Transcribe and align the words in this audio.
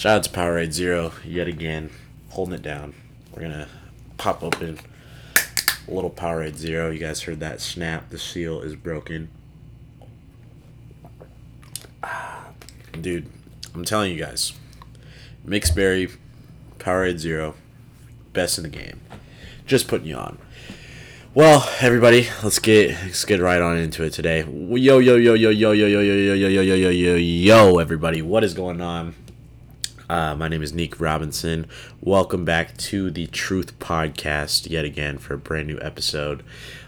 Shout 0.00 0.16
out 0.16 0.24
to 0.24 0.30
Powerade 0.30 0.72
Zero 0.72 1.12
yet 1.26 1.46
again, 1.46 1.90
holding 2.30 2.54
it 2.54 2.62
down. 2.62 2.94
We're 3.34 3.42
gonna 3.42 3.68
pop 4.16 4.42
open 4.42 4.78
a 5.86 5.90
little 5.92 6.08
Powerade 6.08 6.56
Zero. 6.56 6.90
You 6.90 6.98
guys 6.98 7.20
heard 7.20 7.40
that 7.40 7.60
snap. 7.60 8.08
The 8.08 8.18
seal 8.18 8.62
is 8.62 8.76
broken. 8.76 9.28
Dude, 12.98 13.26
I'm 13.74 13.84
telling 13.84 14.10
you 14.10 14.18
guys, 14.18 14.54
mixed 15.44 15.76
berry, 15.76 16.08
Powerade 16.78 17.18
Zero, 17.18 17.54
best 18.32 18.56
in 18.56 18.62
the 18.62 18.70
game. 18.70 19.02
Just 19.66 19.86
putting 19.86 20.06
you 20.06 20.16
on. 20.16 20.38
Well, 21.34 21.68
everybody, 21.78 22.26
let's 22.42 22.58
get 22.58 22.92
let's 23.02 23.26
get 23.26 23.38
right 23.38 23.60
on 23.60 23.76
into 23.76 24.02
it 24.04 24.14
today. 24.14 24.44
Yo, 24.48 24.96
yo, 24.96 25.16
yo, 25.16 25.34
yo, 25.34 25.34
yo, 25.34 25.50
yo, 25.50 25.72
yo, 25.72 25.72
yo, 25.72 26.00
yo, 26.00 26.14
yo, 26.14 26.34
yo, 26.36 26.48
yo, 26.48 26.62
yo, 26.62 26.74
yo, 26.74 26.88
yo, 26.88 27.14
yo, 27.16 27.78
everybody, 27.78 28.22
what 28.22 28.42
is 28.42 28.54
going 28.54 28.80
on? 28.80 29.14
Uh, 30.10 30.34
my 30.34 30.48
name 30.48 30.60
is 30.60 30.72
Nick 30.72 30.98
Robinson. 30.98 31.68
Welcome 32.00 32.44
back 32.44 32.76
to 32.78 33.12
the 33.12 33.28
Truth 33.28 33.78
Podcast 33.78 34.68
yet 34.68 34.84
again 34.84 35.18
for 35.18 35.34
a 35.34 35.38
brand 35.38 35.68
new 35.68 35.78
episode 35.80 36.42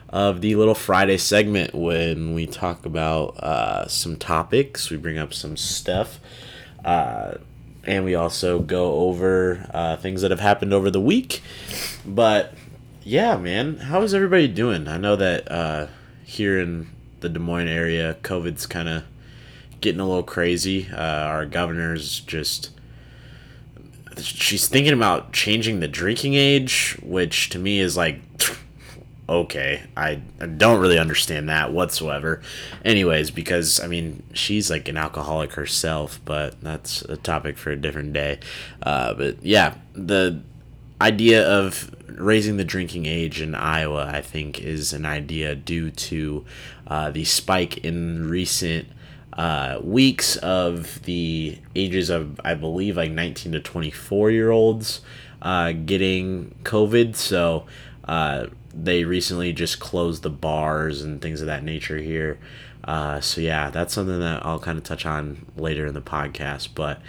of 0.08 0.40
the 0.40 0.56
little 0.56 0.74
Friday 0.74 1.16
segment 1.18 1.72
when 1.72 2.34
we 2.34 2.48
talk 2.48 2.84
about 2.84 3.38
uh, 3.38 3.86
some 3.86 4.16
topics, 4.16 4.90
we 4.90 4.96
bring 4.96 5.18
up 5.18 5.32
some 5.32 5.56
stuff, 5.56 6.18
uh, 6.84 7.34
and 7.84 8.04
we 8.04 8.16
also 8.16 8.58
go 8.58 8.94
over 8.94 9.70
uh, 9.72 9.96
things 9.98 10.22
that 10.22 10.32
have 10.32 10.40
happened 10.40 10.72
over 10.74 10.90
the 10.90 11.00
week. 11.00 11.42
But 12.04 12.54
yeah, 13.04 13.36
man, 13.36 13.76
how 13.76 14.02
is 14.02 14.14
everybody 14.14 14.48
doing? 14.48 14.88
I 14.88 14.96
know 14.96 15.14
that 15.14 15.48
uh, 15.48 15.86
here 16.24 16.58
in 16.58 16.90
the 17.20 17.28
Des 17.28 17.38
Moines 17.38 17.68
area, 17.68 18.16
COVID's 18.24 18.66
kind 18.66 18.88
of 18.88 19.04
getting 19.80 20.00
a 20.00 20.08
little 20.08 20.24
crazy. 20.24 20.88
Uh, 20.92 20.96
our 20.98 21.46
governor's 21.46 22.18
just 22.18 22.70
she's 24.18 24.68
thinking 24.68 24.92
about 24.92 25.32
changing 25.32 25.80
the 25.80 25.88
drinking 25.88 26.34
age, 26.34 26.98
which 27.02 27.48
to 27.50 27.58
me 27.58 27.80
is 27.80 27.96
like, 27.96 28.20
okay, 29.28 29.82
I, 29.96 30.20
I 30.40 30.46
don't 30.46 30.80
really 30.80 30.98
understand 30.98 31.48
that 31.48 31.72
whatsoever. 31.72 32.42
Anyways, 32.84 33.30
because 33.30 33.80
I 33.80 33.86
mean, 33.86 34.22
she's 34.32 34.70
like 34.70 34.88
an 34.88 34.96
alcoholic 34.96 35.52
herself, 35.52 36.20
but 36.24 36.60
that's 36.60 37.02
a 37.02 37.16
topic 37.16 37.56
for 37.58 37.70
a 37.70 37.76
different 37.76 38.12
day. 38.12 38.40
Uh, 38.82 39.14
but 39.14 39.42
yeah, 39.42 39.74
the 39.94 40.40
idea 41.00 41.46
of 41.48 41.94
raising 42.08 42.56
the 42.56 42.64
drinking 42.64 43.06
age 43.06 43.40
in 43.40 43.54
Iowa, 43.54 44.06
I 44.06 44.20
think, 44.20 44.60
is 44.60 44.92
an 44.92 45.06
idea 45.06 45.54
due 45.54 45.90
to 45.90 46.44
uh, 46.86 47.10
the 47.10 47.24
spike 47.24 47.78
in 47.78 48.28
recent 48.28 48.88
uh, 49.32 49.78
weeks 49.82 50.36
of 50.36 51.02
the 51.04 51.58
ages 51.74 52.10
of, 52.10 52.40
I 52.44 52.54
believe, 52.54 52.96
like 52.96 53.10
19 53.10 53.52
to 53.52 53.60
24 53.60 54.30
year 54.30 54.50
olds 54.50 55.00
uh, 55.40 55.72
getting 55.72 56.54
COVID. 56.64 57.16
So 57.16 57.66
uh, 58.04 58.46
they 58.74 59.04
recently 59.04 59.52
just 59.52 59.80
closed 59.80 60.22
the 60.22 60.30
bars 60.30 61.02
and 61.02 61.20
things 61.20 61.40
of 61.40 61.46
that 61.46 61.64
nature 61.64 61.98
here. 61.98 62.38
Uh, 62.84 63.20
so 63.20 63.40
yeah, 63.40 63.70
that's 63.70 63.94
something 63.94 64.20
that 64.20 64.44
I'll 64.44 64.58
kind 64.58 64.76
of 64.76 64.84
touch 64.84 65.06
on 65.06 65.46
later 65.56 65.86
in 65.86 65.94
the 65.94 66.02
podcast. 66.02 66.70
But 66.74 67.00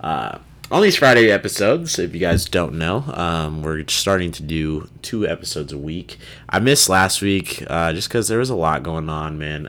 uh, 0.00 0.38
on 0.70 0.82
these 0.82 0.96
Friday 0.96 1.30
episodes, 1.30 1.98
if 1.98 2.14
you 2.14 2.20
guys 2.20 2.46
don't 2.46 2.74
know, 2.74 3.04
um, 3.14 3.62
we're 3.62 3.86
starting 3.88 4.32
to 4.32 4.42
do 4.42 4.88
two 5.02 5.26
episodes 5.28 5.72
a 5.72 5.78
week. 5.78 6.18
I 6.48 6.60
missed 6.60 6.88
last 6.88 7.20
week 7.20 7.62
uh, 7.68 7.92
just 7.92 8.08
because 8.08 8.28
there 8.28 8.38
was 8.38 8.50
a 8.50 8.56
lot 8.56 8.82
going 8.82 9.08
on, 9.08 9.38
man. 9.38 9.66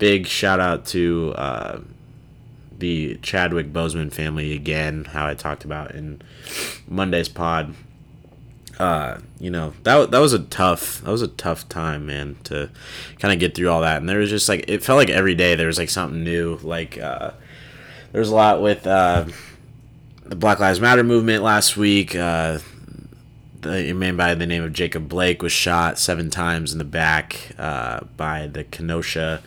Big 0.00 0.26
shout 0.26 0.58
out 0.58 0.86
to 0.86 1.34
uh, 1.36 1.80
the 2.78 3.16
Chadwick 3.22 3.72
Boseman 3.72 4.10
family 4.10 4.52
again, 4.52 5.04
how 5.04 5.26
I 5.26 5.34
talked 5.34 5.64
about 5.64 5.92
in 5.92 6.22
Monday's 6.88 7.28
pod. 7.28 7.74
Uh, 8.78 9.18
you 9.38 9.50
know 9.50 9.74
that 9.82 10.10
that 10.10 10.18
was 10.20 10.32
a 10.32 10.38
tough 10.38 11.02
that 11.02 11.10
was 11.10 11.20
a 11.20 11.28
tough 11.28 11.68
time, 11.68 12.06
man, 12.06 12.38
to 12.44 12.70
kind 13.18 13.32
of 13.32 13.38
get 13.38 13.54
through 13.54 13.68
all 13.68 13.82
that. 13.82 13.98
And 13.98 14.08
there 14.08 14.18
was 14.18 14.30
just 14.30 14.48
like 14.48 14.64
it 14.68 14.82
felt 14.82 14.96
like 14.96 15.10
every 15.10 15.34
day 15.34 15.54
there 15.54 15.66
was 15.66 15.76
like 15.76 15.90
something 15.90 16.24
new. 16.24 16.58
Like 16.62 16.98
uh, 16.98 17.32
there 18.12 18.20
was 18.20 18.30
a 18.30 18.34
lot 18.34 18.62
with 18.62 18.86
uh, 18.86 19.26
the 20.24 20.34
Black 20.34 20.58
Lives 20.60 20.80
Matter 20.80 21.04
movement 21.04 21.42
last 21.42 21.76
week. 21.76 22.16
Uh, 22.16 22.60
the 23.60 23.92
man 23.92 24.16
by 24.16 24.34
the 24.34 24.46
name 24.46 24.62
of 24.62 24.72
Jacob 24.72 25.10
Blake 25.10 25.42
was 25.42 25.52
shot 25.52 25.98
seven 25.98 26.30
times 26.30 26.72
in 26.72 26.78
the 26.78 26.84
back 26.84 27.50
uh, 27.58 28.00
by 28.16 28.46
the 28.46 28.64
Kenosha 28.64 29.42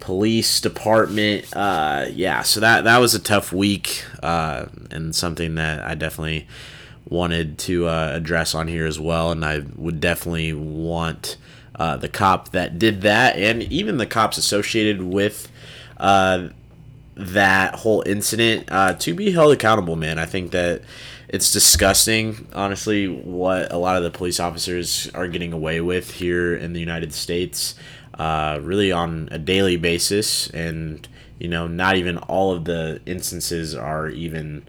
police 0.00 0.60
department. 0.60 1.46
Uh, 1.54 2.06
yeah, 2.12 2.42
so 2.42 2.60
that 2.60 2.84
that 2.84 2.98
was 2.98 3.14
a 3.14 3.18
tough 3.18 3.52
week 3.52 4.04
uh, 4.22 4.66
and 4.90 5.14
something 5.14 5.54
that 5.56 5.84
I 5.84 5.94
definitely 5.94 6.48
wanted 7.08 7.58
to 7.58 7.86
uh, 7.86 8.12
address 8.14 8.54
on 8.54 8.68
here 8.68 8.86
as 8.86 8.98
well. 8.98 9.30
And 9.30 9.44
I 9.44 9.62
would 9.76 10.00
definitely 10.00 10.52
want 10.52 11.36
uh, 11.76 11.96
the 11.96 12.08
cop 12.08 12.50
that 12.50 12.78
did 12.78 13.02
that, 13.02 13.36
and 13.36 13.62
even 13.64 13.98
the 13.98 14.06
cops 14.06 14.38
associated 14.38 15.02
with 15.02 15.50
uh, 15.98 16.48
that 17.14 17.76
whole 17.76 18.02
incident, 18.06 18.68
uh, 18.70 18.94
to 18.94 19.14
be 19.14 19.30
held 19.30 19.52
accountable. 19.52 19.96
Man, 19.96 20.18
I 20.18 20.26
think 20.26 20.50
that. 20.52 20.82
It's 21.32 21.52
disgusting, 21.52 22.48
honestly, 22.52 23.06
what 23.06 23.72
a 23.72 23.76
lot 23.76 23.96
of 23.96 24.02
the 24.02 24.10
police 24.10 24.40
officers 24.40 25.08
are 25.14 25.28
getting 25.28 25.52
away 25.52 25.80
with 25.80 26.10
here 26.10 26.56
in 26.56 26.72
the 26.72 26.80
United 26.80 27.14
States 27.14 27.76
uh, 28.20 28.60
really 28.62 28.92
on 28.92 29.30
a 29.32 29.38
daily 29.38 29.78
basis, 29.78 30.50
and 30.50 31.08
you 31.38 31.48
know, 31.48 31.66
not 31.66 31.96
even 31.96 32.18
all 32.18 32.52
of 32.52 32.66
the 32.66 33.00
instances 33.06 33.74
are 33.74 34.10
even 34.10 34.62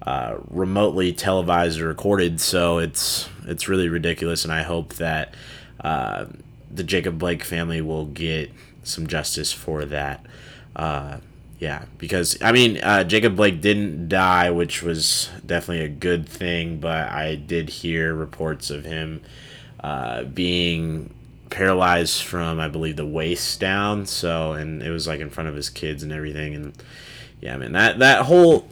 uh, 0.00 0.38
remotely 0.48 1.12
televised 1.12 1.78
or 1.78 1.88
recorded. 1.88 2.40
So 2.40 2.78
it's 2.78 3.28
it's 3.46 3.68
really 3.68 3.90
ridiculous, 3.90 4.44
and 4.44 4.52
I 4.52 4.62
hope 4.62 4.94
that 4.94 5.34
uh, 5.80 6.24
the 6.70 6.82
Jacob 6.82 7.18
Blake 7.18 7.44
family 7.44 7.82
will 7.82 8.06
get 8.06 8.50
some 8.82 9.06
justice 9.06 9.52
for 9.52 9.84
that. 9.84 10.24
Uh, 10.74 11.18
yeah, 11.58 11.84
because 11.98 12.40
I 12.40 12.50
mean, 12.50 12.78
uh, 12.82 13.04
Jacob 13.04 13.36
Blake 13.36 13.60
didn't 13.60 14.08
die, 14.08 14.50
which 14.50 14.82
was 14.82 15.28
definitely 15.44 15.84
a 15.84 15.90
good 15.90 16.26
thing. 16.26 16.80
But 16.80 17.10
I 17.10 17.34
did 17.34 17.68
hear 17.68 18.14
reports 18.14 18.70
of 18.70 18.86
him 18.86 19.20
uh, 19.84 20.24
being 20.24 21.12
paralyzed 21.56 22.22
from 22.22 22.60
I 22.60 22.68
believe 22.68 22.96
the 22.96 23.06
waist 23.06 23.58
down. 23.60 24.04
So 24.04 24.52
and 24.52 24.82
it 24.82 24.90
was 24.90 25.06
like 25.06 25.20
in 25.20 25.30
front 25.30 25.48
of 25.48 25.56
his 25.56 25.70
kids 25.70 26.02
and 26.02 26.12
everything. 26.12 26.54
And 26.54 26.74
yeah, 27.40 27.56
man, 27.56 27.72
that 27.72 27.98
that 28.00 28.26
whole 28.26 28.68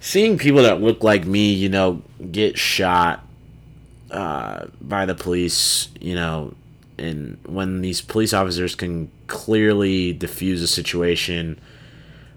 seeing 0.00 0.36
people 0.36 0.62
that 0.62 0.82
look 0.82 1.04
like 1.04 1.24
me, 1.24 1.52
you 1.52 1.68
know, 1.68 2.02
get 2.32 2.58
shot 2.58 3.24
uh, 4.10 4.66
by 4.80 5.06
the 5.06 5.14
police, 5.14 5.88
you 6.00 6.16
know, 6.16 6.54
and 6.98 7.38
when 7.46 7.82
these 7.82 8.00
police 8.00 8.32
officers 8.32 8.74
can 8.74 9.12
clearly 9.28 10.12
defuse 10.12 10.60
a 10.60 10.66
situation 10.66 11.60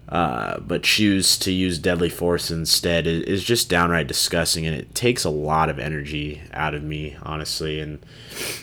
uh, 0.10 0.60
but 0.60 0.84
choose 0.84 1.38
to 1.38 1.52
use 1.52 1.80
deadly 1.80 2.10
force 2.10 2.50
instead 2.50 3.06
is 3.06 3.44
just 3.44 3.70
downright 3.70 4.08
disgusting 4.08 4.66
and 4.66 4.76
it 4.76 4.96
takes 4.96 5.24
a 5.26 5.30
lot 5.30 5.70
of 5.70 5.80
energy 5.80 6.42
out 6.54 6.74
of 6.74 6.84
me 6.84 7.18
honestly 7.24 7.80
and 7.80 8.00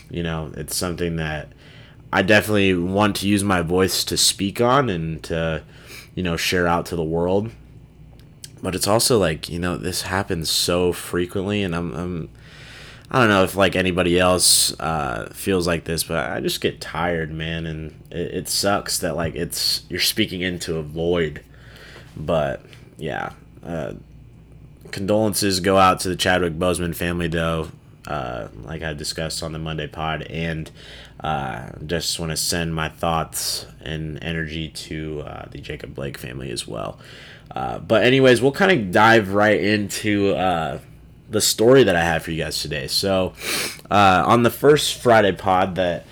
you 0.09 0.23
know 0.23 0.51
it's 0.57 0.75
something 0.75 1.17
that 1.17 1.49
i 2.11 2.23
definitely 2.23 2.73
want 2.73 3.15
to 3.15 3.27
use 3.27 3.43
my 3.43 3.61
voice 3.61 4.03
to 4.03 4.17
speak 4.17 4.59
on 4.59 4.89
and 4.89 5.21
to 5.21 5.61
you 6.15 6.23
know 6.23 6.37
share 6.37 6.65
out 6.65 6.87
to 6.87 6.95
the 6.95 7.03
world. 7.03 7.51
But 8.63 8.73
it's 8.73 8.87
also 8.87 9.19
like 9.19 9.49
you 9.49 9.59
know 9.59 9.77
this 9.77 10.03
happens 10.03 10.49
so 10.49 10.91
frequently 10.91 11.61
and 11.61 11.75
i'm, 11.75 11.93
I'm 11.93 12.29
I 13.09 13.19
don't 13.19 13.29
know 13.29 13.43
if 13.43 13.55
like 13.55 13.75
anybody 13.75 14.19
else 14.19 14.77
uh, 14.79 15.29
feels 15.31 15.67
like 15.67 15.83
this, 15.85 16.03
but 16.03 16.31
I 16.31 16.39
just 16.39 16.59
get 16.59 16.81
tired, 16.81 17.31
man, 17.31 17.65
and 17.65 18.03
it, 18.09 18.33
it 18.33 18.49
sucks 18.49 18.99
that 18.99 19.15
like 19.15 19.35
it's 19.35 19.83
you're 19.89 19.99
speaking 19.99 20.41
into 20.41 20.77
a 20.77 20.81
void. 20.81 21.43
But 22.17 22.65
yeah, 22.97 23.33
uh, 23.63 23.93
condolences 24.91 25.59
go 25.59 25.77
out 25.77 25.99
to 26.01 26.09
the 26.09 26.15
Chadwick 26.15 26.57
Boseman 26.57 26.95
family, 26.95 27.27
though. 27.27 27.69
Uh, 28.07 28.49
like 28.63 28.83
I 28.83 28.93
discussed 28.93 29.41
on 29.43 29.51
the 29.51 29.59
Monday 29.59 29.87
pod, 29.87 30.23
and 30.23 30.69
uh, 31.19 31.69
just 31.85 32.19
want 32.19 32.31
to 32.31 32.37
send 32.37 32.73
my 32.73 32.89
thoughts 32.89 33.65
and 33.81 34.21
energy 34.23 34.69
to 34.69 35.21
uh, 35.21 35.45
the 35.51 35.59
Jacob 35.59 35.95
Blake 35.95 36.17
family 36.17 36.51
as 36.51 36.67
well. 36.67 36.99
Uh, 37.51 37.79
but 37.79 38.03
anyways, 38.03 38.41
we'll 38.41 38.51
kind 38.51 38.71
of 38.71 38.91
dive 38.91 39.33
right 39.33 39.59
into 39.59 40.35
uh, 40.35 40.79
the 41.29 41.41
story 41.41 41.83
that 41.83 41.95
I 41.95 42.03
have 42.03 42.23
for 42.23 42.31
you 42.31 42.43
guys 42.43 42.61
today. 42.61 42.87
So, 42.87 43.33
uh, 43.89 44.23
on 44.25 44.43
the 44.43 44.49
first 44.49 45.01
Friday 45.01 45.31
pod 45.31 45.75
that 45.75 46.05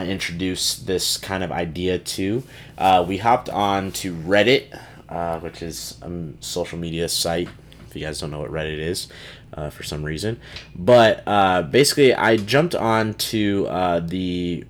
I 0.00 0.06
introduced 0.06 0.86
this 0.86 1.16
kind 1.16 1.42
of 1.44 1.52
idea 1.52 1.98
to. 1.98 2.42
Uh, 2.78 3.04
we 3.06 3.18
hopped 3.18 3.48
on 3.48 3.92
to 3.92 4.14
Reddit, 4.14 4.78
uh, 5.08 5.40
which 5.40 5.62
is 5.62 5.98
a 6.02 6.10
social 6.40 6.78
media 6.78 7.08
site. 7.08 7.48
If 7.86 7.96
you 7.96 8.02
guys 8.02 8.20
don't 8.20 8.30
know 8.30 8.38
what 8.38 8.50
Reddit 8.50 8.78
is, 8.78 9.08
uh, 9.52 9.68
for 9.68 9.82
some 9.82 10.04
reason, 10.04 10.40
but 10.76 11.22
uh, 11.26 11.62
basically, 11.62 12.14
I 12.14 12.36
jumped 12.36 12.74
on 12.74 13.14
to 13.14 13.66
uh, 13.68 14.00
the 14.00 14.64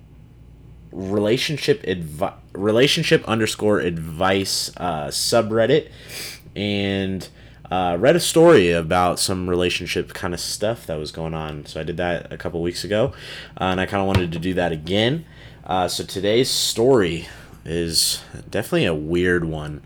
relationship 0.91 1.83
advi- 1.83 2.33
relationship 2.53 3.23
underscore 3.25 3.79
advice 3.79 4.69
subreddit 4.75 5.89
and 6.55 7.29
uh, 7.71 7.95
read 7.97 8.17
a 8.17 8.19
story 8.19 8.69
about 8.69 9.17
some 9.17 9.49
relationship 9.49 10.13
kind 10.13 10.33
of 10.33 10.41
stuff 10.41 10.85
that 10.85 10.99
was 10.99 11.11
going 11.11 11.33
on. 11.33 11.65
So 11.65 11.79
I 11.79 11.83
did 11.83 11.95
that 11.97 12.31
a 12.31 12.37
couple 12.37 12.61
weeks 12.61 12.83
ago, 12.83 13.13
uh, 13.59 13.63
and 13.63 13.79
I 13.79 13.85
kind 13.85 14.01
of 14.01 14.07
wanted 14.07 14.33
to 14.33 14.39
do 14.39 14.53
that 14.55 14.73
again. 14.73 15.25
Uh, 15.65 15.87
so 15.87 16.03
today's 16.03 16.49
story 16.49 17.29
is 17.63 18.21
definitely 18.49 18.85
a 18.85 18.93
weird 18.93 19.45
one. 19.45 19.81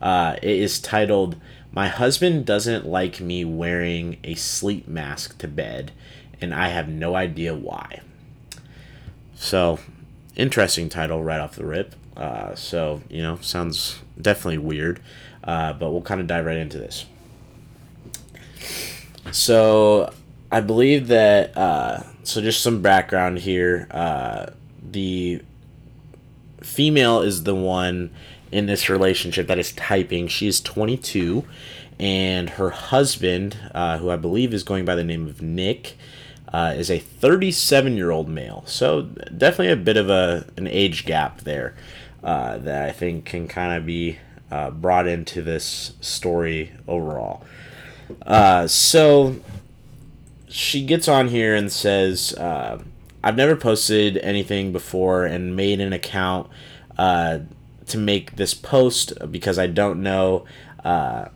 Uh, 0.00 0.36
it 0.42 0.58
is 0.58 0.80
titled 0.80 1.36
"My 1.70 1.88
husband 1.88 2.46
doesn't 2.46 2.86
like 2.86 3.20
me 3.20 3.44
wearing 3.44 4.16
a 4.24 4.34
sleep 4.34 4.88
mask 4.88 5.36
to 5.38 5.48
bed, 5.48 5.92
and 6.40 6.54
I 6.54 6.68
have 6.68 6.88
no 6.88 7.14
idea 7.16 7.54
why." 7.54 8.00
So, 9.34 9.78
interesting 10.36 10.88
title 10.88 11.22
right 11.22 11.40
off 11.40 11.56
the 11.56 11.66
rip. 11.66 11.94
Uh, 12.16 12.54
so 12.54 13.02
you 13.10 13.20
know, 13.20 13.36
sounds 13.42 13.98
definitely 14.18 14.56
weird, 14.56 15.00
uh, 15.44 15.74
but 15.74 15.90
we'll 15.90 16.00
kind 16.00 16.22
of 16.22 16.26
dive 16.26 16.46
right 16.46 16.56
into 16.56 16.78
this. 16.78 17.04
So 19.32 20.12
I 20.50 20.60
believe 20.60 21.08
that 21.08 21.56
uh, 21.56 22.02
so 22.22 22.40
just 22.40 22.62
some 22.62 22.82
background 22.82 23.38
here. 23.38 23.86
Uh, 23.90 24.46
the 24.82 25.42
female 26.60 27.20
is 27.20 27.44
the 27.44 27.54
one 27.54 28.10
in 28.50 28.66
this 28.66 28.88
relationship 28.88 29.46
that 29.46 29.58
is 29.58 29.72
typing. 29.72 30.28
She 30.28 30.46
is 30.46 30.60
22, 30.60 31.44
and 31.98 32.50
her 32.50 32.70
husband, 32.70 33.56
uh, 33.74 33.98
who 33.98 34.10
I 34.10 34.16
believe 34.16 34.54
is 34.54 34.62
going 34.62 34.84
by 34.84 34.94
the 34.94 35.04
name 35.04 35.26
of 35.26 35.42
Nick, 35.42 35.96
uh, 36.52 36.74
is 36.76 36.90
a 36.90 36.98
37 36.98 37.96
year 37.96 38.10
old 38.10 38.28
male. 38.28 38.62
So 38.66 39.02
definitely 39.02 39.72
a 39.72 39.76
bit 39.76 39.96
of 39.96 40.08
a 40.10 40.46
an 40.56 40.66
age 40.66 41.06
gap 41.06 41.42
there 41.42 41.74
uh, 42.22 42.58
that 42.58 42.88
I 42.88 42.92
think 42.92 43.24
can 43.24 43.48
kind 43.48 43.76
of 43.76 43.86
be 43.86 44.18
uh, 44.50 44.70
brought 44.70 45.06
into 45.06 45.42
this 45.42 45.92
story 46.00 46.72
overall. 46.86 47.44
Uh, 48.22 48.66
so 48.66 49.36
she 50.48 50.84
gets 50.84 51.08
on 51.08 51.28
here 51.28 51.54
and 51.54 51.70
says, 51.70 52.32
uh, 52.34 52.82
I've 53.22 53.36
never 53.36 53.56
posted 53.56 54.18
anything 54.18 54.72
before 54.72 55.24
and 55.24 55.56
made 55.56 55.80
an 55.80 55.92
account 55.92 56.48
uh, 56.96 57.40
to 57.86 57.98
make 57.98 58.36
this 58.36 58.54
post 58.54 59.12
because 59.30 59.58
I 59.58 59.66
don't 59.66 60.02
know. 60.02 60.44
Uh, 60.84 61.26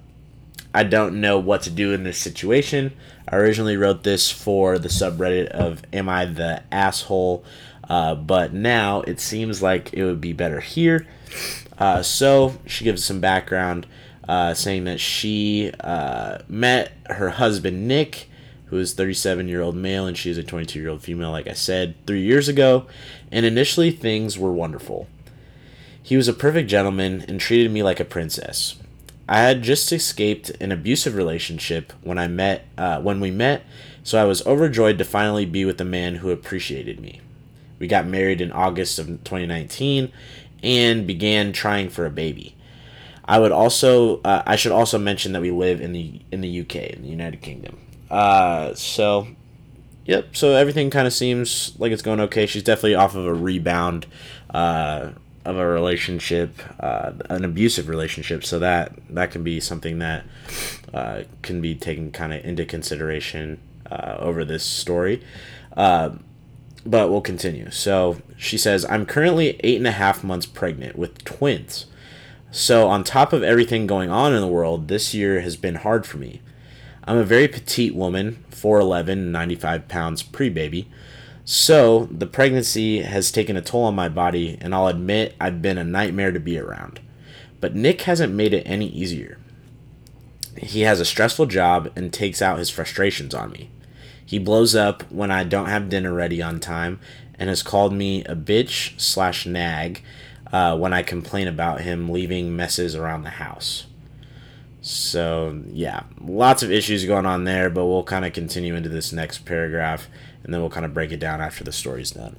I 0.73 0.85
don't 0.85 1.21
know 1.21 1.39
what 1.39 1.63
to 1.63 1.71
do 1.71 1.93
in 1.93 2.05
this 2.05 2.19
situation. 2.19 2.93
I 3.29 3.37
originally 3.37 3.77
wrote 3.77 4.05
this 4.05 4.31
for 4.31 4.79
the 4.79 4.89
subreddit 4.89 5.49
of 5.49 5.83
Am 5.93 6.09
I 6.09 6.27
the 6.27 6.63
Asshole? 6.73 7.45
Uh, 7.89 8.15
but 8.15 8.53
now 8.53 9.01
it 9.03 9.19
seems 9.19 9.61
like 9.61 9.93
it 9.93 10.05
would 10.05 10.21
be 10.21 10.33
better 10.33 10.61
here. 10.61 11.07
Uh, 11.77 12.03
so 12.03 12.55
she 12.67 12.85
gives 12.85 13.05
some 13.05 13.21
background 13.21 13.87
uh, 14.31 14.55
saying 14.55 14.85
that 14.85 15.01
she 15.01 15.73
uh, 15.81 16.39
met 16.47 16.93
her 17.07 17.31
husband 17.31 17.89
Nick, 17.89 18.31
who 18.67 18.79
is 18.79 18.95
37 18.95 19.49
year 19.49 19.61
old 19.61 19.75
male, 19.75 20.07
and 20.07 20.17
she 20.17 20.31
is 20.31 20.39
a 20.39 20.45
22 20.45 20.79
year 20.79 20.89
old 20.89 21.03
female, 21.03 21.33
like 21.33 21.49
I 21.49 21.53
said, 21.53 21.97
three 22.07 22.23
years 22.23 22.47
ago. 22.47 22.87
And 23.33 23.45
initially 23.45 23.91
things 23.91 24.39
were 24.39 24.53
wonderful. 24.53 25.09
He 26.01 26.17
was 26.17 26.29
a 26.29 26.33
perfect 26.33 26.71
gentleman 26.71 27.25
and 27.27 27.41
treated 27.41 27.73
me 27.73 27.83
like 27.83 27.99
a 27.99 28.05
princess. 28.05 28.77
I 29.29 29.41
had 29.41 29.63
just 29.63 29.91
escaped 29.91 30.51
an 30.61 30.71
abusive 30.71 31.17
relationship 31.17 31.93
when 32.01 32.17
I 32.17 32.29
met 32.29 32.67
uh, 32.79 33.01
when 33.01 33.19
we 33.19 33.33
met, 33.33 33.65
so 34.05 34.23
I 34.23 34.27
was 34.27 34.47
overjoyed 34.47 34.99
to 34.99 35.05
finally 35.05 35.45
be 35.45 35.65
with 35.65 35.81
a 35.81 35.85
man 35.85 36.17
who 36.17 36.31
appreciated 36.31 37.01
me. 37.01 37.21
We 37.81 37.89
got 37.89 38.07
married 38.07 38.41
in 38.41 38.53
August 38.53 39.01
of 39.01 39.07
2019 39.09 40.13
and 40.63 41.05
began 41.05 41.53
trying 41.53 41.89
for 41.89 42.07
a 42.07 42.11
baby. 42.11 42.55
I 43.31 43.39
would 43.39 43.53
also 43.53 44.21
uh, 44.23 44.43
I 44.45 44.57
should 44.57 44.73
also 44.73 44.99
mention 44.99 45.31
that 45.35 45.41
we 45.41 45.53
live 45.53 45.81
in 45.81 45.93
the 45.93 46.21
in 46.33 46.41
the 46.41 46.63
UK 46.63 46.75
in 46.75 47.03
the 47.03 47.09
United 47.09 47.41
Kingdom. 47.41 47.79
Uh, 48.11 48.75
so 48.75 49.29
yep, 50.05 50.35
so 50.35 50.57
everything 50.57 50.91
kind 50.91 51.07
of 51.07 51.13
seems 51.13 51.77
like 51.79 51.93
it's 51.93 52.03
going 52.03 52.19
okay. 52.19 52.45
She's 52.47 52.65
definitely 52.65 52.97
off 52.97 53.15
of 53.15 53.25
a 53.25 53.33
rebound 53.33 54.07
uh, 54.53 55.11
of 55.45 55.57
a 55.57 55.65
relationship, 55.65 56.57
uh, 56.81 57.13
an 57.29 57.45
abusive 57.45 57.89
relationship. 57.89 58.45
So 58.45 58.59
that 58.59 58.95
that 59.09 59.31
can 59.31 59.45
be 59.45 59.61
something 59.61 60.01
that 60.01 60.25
uh, 60.93 61.23
can 61.43 61.61
be 61.61 61.77
taken 61.77 62.11
kind 62.11 62.33
of 62.33 62.45
into 62.45 62.65
consideration 62.65 63.61
uh, 63.89 64.17
over 64.19 64.45
this 64.45 64.65
story. 64.65 65.23
But 65.77 67.11
we'll 67.11 67.21
continue. 67.21 67.71
So 67.71 68.23
she 68.37 68.59
says, 68.59 68.87
I'm 68.87 69.05
currently 69.07 69.61
eight 69.61 69.77
and 69.77 69.87
a 69.87 69.93
half 69.93 70.25
months 70.25 70.47
pregnant 70.47 70.97
with 70.97 71.23
twins. 71.25 71.87
So, 72.53 72.89
on 72.89 73.05
top 73.05 73.33
of 73.33 73.45
everything 73.45 73.87
going 73.87 74.11
on 74.11 74.35
in 74.35 74.41
the 74.41 74.49
world, 74.49 74.89
this 74.89 75.15
year 75.15 75.41
has 75.41 75.57
been 75.57 75.77
hard 75.77 76.05
for 76.05 76.19
me. 76.19 76.41
I'm 77.05 77.17
a 77.17 77.25
very 77.25 77.47
petite 77.47 77.95
woman, 77.95 78.45
4'11, 78.51 79.31
95 79.31 79.87
pounds 79.87 80.25
pre 80.25 80.49
baby. 80.49 80.89
So, 81.45 82.09
the 82.11 82.27
pregnancy 82.27 83.03
has 83.03 83.31
taken 83.31 83.57
a 83.57 83.63
toll 83.63 83.85
on 83.85 83.95
my 83.95 84.09
body, 84.09 84.59
and 84.61 84.75
I'll 84.75 84.89
admit 84.89 85.37
I've 85.41 85.63
been 85.63 85.79
a 85.79 85.85
nightmare 85.85 86.33
to 86.33 86.41
be 86.41 86.59
around. 86.59 87.01
But 87.61 87.77
Nick 87.77 88.03
hasn't 88.03 88.35
made 88.35 88.53
it 88.53 88.65
any 88.67 88.89
easier. 88.89 89.39
He 90.57 90.81
has 90.81 90.99
a 90.99 91.05
stressful 91.05 91.47
job 91.47 91.91
and 91.95 92.13
takes 92.13 92.43
out 92.43 92.59
his 92.59 92.71
frustrations 92.71 93.33
on 93.33 93.53
me. 93.53 93.71
He 94.27 94.41
blows 94.41 94.75
up 94.75 95.05
when 95.11 95.31
I 95.31 95.45
don't 95.45 95.69
have 95.69 95.89
dinner 95.89 96.13
ready 96.13 96.43
on 96.43 96.59
time 96.59 96.99
and 97.39 97.49
has 97.49 97.63
called 97.63 97.93
me 97.93 98.25
a 98.25 98.35
bitch 98.35 99.01
slash 99.01 99.47
nag 99.47 100.03
uh, 100.53 100.77
when 100.77 100.93
I 100.93 101.03
complain 101.03 101.49
about 101.49 101.83
him 101.83 102.09
leaving 102.09 102.57
messes 102.57 102.95
around 102.95 103.23
the 103.23 103.31
house. 103.31 103.87
So, 104.83 105.63
yeah, 105.69 106.05
lots 106.21 106.63
of 106.63 106.73
issues 106.73 107.05
going 107.05 107.27
on 107.27 107.45
there, 107.45 107.69
but 107.69 107.87
we'll 107.87 108.03
kind 108.03 108.25
of 108.25 108.33
continue 108.33 108.75
into 108.75 108.89
this 108.89 109.13
next 109.13 109.45
paragraph 109.45 110.09
and 110.43 110.53
then 110.53 110.61
we'll 110.61 110.71
kind 110.71 110.87
of 110.87 110.95
break 110.95 111.13
it 111.13 111.21
down 111.21 111.41
after 111.41 111.65
the 111.65 111.73
story's 111.73 112.13
done. 112.13 112.37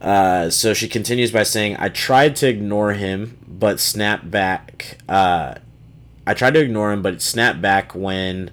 Uh, 0.00 0.50
so 0.50 0.72
she 0.72 0.88
continues 0.88 1.30
by 1.30 1.42
saying, 1.42 1.76
I 1.78 1.88
tried 1.88 2.36
to 2.36 2.48
ignore 2.48 2.92
him, 2.92 3.38
but 3.46 3.80
snapped 3.80 4.30
back. 4.30 4.98
Uh, 5.08 5.54
I 6.26 6.34
tried 6.34 6.54
to 6.54 6.60
ignore 6.60 6.92
him, 6.92 7.02
but 7.02 7.20
snapped 7.20 7.60
back 7.60 7.94
when 7.94 8.50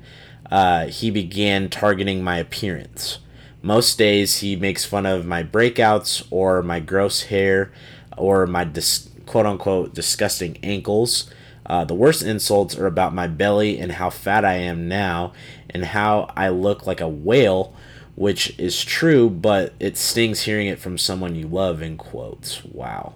uh, 0.51 0.87
he 0.87 1.11
began 1.11 1.69
targeting 1.69 2.23
my 2.23 2.37
appearance. 2.37 3.19
Most 3.61 3.97
days 3.97 4.37
he 4.39 4.55
makes 4.55 4.85
fun 4.85 5.05
of 5.05 5.25
my 5.25 5.43
breakouts 5.43 6.25
or 6.31 6.61
my 6.61 6.79
gross 6.79 7.23
hair 7.23 7.71
or 8.17 8.47
my 8.47 8.63
dis- 8.63 9.09
quote 9.25 9.45
unquote 9.45 9.93
disgusting 9.93 10.57
ankles. 10.63 11.29
Uh, 11.65 11.83
the 11.83 11.93
worst 11.93 12.24
insults 12.24 12.77
are 12.77 12.88
about 12.88 13.13
my 13.13 13.27
belly 13.27 13.77
and 13.77 13.93
how 13.93 14.09
fat 14.09 14.45
I 14.45 14.55
am 14.55 14.88
now 14.88 15.33
and 15.69 15.83
how 15.83 16.31
I 16.36 16.50
look 16.50 16.88
like 16.88 17.01
a 17.01 17.09
whale, 17.09 17.74
which 18.15 18.57
is 18.57 18.83
true, 18.83 19.29
but 19.29 19.74
it 19.79 19.97
stings 19.97 20.43
hearing 20.43 20.67
it 20.67 20.79
from 20.79 20.97
someone 20.97 21.36
you 21.36 21.47
love, 21.47 21.81
in 21.81 21.97
quotes. 21.97 22.63
Wow. 22.63 23.13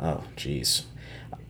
Oh, 0.00 0.24
jeez. 0.36 0.82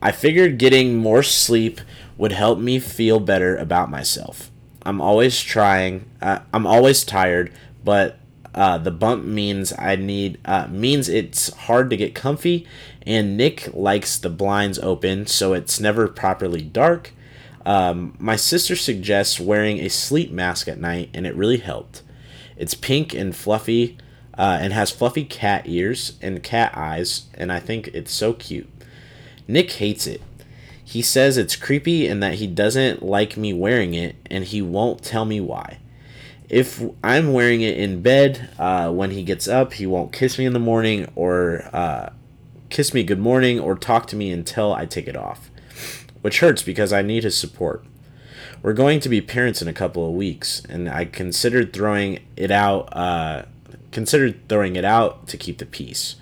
I 0.01 0.11
figured 0.11 0.59
getting 0.59 0.97
more 0.97 1.23
sleep 1.23 1.81
would 2.17 2.31
help 2.33 2.59
me 2.59 2.77
feel 2.79 3.19
better 3.19 3.57
about 3.57 3.89
myself. 3.89 4.51
I'm 4.85 5.01
always 5.01 5.41
trying. 5.41 6.05
Uh, 6.21 6.39
I'm 6.53 6.67
always 6.67 7.03
tired, 7.03 7.51
but 7.83 8.19
uh, 8.55 8.77
the 8.77 8.91
bump 8.91 9.25
means 9.25 9.73
I 9.77 9.95
need 9.95 10.39
uh, 10.45 10.67
means 10.69 11.09
it's 11.09 11.53
hard 11.53 11.89
to 11.89 11.97
get 11.97 12.13
comfy, 12.13 12.67
and 13.05 13.35
Nick 13.35 13.73
likes 13.73 14.17
the 14.17 14.29
blinds 14.29 14.77
open, 14.79 15.25
so 15.25 15.53
it's 15.53 15.79
never 15.79 16.07
properly 16.07 16.61
dark. 16.61 17.11
Um, 17.65 18.15
my 18.19 18.35
sister 18.35 18.75
suggests 18.75 19.39
wearing 19.39 19.79
a 19.79 19.89
sleep 19.89 20.31
mask 20.31 20.67
at 20.67 20.79
night, 20.79 21.09
and 21.13 21.25
it 21.25 21.35
really 21.35 21.57
helped. 21.57 22.03
It's 22.57 22.75
pink 22.75 23.13
and 23.13 23.35
fluffy, 23.35 23.97
uh, 24.37 24.59
and 24.61 24.73
has 24.73 24.91
fluffy 24.91 25.23
cat 25.23 25.63
ears 25.65 26.17
and 26.21 26.43
cat 26.43 26.73
eyes, 26.75 27.27
and 27.33 27.51
I 27.51 27.59
think 27.59 27.87
it's 27.89 28.13
so 28.13 28.33
cute. 28.33 28.69
Nick 29.47 29.71
hates 29.73 30.05
it. 30.05 30.21
He 30.83 31.01
says 31.01 31.37
it's 31.37 31.55
creepy 31.55 32.07
and 32.07 32.21
that 32.21 32.35
he 32.35 32.45
doesn't 32.45 33.01
like 33.01 33.35
me 33.35 33.53
wearing 33.53 33.93
it, 33.93 34.15
and 34.29 34.43
he 34.43 34.61
won't 34.61 35.03
tell 35.03 35.25
me 35.25 35.41
why. 35.41 35.79
If 36.53 36.83
I'm 37.03 37.33
wearing 37.33 37.61
it 37.61 37.79
in 37.79 38.03
bed, 38.03 38.47
uh, 38.59 38.91
when 38.91 39.09
he 39.09 39.23
gets 39.23 39.47
up, 39.47 39.73
he 39.73 39.87
won't 39.87 40.13
kiss 40.13 40.37
me 40.37 40.45
in 40.45 40.53
the 40.53 40.59
morning 40.59 41.11
or 41.15 41.67
uh, 41.73 42.11
kiss 42.69 42.93
me 42.93 43.03
good 43.03 43.17
morning 43.17 43.59
or 43.59 43.75
talk 43.75 44.05
to 44.09 44.15
me 44.15 44.29
until 44.29 44.71
I 44.71 44.85
take 44.85 45.07
it 45.07 45.17
off, 45.17 45.49
which 46.21 46.41
hurts 46.41 46.61
because 46.61 46.93
I 46.93 47.01
need 47.01 47.23
his 47.23 47.35
support. 47.35 47.83
We're 48.61 48.73
going 48.73 48.99
to 48.99 49.09
be 49.09 49.19
parents 49.19 49.63
in 49.63 49.67
a 49.67 49.73
couple 49.73 50.07
of 50.07 50.13
weeks, 50.13 50.61
and 50.69 50.87
I 50.87 51.05
considered 51.05 51.73
throwing 51.73 52.19
it 52.35 52.51
out, 52.51 52.95
uh, 52.95 53.45
considered 53.89 54.47
throwing 54.47 54.75
it 54.75 54.85
out 54.85 55.27
to 55.29 55.37
keep 55.37 55.57
the 55.57 55.65
peace, 55.65 56.17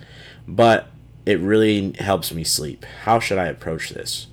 but 0.48 0.88
it 1.26 1.40
really 1.40 1.92
helps 1.98 2.32
me 2.32 2.42
sleep. 2.42 2.86
How 3.04 3.20
should 3.20 3.36
I 3.36 3.48
approach 3.48 3.90
this? 3.90 4.28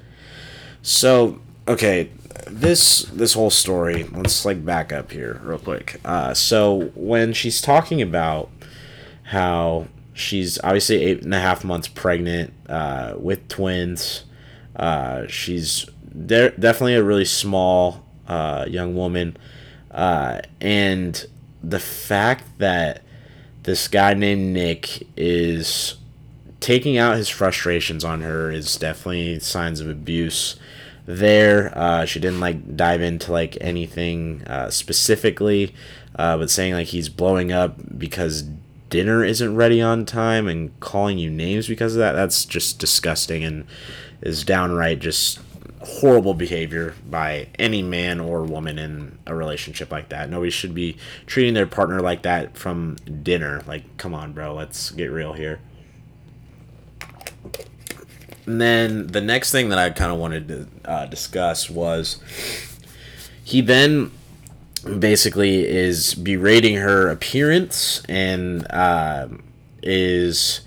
So, 0.81 1.41
okay, 1.67 2.09
this 2.49 3.03
this 3.03 3.33
whole 3.33 3.49
story. 3.49 4.03
Let's 4.03 4.45
like 4.45 4.65
back 4.65 4.91
up 4.91 5.11
here 5.11 5.39
real 5.43 5.59
quick. 5.59 5.99
Uh, 6.03 6.33
so 6.33 6.91
when 6.95 7.33
she's 7.33 7.61
talking 7.61 8.01
about 8.01 8.49
how 9.23 9.87
she's 10.13 10.59
obviously 10.63 11.03
eight 11.03 11.23
and 11.23 11.33
a 11.33 11.39
half 11.39 11.63
months 11.63 11.87
pregnant 11.87 12.53
uh, 12.67 13.15
with 13.17 13.47
twins, 13.47 14.23
uh, 14.75 15.27
she's 15.27 15.85
de- 16.25 16.51
definitely 16.51 16.95
a 16.95 17.03
really 17.03 17.25
small 17.25 18.05
uh, 18.27 18.65
young 18.67 18.95
woman, 18.95 19.37
uh, 19.91 20.39
and 20.61 21.27
the 21.63 21.79
fact 21.79 22.43
that 22.59 23.03
this 23.63 23.87
guy 23.87 24.13
named 24.13 24.53
Nick 24.53 25.07
is 25.17 25.95
taking 26.59 26.97
out 26.97 27.17
his 27.17 27.29
frustrations 27.29 28.03
on 28.03 28.21
her 28.21 28.51
is 28.51 28.75
definitely 28.75 29.39
signs 29.39 29.79
of 29.79 29.89
abuse 29.89 30.57
there. 31.09 31.75
Uh, 31.75 32.05
she 32.05 32.19
didn't 32.19 32.39
like 32.39 32.77
dive 32.77 33.01
into 33.01 33.31
like 33.31 33.57
anything 33.59 34.43
uh, 34.45 34.69
specifically, 34.69 35.73
uh, 36.15 36.37
but 36.37 36.49
saying 36.49 36.73
like 36.73 36.87
he's 36.87 37.09
blowing 37.09 37.51
up 37.51 37.75
because 37.97 38.43
dinner 38.89 39.23
isn't 39.23 39.55
ready 39.55 39.81
on 39.81 40.05
time 40.05 40.47
and 40.47 40.79
calling 40.79 41.17
you 41.17 41.29
names 41.29 41.67
because 41.67 41.95
of 41.95 41.99
that. 41.99 42.13
That's 42.13 42.45
just 42.45 42.79
disgusting 42.79 43.43
and 43.43 43.65
is 44.21 44.43
downright 44.43 44.99
just 44.99 45.39
horrible 45.81 46.33
behavior 46.33 46.93
by 47.09 47.47
any 47.57 47.81
man 47.81 48.19
or 48.19 48.43
woman 48.43 48.77
in 48.77 49.17
a 49.25 49.33
relationship 49.33 49.91
like 49.91 50.09
that. 50.09 50.29
Nobody 50.29 50.51
should 50.51 50.75
be 50.75 50.97
treating 51.25 51.55
their 51.55 51.65
partner 51.65 52.01
like 52.01 52.21
that 52.21 52.55
from 52.55 52.97
dinner. 53.23 53.63
Like, 53.65 53.97
come 53.97 54.13
on, 54.13 54.33
bro, 54.33 54.53
let's 54.53 54.91
get 54.91 55.07
real 55.07 55.33
here. 55.33 55.59
And 58.49 58.59
then 58.59 59.05
the 59.05 59.21
next 59.21 59.51
thing 59.51 59.69
that 59.69 59.77
I 59.77 59.91
kind 59.91 60.11
of 60.11 60.17
wanted 60.17 60.47
to 60.47 60.67
uh, 60.83 61.05
discuss 61.05 61.69
was 61.69 62.19
he 63.43 63.61
then 63.61 64.09
basically 64.97 65.67
is 65.67 66.15
berating 66.15 66.77
her 66.77 67.09
appearance 67.09 68.01
and 68.09 68.65
uh, 68.71 69.27
is 69.83 70.61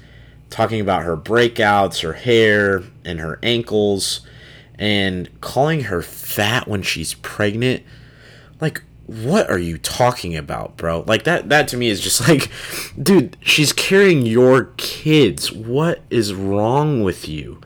talking 0.48 0.80
about 0.80 1.02
her 1.02 1.16
breakouts, 1.16 2.02
her 2.02 2.12
hair, 2.12 2.84
and 3.04 3.18
her 3.18 3.40
ankles, 3.42 4.20
and 4.78 5.28
calling 5.40 5.80
her 5.80 6.02
fat 6.02 6.68
when 6.68 6.82
she's 6.82 7.14
pregnant. 7.14 7.82
Like, 8.60 8.80
what 9.06 9.50
are 9.50 9.58
you 9.58 9.76
talking 9.76 10.36
about, 10.36 10.76
bro? 10.76 11.02
Like 11.08 11.24
that 11.24 11.48
that 11.48 11.66
to 11.68 11.76
me 11.76 11.88
is 11.88 12.00
just 12.00 12.28
like, 12.28 12.48
dude, 12.96 13.36
she's 13.40 13.72
carrying 13.72 14.24
your 14.24 14.66
kids. 14.76 15.50
What 15.50 16.02
is 16.10 16.32
wrong 16.32 17.02
with 17.02 17.28
you? 17.28 17.60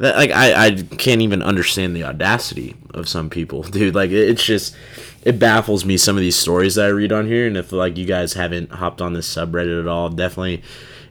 That 0.00 0.16
like 0.16 0.30
I, 0.30 0.66
I 0.66 0.70
can't 0.96 1.20
even 1.20 1.42
understand 1.42 1.94
the 1.94 2.04
audacity 2.04 2.74
of 2.94 3.08
some 3.08 3.30
people, 3.30 3.62
dude. 3.76 3.94
Like 3.94 4.10
it's 4.10 4.44
just 4.44 4.74
it 5.22 5.38
baffles 5.38 5.84
me 5.84 5.96
some 5.96 6.16
of 6.16 6.22
these 6.22 6.36
stories 6.36 6.74
that 6.74 6.86
I 6.86 6.88
read 6.88 7.12
on 7.12 7.26
here, 7.26 7.46
and 7.46 7.56
if 7.56 7.70
like 7.70 7.96
you 7.96 8.06
guys 8.06 8.32
haven't 8.32 8.72
hopped 8.72 9.00
on 9.00 9.12
this 9.12 9.32
subreddit 9.32 9.80
at 9.80 9.86
all, 9.86 10.08
definitely 10.08 10.62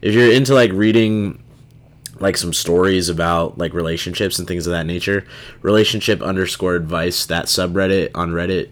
if 0.02 0.14
you're 0.14 0.32
into 0.32 0.54
like 0.54 0.72
reading 0.72 1.44
like 2.20 2.36
some 2.36 2.52
stories 2.52 3.10
about 3.10 3.58
like 3.58 3.74
relationships 3.74 4.40
and 4.40 4.48
things 4.48 4.68
of 4.68 4.72
that 4.72 4.86
nature, 4.86 5.26
relationship 5.62 6.22
underscore 6.22 6.76
advice 6.76 7.26
that 7.28 7.46
subreddit 7.46 8.12
on 8.16 8.32
Reddit, 8.32 8.70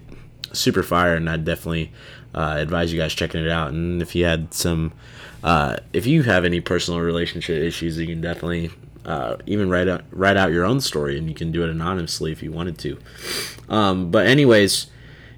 super 0.52 0.82
fire, 0.82 1.14
and 1.14 1.28
I'd 1.30 1.44
definitely 1.44 1.92
uh, 2.34 2.56
advise 2.58 2.92
you 2.92 2.98
guys 2.98 3.14
checking 3.14 3.42
it 3.42 3.50
out. 3.50 3.70
And 3.70 4.02
if 4.02 4.14
you 4.14 4.24
had 4.24 4.52
some, 4.52 4.92
uh, 5.42 5.76
if 5.92 6.06
you 6.06 6.24
have 6.24 6.44
any 6.44 6.60
personal 6.60 7.00
relationship 7.00 7.62
issues, 7.62 7.98
you 7.98 8.06
can 8.06 8.20
definitely 8.20 8.70
uh, 9.08 9.38
even 9.46 9.70
write 9.70 9.88
out 9.88 10.04
write 10.10 10.36
out 10.36 10.52
your 10.52 10.66
own 10.66 10.82
story, 10.82 11.16
and 11.16 11.28
you 11.30 11.34
can 11.34 11.50
do 11.50 11.64
it 11.64 11.70
anonymously 11.70 12.30
if 12.30 12.42
you 12.42 12.52
wanted 12.52 12.76
to. 12.78 12.98
Um, 13.70 14.10
but 14.10 14.26
anyways, 14.26 14.88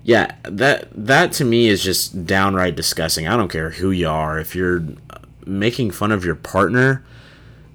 yeah, 0.03 0.35
that 0.43 0.89
that 0.93 1.31
to 1.35 1.45
me 1.45 1.69
is 1.69 1.81
just 1.81 2.27
downright 2.27 2.75
disgusting. 2.75 3.29
I 3.29 3.37
don't 3.37 3.50
care 3.50 3.71
who 3.71 3.93
you 3.93 4.09
are. 4.09 4.41
If 4.41 4.57
you're 4.57 4.83
making 5.47 5.93
fun 5.93 6.11
of 6.11 6.25
your 6.25 6.35
partner 6.35 7.05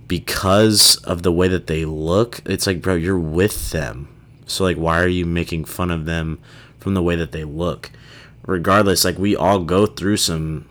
because 0.10 0.98
of 0.98 1.24
the 1.24 1.32
way 1.32 1.48
that 1.48 1.68
they 1.68 1.86
look, 1.86 2.42
it's 2.46 2.68
like, 2.68 2.82
bro, 2.82 2.96
you're 2.96 3.18
with 3.18 3.72
them. 3.72 4.10
So 4.48 4.66
like, 4.66 4.78
why 4.78 5.00
are 5.02 5.08
you 5.08 5.26
making 5.26 5.64
fun 5.64 5.92
of 5.92 6.04
them 6.04 6.40
from 6.78 6.94
the 6.94 7.02
way 7.02 7.16
that 7.16 7.32
they 7.32 7.46
look? 7.46 7.90
Regardless, 8.46 9.06
like 9.06 9.18
we 9.18 9.34
all 9.34 9.60
go 9.60 9.86
through 9.86 10.18
some 10.18 10.68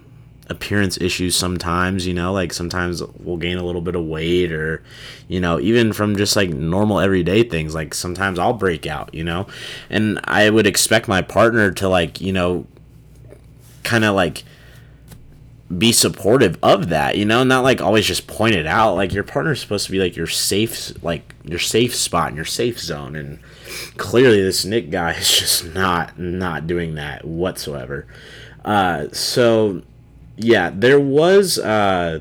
appearance 0.49 0.99
issues 1.01 1.35
sometimes, 1.35 2.07
you 2.07 2.15
know, 2.15 2.33
like 2.33 2.53
sometimes 2.53 3.03
we'll 3.19 3.37
gain 3.37 3.57
a 3.57 3.65
little 3.65 3.81
bit 3.81 3.95
of 3.95 4.05
weight 4.05 4.53
or, 4.53 4.83
you 5.27 5.41
know, 5.41 5.59
even 5.61 5.93
from 5.93 6.17
just 6.17 6.37
like 6.37 6.51
normal 6.51 7.01
everyday 7.01 7.43
things, 7.43 7.75
like 7.75 7.95
sometimes 7.95 8.39
I'll 8.39 8.53
break 8.53 8.87
out, 8.87 9.15
you 9.15 9.25
know, 9.25 9.47
and 9.89 10.21
I 10.25 10.51
would 10.51 10.67
expect 10.67 11.09
my 11.09 11.23
partner 11.23 11.71
to 11.73 11.89
like, 11.89 12.21
you 12.21 12.33
know, 12.33 12.67
kind 13.85 14.05
of 14.05 14.15
like 14.15 14.45
be 15.79 15.93
supportive 15.93 16.59
of 16.63 16.91
that, 16.91 17.17
you 17.17 17.25
know, 17.25 17.43
not 17.43 17.65
like 17.65 17.81
always 17.81 18.07
just 18.07 18.27
point 18.27 18.55
it 18.55 18.67
out. 18.67 18.97
Like 18.97 19.15
your 19.15 19.25
partner's 19.25 19.61
supposed 19.61 19.87
to 19.87 19.93
be 19.93 19.99
like 19.99 20.15
your 20.15 20.27
safe, 20.27 21.03
like 21.03 21.35
your 21.45 21.59
safe 21.59 21.95
spot 21.95 22.29
and 22.29 22.37
your 22.37 22.45
safe 22.45 22.79
zone. 22.79 23.17
And 23.17 23.39
clearly 23.97 24.43
this 24.43 24.67
Nick 24.67 24.91
guy 24.91 25.13
is 25.19 25.31
just 25.31 25.75
not, 25.75 26.19
not 26.19 26.67
doing 26.67 26.97
that 26.97 27.25
whatsoever. 27.25 28.07
Uh, 28.63 29.07
so 29.13 29.83
yeah, 30.37 30.71
there 30.75 31.01
was 31.01 31.59
uh 31.59 32.21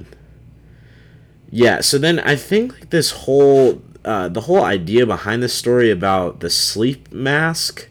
yeah, 1.52 1.82
so 1.82 1.98
then 1.98 2.20
I 2.20 2.36
think 2.36 2.74
like 2.74 2.90
this 2.90 3.12
whole 3.12 3.82
uh 4.06 4.30
the 4.30 4.42
whole 4.42 4.64
idea 4.64 5.06
behind 5.06 5.42
this 5.44 5.54
story 5.54 5.90
about 5.92 6.40
the 6.40 6.50
sleep 6.50 7.12
mask 7.12 7.90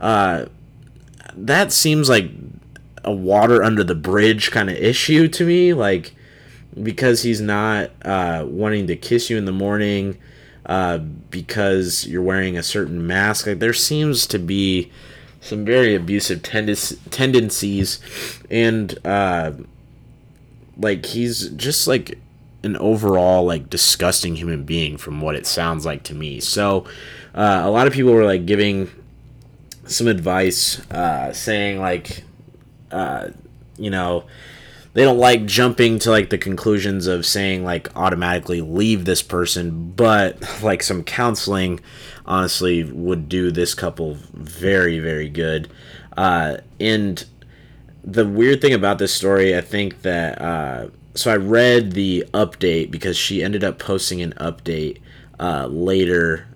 uh 0.00 0.46
that 1.36 1.72
seems 1.72 2.08
like 2.08 2.30
a 3.04 3.12
water 3.12 3.62
under 3.62 3.84
the 3.84 3.94
bridge 3.94 4.50
kind 4.50 4.70
of 4.70 4.76
issue 4.76 5.28
to 5.28 5.44
me 5.44 5.72
like 5.74 6.14
because 6.82 7.22
he's 7.22 7.40
not 7.40 7.90
uh 8.04 8.44
wanting 8.46 8.86
to 8.86 8.96
kiss 8.96 9.28
you 9.30 9.36
in 9.36 9.44
the 9.44 9.52
morning 9.52 10.16
uh 10.66 10.98
because 10.98 12.06
you're 12.06 12.22
wearing 12.22 12.56
a 12.56 12.62
certain 12.62 13.06
mask 13.06 13.46
like 13.46 13.58
there 13.58 13.72
seems 13.72 14.26
to 14.26 14.38
be 14.38 14.90
some 15.44 15.64
very 15.64 15.94
abusive 15.94 16.42
tendencies, 16.42 16.98
tendencies 17.10 18.00
and 18.50 18.98
uh, 19.06 19.52
like 20.78 21.04
he's 21.04 21.50
just 21.50 21.86
like 21.86 22.18
an 22.62 22.76
overall 22.78 23.44
like 23.44 23.68
disgusting 23.68 24.36
human 24.36 24.64
being 24.64 24.96
from 24.96 25.20
what 25.20 25.36
it 25.36 25.46
sounds 25.46 25.84
like 25.84 26.02
to 26.04 26.14
me. 26.14 26.40
So 26.40 26.86
uh, 27.34 27.62
a 27.62 27.70
lot 27.70 27.86
of 27.86 27.92
people 27.92 28.12
were 28.12 28.24
like 28.24 28.46
giving 28.46 28.90
some 29.86 30.08
advice, 30.08 30.80
uh, 30.90 31.32
saying 31.34 31.78
like, 31.78 32.24
uh, 32.90 33.28
you 33.76 33.90
know, 33.90 34.24
they 34.94 35.02
don't 35.02 35.18
like 35.18 35.44
jumping 35.44 35.98
to 36.00 36.10
like 36.10 36.30
the 36.30 36.38
conclusions 36.38 37.06
of 37.06 37.26
saying 37.26 37.64
like 37.64 37.94
automatically 37.96 38.62
leave 38.62 39.04
this 39.04 39.22
person, 39.22 39.92
but 39.92 40.38
like 40.62 40.82
some 40.82 41.04
counseling 41.04 41.80
honestly 42.26 42.84
would 42.84 43.28
do 43.28 43.50
this 43.50 43.74
couple 43.74 44.16
very 44.32 44.98
very 44.98 45.28
good. 45.28 45.68
Uh, 46.16 46.58
and 46.80 47.24
the 48.02 48.26
weird 48.26 48.60
thing 48.60 48.74
about 48.74 48.98
this 48.98 49.14
story, 49.14 49.56
I 49.56 49.60
think 49.60 50.02
that 50.02 50.40
uh, 50.40 50.88
so 51.14 51.30
I 51.30 51.36
read 51.36 51.92
the 51.92 52.26
update 52.34 52.90
because 52.90 53.16
she 53.16 53.42
ended 53.42 53.64
up 53.64 53.78
posting 53.78 54.20
an 54.20 54.32
update 54.32 54.98
uh, 55.38 55.66
later 55.66 56.46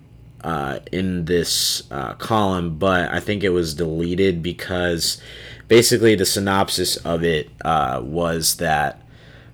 uh, 0.43 0.79
in 0.91 1.25
this 1.25 1.83
uh, 1.91 2.13
column, 2.13 2.77
but 2.77 3.11
I 3.11 3.19
think 3.19 3.43
it 3.43 3.49
was 3.49 3.73
deleted 3.73 4.41
because 4.41 5.21
basically 5.67 6.15
the 6.15 6.25
synopsis 6.25 6.97
of 6.97 7.23
it 7.23 7.49
uh, 7.63 8.01
was 8.03 8.55
that 8.55 9.01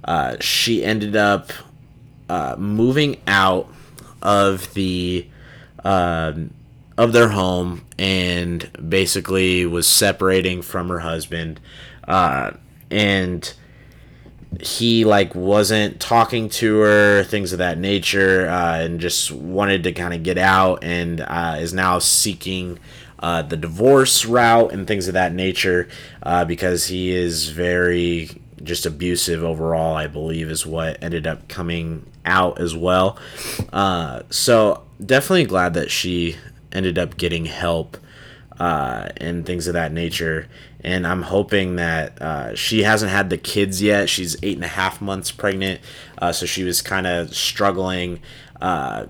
uh, 0.04 0.38
she 0.40 0.84
ended 0.84 1.16
up 1.16 1.52
uh, 2.30 2.56
moving 2.58 3.22
out 3.28 3.68
of 4.22 4.74
the 4.74 5.28
um, 5.86 6.54
of 6.98 7.14
their 7.14 7.30
home 7.30 7.86
and 7.98 8.70
basically 8.90 9.66
was 9.66 9.88
separating 9.88 10.62
from 10.62 10.90
her 10.90 11.00
husband. 11.00 11.60
Uh, 12.08 12.52
and 12.92 13.54
he 14.60 15.06
like 15.06 15.36
wasn't 15.36 16.00
talking 16.00 16.50
to 16.50 16.80
her 16.80 17.24
things 17.24 17.52
of 17.52 17.60
that 17.60 17.78
nature 17.78 18.50
uh, 18.50 18.80
and 18.80 19.00
just 19.00 19.32
wanted 19.32 19.84
to 19.84 19.92
kind 19.92 20.14
of 20.14 20.24
get 20.24 20.38
out 20.38 20.84
and 20.84 21.22
uh, 21.22 21.58
is 21.60 21.74
now 21.74 22.00
seeking 22.00 22.80
uh, 23.20 23.42
the 23.42 23.58
divorce 23.58 24.26
route 24.26 24.72
and 24.72 24.88
things 24.88 25.08
of 25.08 25.14
that 25.14 25.34
nature 25.34 25.88
uh, 26.24 26.44
because 26.46 26.88
he 26.88 27.12
is 27.12 27.50
very 27.50 28.30
just 28.64 28.86
abusive 28.86 29.44
overall 29.44 29.96
i 29.96 30.08
believe 30.08 30.50
is 30.50 30.66
what 30.66 31.02
ended 31.04 31.28
up 31.28 31.48
coming 31.48 32.06
out 32.26 32.60
as 32.60 32.76
well. 32.76 33.18
Uh, 33.72 34.22
so 34.30 34.85
definitely 35.04 35.46
glad 35.46 35.74
that 35.74 35.92
she 35.92 36.38
ended 36.72 36.98
up 36.98 37.18
getting 37.18 37.46
help 37.46 37.98
uh, 38.60 39.10
and 39.18 39.46
things 39.46 39.68
of 39.68 39.74
that 39.74 39.92
nature 39.92 40.48
and 40.86 41.08
I'm 41.08 41.24
hoping 41.24 41.78
that 41.78 42.22
uh, 42.22 42.56
she 42.56 42.84
hasn't 42.84 43.12
had 43.12 43.32
the 43.32 43.40
kids 43.40 43.82
yet. 43.82 44.08
She's 44.08 44.38
eight 44.44 44.56
and 44.56 44.64
a 44.64 44.68
half 44.68 45.02
months 45.02 45.32
pregnant, 45.32 45.82
uh, 46.20 46.32
so 46.32 46.46
she 46.46 46.64
was 46.64 46.84
kind 46.84 47.08
of 47.08 47.36
struggling, 47.36 48.20
uh, 48.62 49.08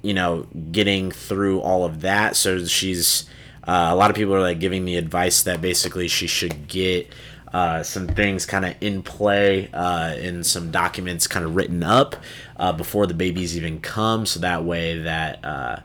you 0.00 0.14
know, 0.14 0.46
getting 0.72 1.10
through 1.10 1.60
all 1.60 1.84
of 1.84 2.00
that. 2.00 2.36
So 2.36 2.64
she's 2.64 3.26
uh, 3.68 3.90
a 3.90 3.94
lot 3.94 4.08
of 4.08 4.16
people 4.16 4.34
are 4.34 4.40
like 4.40 4.60
giving 4.60 4.86
the 4.86 4.96
advice 4.96 5.42
that 5.42 5.60
basically 5.60 6.08
she 6.08 6.26
should 6.26 6.68
get 6.68 7.12
uh, 7.52 7.82
some 7.82 8.06
things 8.06 8.46
kind 8.46 8.64
of 8.64 8.74
in 8.80 9.02
play 9.02 9.68
uh, 9.72 10.14
and 10.18 10.46
some 10.46 10.70
documents 10.70 11.26
kind 11.26 11.44
of 11.44 11.56
written 11.56 11.82
up 11.82 12.16
uh, 12.56 12.72
before 12.72 13.06
the 13.06 13.14
babies 13.14 13.56
even 13.56 13.80
come, 13.80 14.26
so 14.26 14.40
that 14.40 14.64
way 14.64 14.98
that 14.98 15.44
uh, 15.44 15.80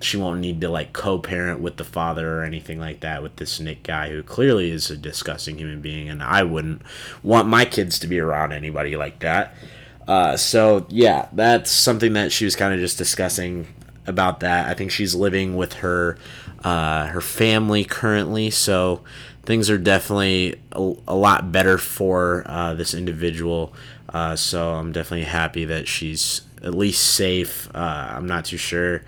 she 0.00 0.16
won't 0.16 0.40
need 0.40 0.60
to 0.60 0.68
like 0.68 0.92
co-parent 0.92 1.60
with 1.60 1.76
the 1.76 1.84
father 1.84 2.38
or 2.38 2.44
anything 2.44 2.78
like 2.78 3.00
that 3.00 3.22
with 3.22 3.36
this 3.36 3.60
Nick 3.60 3.82
guy 3.82 4.10
who 4.10 4.22
clearly 4.22 4.70
is 4.70 4.90
a 4.90 4.96
disgusting 4.96 5.58
human 5.58 5.80
being, 5.80 6.08
and 6.08 6.22
I 6.22 6.42
wouldn't 6.42 6.82
want 7.22 7.48
my 7.48 7.64
kids 7.64 7.98
to 8.00 8.06
be 8.06 8.18
around 8.18 8.52
anybody 8.52 8.96
like 8.96 9.18
that. 9.20 9.54
Uh, 10.06 10.36
so 10.36 10.86
yeah, 10.88 11.28
that's 11.32 11.70
something 11.70 12.12
that 12.14 12.32
she 12.32 12.44
was 12.44 12.56
kind 12.56 12.74
of 12.74 12.80
just 12.80 12.98
discussing 12.98 13.66
about 14.06 14.40
that. 14.40 14.68
I 14.68 14.74
think 14.74 14.90
she's 14.90 15.14
living 15.14 15.56
with 15.56 15.74
her 15.74 16.18
uh, 16.62 17.08
her 17.08 17.20
family 17.20 17.84
currently, 17.84 18.50
so 18.50 19.02
things 19.44 19.68
are 19.68 19.78
definitely 19.78 20.60
a, 20.72 20.94
a 21.06 21.14
lot 21.14 21.52
better 21.52 21.78
for 21.78 22.42
uh, 22.46 22.74
this 22.74 22.94
individual. 22.94 23.74
Uh, 24.08 24.34
so 24.36 24.70
I'm 24.74 24.92
definitely 24.92 25.26
happy 25.26 25.64
that 25.66 25.86
she's 25.86 26.42
at 26.62 26.74
least 26.74 27.02
safe. 27.02 27.68
Uh, 27.74 28.12
I'm 28.12 28.26
not 28.26 28.46
too 28.46 28.56
sure 28.56 29.02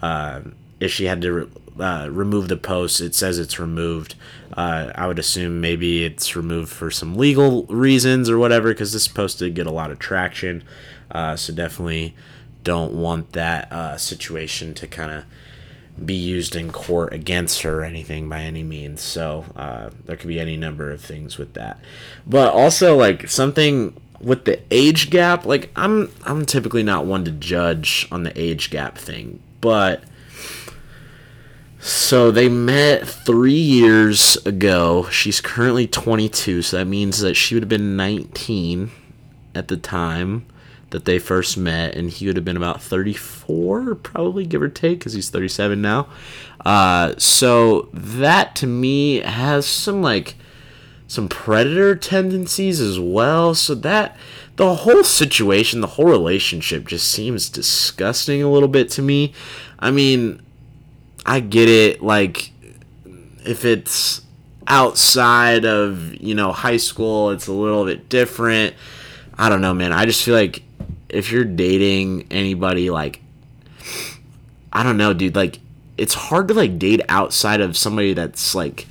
uh, 0.00 0.40
if 0.78 0.92
she 0.92 1.06
had 1.06 1.20
to 1.22 1.32
re- 1.32 1.46
uh, 1.80 2.08
remove 2.10 2.48
the 2.48 2.56
post. 2.56 3.00
It 3.00 3.14
says 3.14 3.38
it's 3.38 3.58
removed. 3.58 4.14
Uh, 4.56 4.92
I 4.94 5.06
would 5.06 5.18
assume 5.18 5.60
maybe 5.60 6.04
it's 6.04 6.36
removed 6.36 6.70
for 6.70 6.90
some 6.90 7.16
legal 7.16 7.64
reasons 7.64 8.30
or 8.30 8.38
whatever, 8.38 8.68
because 8.68 8.92
this 8.92 9.08
post 9.08 9.38
did 9.38 9.54
get 9.54 9.66
a 9.66 9.72
lot 9.72 9.90
of 9.90 9.98
traction. 9.98 10.62
so 11.12 11.52
definitely 11.52 12.14
don't 12.62 12.92
want 12.92 13.32
that 13.32 14.00
situation 14.00 14.74
to 14.74 14.86
kind 14.86 15.10
of 15.10 15.24
be 16.04 16.14
used 16.14 16.56
in 16.56 16.72
court 16.72 17.12
against 17.12 17.62
her 17.62 17.80
or 17.80 17.84
anything 17.84 18.28
by 18.28 18.40
any 18.40 18.62
means. 18.62 19.02
So 19.02 19.44
uh, 19.56 19.90
there 20.04 20.16
could 20.16 20.28
be 20.28 20.40
any 20.40 20.56
number 20.56 20.90
of 20.90 21.00
things 21.00 21.36
with 21.36 21.54
that. 21.54 21.78
But 22.26 22.52
also 22.52 22.96
like 22.96 23.28
something 23.28 23.94
with 24.20 24.44
the 24.44 24.60
age 24.70 25.10
gap. 25.10 25.44
Like 25.44 25.70
I'm 25.76 26.10
I'm 26.24 26.46
typically 26.46 26.82
not 26.82 27.06
one 27.06 27.24
to 27.24 27.30
judge 27.30 28.06
on 28.10 28.22
the 28.22 28.38
age 28.40 28.70
gap 28.70 28.98
thing, 28.98 29.40
but 29.60 30.04
so 31.80 32.30
they 32.30 32.48
met 32.48 33.08
three 33.08 33.52
years 33.52 34.36
ago. 34.46 35.08
She's 35.10 35.40
currently 35.40 35.86
22, 35.86 36.60
so 36.60 36.76
that 36.76 36.84
means 36.84 37.20
that 37.20 37.34
she 37.34 37.54
would 37.54 37.62
have 37.62 37.70
been 37.70 37.96
19 37.96 38.90
at 39.54 39.68
the 39.68 39.78
time 39.78 40.44
that 40.90 41.04
they 41.04 41.18
first 41.18 41.56
met, 41.56 41.94
and 41.94 42.10
he 42.10 42.26
would 42.26 42.36
have 42.36 42.44
been 42.44 42.56
about 42.56 42.82
34, 42.82 43.94
probably 43.96 44.44
give 44.44 44.62
or 44.62 44.68
take, 44.68 44.98
because 44.98 45.12
he's 45.12 45.30
37 45.30 45.80
now. 45.80 46.08
Uh, 46.64 47.14
so 47.16 47.88
that 47.92 48.54
to 48.56 48.66
me 48.66 49.20
has 49.20 49.66
some 49.66 50.02
like 50.02 50.34
some 51.06 51.28
predator 51.28 51.96
tendencies 51.96 52.80
as 52.80 53.00
well. 53.00 53.54
So 53.54 53.74
that 53.76 54.16
the 54.56 54.74
whole 54.74 55.02
situation, 55.02 55.80
the 55.80 55.86
whole 55.86 56.06
relationship 56.06 56.86
just 56.86 57.10
seems 57.10 57.48
disgusting 57.48 58.42
a 58.42 58.50
little 58.50 58.68
bit 58.68 58.90
to 58.90 59.02
me. 59.02 59.32
I 59.78 59.90
mean, 59.90 60.42
I 61.24 61.40
get 61.40 61.68
it, 61.68 62.02
like 62.02 62.52
if 63.44 63.64
it's 63.64 64.22
outside 64.66 65.64
of 65.64 66.14
you 66.14 66.34
know 66.34 66.52
high 66.52 66.76
school, 66.76 67.30
it's 67.30 67.46
a 67.46 67.52
little 67.52 67.84
bit 67.84 68.08
different. 68.08 68.74
I 69.38 69.48
don't 69.48 69.60
know, 69.60 69.74
man. 69.74 69.92
I 69.92 70.04
just 70.04 70.22
feel 70.22 70.34
like 70.34 70.62
if 71.12 71.30
you're 71.30 71.44
dating 71.44 72.26
anybody 72.30 72.90
like 72.90 73.20
I 74.72 74.82
don't 74.82 74.96
know, 74.96 75.12
dude, 75.12 75.34
like 75.34 75.58
it's 75.98 76.14
hard 76.14 76.48
to 76.48 76.54
like 76.54 76.78
date 76.78 77.02
outside 77.08 77.60
of 77.60 77.76
somebody 77.76 78.14
that's 78.14 78.54
like 78.54 78.86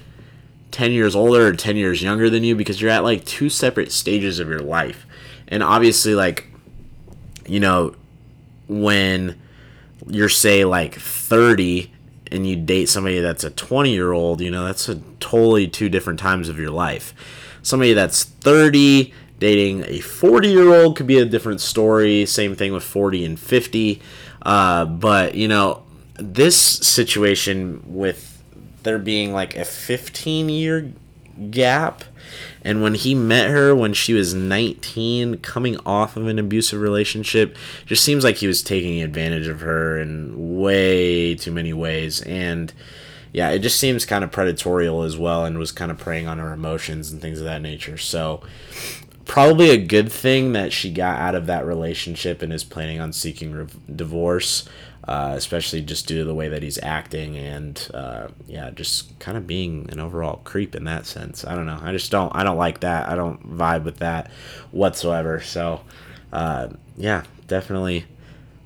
10 0.71 0.91
years 0.91 1.15
older 1.15 1.47
or 1.47 1.53
10 1.53 1.77
years 1.77 2.03
younger 2.03 2.29
than 2.29 2.43
you 2.43 2.55
because 2.55 2.81
you're 2.81 2.91
at 2.91 3.03
like 3.03 3.25
two 3.25 3.49
separate 3.49 3.91
stages 3.91 4.39
of 4.39 4.49
your 4.49 4.59
life. 4.59 5.05
And 5.47 5.63
obviously 5.63 6.15
like 6.15 6.47
you 7.47 7.59
know 7.59 7.95
when 8.67 9.39
you're 10.07 10.29
say 10.29 10.65
like 10.65 10.95
30 10.95 11.91
and 12.31 12.47
you 12.47 12.55
date 12.55 12.87
somebody 12.87 13.19
that's 13.19 13.43
a 13.43 13.49
20 13.49 13.91
year 13.91 14.11
old, 14.11 14.41
you 14.41 14.51
know, 14.51 14.65
that's 14.65 14.87
a 14.87 14.95
totally 15.19 15.67
two 15.67 15.89
different 15.89 16.19
times 16.19 16.49
of 16.49 16.59
your 16.59 16.69
life. 16.71 17.13
Somebody 17.61 17.93
that's 17.93 18.23
30 18.23 19.13
Dating 19.39 19.83
a 19.87 19.99
40 19.99 20.49
year 20.49 20.73
old 20.73 20.95
could 20.95 21.07
be 21.07 21.17
a 21.17 21.25
different 21.25 21.61
story. 21.61 22.25
Same 22.25 22.55
thing 22.55 22.73
with 22.73 22.83
40 22.83 23.25
and 23.25 23.39
50. 23.39 24.01
Uh, 24.41 24.85
but, 24.85 25.35
you 25.35 25.47
know, 25.47 25.83
this 26.15 26.57
situation 26.57 27.81
with 27.85 28.41
there 28.83 28.99
being 28.99 29.33
like 29.33 29.55
a 29.55 29.65
15 29.65 30.49
year 30.49 30.91
gap. 31.49 32.03
And 32.63 32.83
when 32.83 32.93
he 32.93 33.15
met 33.15 33.49
her 33.49 33.73
when 33.73 33.93
she 33.93 34.13
was 34.13 34.33
19, 34.33 35.37
coming 35.37 35.77
off 35.85 36.17
of 36.17 36.27
an 36.27 36.37
abusive 36.37 36.81
relationship, 36.81 37.55
just 37.85 38.03
seems 38.03 38.23
like 38.23 38.37
he 38.37 38.47
was 38.47 38.61
taking 38.61 39.01
advantage 39.01 39.47
of 39.47 39.61
her 39.61 39.99
in 39.99 40.59
way 40.59 41.35
too 41.35 41.51
many 41.51 41.73
ways. 41.73 42.21
And 42.21 42.73
yeah, 43.31 43.49
it 43.49 43.59
just 43.59 43.79
seems 43.79 44.05
kind 44.05 44.23
of 44.23 44.31
predatory 44.31 44.87
as 44.87 45.17
well 45.17 45.45
and 45.45 45.57
was 45.57 45.71
kind 45.71 45.91
of 45.91 45.97
preying 45.97 46.27
on 46.27 46.39
her 46.39 46.51
emotions 46.51 47.11
and 47.11 47.21
things 47.21 47.39
of 47.39 47.45
that 47.45 47.61
nature. 47.61 47.97
So, 47.97 48.41
probably 49.29 49.69
a 49.69 49.77
good 49.77 50.11
thing 50.11 50.53
that 50.53 50.73
she 50.73 50.91
got 50.91 51.19
out 51.19 51.35
of 51.35 51.45
that 51.45 51.63
relationship 51.63 52.41
and 52.41 52.51
is 52.51 52.63
planning 52.63 52.99
on 52.99 53.13
seeking 53.13 53.51
re- 53.51 53.67
divorce, 53.95 54.67
uh, 55.07 55.33
especially 55.35 55.81
just 55.81 56.07
due 56.07 56.17
to 56.17 56.25
the 56.25 56.33
way 56.33 56.49
that 56.49 56.63
he's 56.63 56.79
acting 56.81 57.37
and 57.37 57.91
uh, 57.93 58.27
yeah, 58.47 58.71
just 58.71 59.19
kind 59.19 59.37
of 59.37 59.45
being 59.45 59.87
an 59.91 59.99
overall 59.99 60.41
creep 60.45 60.75
in 60.75 60.83
that 60.85 61.05
sense. 61.05 61.45
I 61.45 61.53
don't 61.53 61.67
know. 61.67 61.79
I 61.79 61.91
just 61.91 62.09
don't. 62.09 62.35
I 62.35 62.43
don't 62.43 62.57
like 62.57 62.79
that. 62.79 63.07
I 63.07 63.13
don't 63.13 63.55
vibe 63.55 63.83
with 63.83 63.97
that 63.97 64.31
whatsoever. 64.71 65.39
So 65.41 65.81
uh, 66.33 66.69
yeah, 66.97 67.23
definitely 67.45 68.05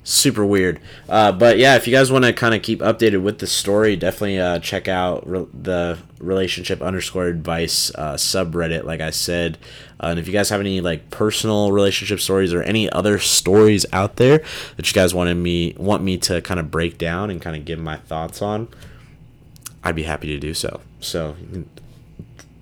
super 0.04 0.44
weird. 0.44 0.78
Uh, 1.08 1.32
but 1.32 1.58
yeah, 1.58 1.74
if 1.74 1.88
you 1.88 1.92
guys 1.92 2.12
want 2.12 2.24
to 2.24 2.32
kind 2.32 2.54
of 2.54 2.62
keep 2.62 2.80
updated 2.80 3.22
with 3.22 3.38
the 3.38 3.46
story, 3.46 3.96
definitely 3.96 4.38
uh, 4.38 4.60
check 4.60 4.86
out 4.86 5.26
re- 5.26 5.46
the 5.52 5.98
relationship 6.20 6.80
underscore 6.80 7.26
advice 7.26 7.90
uh, 7.96 8.14
subreddit. 8.14 8.84
Like 8.84 9.00
I 9.00 9.10
said, 9.10 9.58
uh, 9.98 10.08
and 10.08 10.18
if 10.18 10.26
you 10.26 10.32
guys 10.32 10.50
have 10.50 10.60
any 10.60 10.80
like 10.80 11.10
personal 11.10 11.72
relationship 11.72 12.20
stories 12.20 12.52
or 12.52 12.62
any 12.62 12.88
other 12.90 13.18
stories 13.18 13.86
out 13.92 14.16
there 14.16 14.44
that 14.76 14.86
you 14.86 14.92
guys 14.92 15.14
wanted 15.14 15.34
me 15.34 15.74
want 15.78 16.04
me 16.04 16.18
to 16.18 16.40
kind 16.42 16.60
of 16.60 16.70
break 16.70 16.98
down 16.98 17.30
and 17.30 17.40
kind 17.42 17.56
of 17.56 17.64
give 17.64 17.78
my 17.78 17.96
thoughts 17.96 18.42
on, 18.42 18.68
I'd 19.82 19.96
be 19.96 20.04
happy 20.04 20.28
to 20.28 20.38
do 20.38 20.54
so. 20.54 20.80
So. 21.00 21.34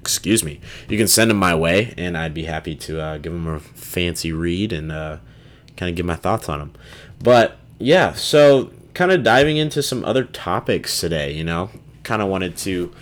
Excuse 0.01 0.43
me. 0.43 0.61
You 0.89 0.99
can 0.99 1.07
send 1.07 1.31
them 1.31 1.37
my 1.37 1.55
way, 1.55 1.95
and 1.97 2.19
I'd 2.19 2.35
be 2.35 2.43
happy 2.43 2.75
to 2.75 3.01
uh, 3.01 3.19
give 3.19 3.33
them 3.33 3.47
a 3.47 3.61
fancy 3.61 4.33
read 4.33 4.73
and 4.73 4.91
uh, 4.91 5.19
kind 5.77 5.91
of 5.91 5.95
give 5.95 6.05
my 6.05 6.17
thoughts 6.17 6.49
on 6.49 6.59
them. 6.59 6.73
But 7.23 7.57
yeah, 7.79 8.15
so 8.15 8.71
kind 8.95 9.13
of 9.13 9.23
diving 9.23 9.57
into 9.57 9.83
some 9.83 10.05
other 10.05 10.25
topics 10.25 11.01
today, 11.01 11.33
you 11.33 11.45
know, 11.45 11.71
kind 12.03 12.21
of 12.21 12.29
wanted 12.29 12.57
to 12.59 12.93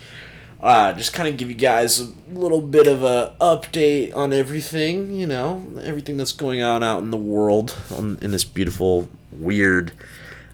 uh, 0.63 0.93
just 0.93 1.13
kind 1.13 1.29
of 1.29 1.37
give 1.37 1.49
you 1.49 1.57
guys 1.57 2.01
a 2.01 2.13
little 2.31 2.61
bit 2.61 2.87
of 2.87 3.03
a 3.03 3.35
update 3.41 4.15
on 4.15 4.33
everything, 4.33 5.15
you 5.15 5.27
know, 5.27 5.67
everything 5.83 6.17
that's 6.17 6.33
going 6.33 6.63
on 6.63 6.83
out 6.83 7.03
in 7.03 7.11
the 7.11 7.17
world, 7.17 7.77
on, 7.91 8.19
in 8.21 8.31
this 8.31 8.45
beautiful, 8.45 9.09
weird 9.33 9.93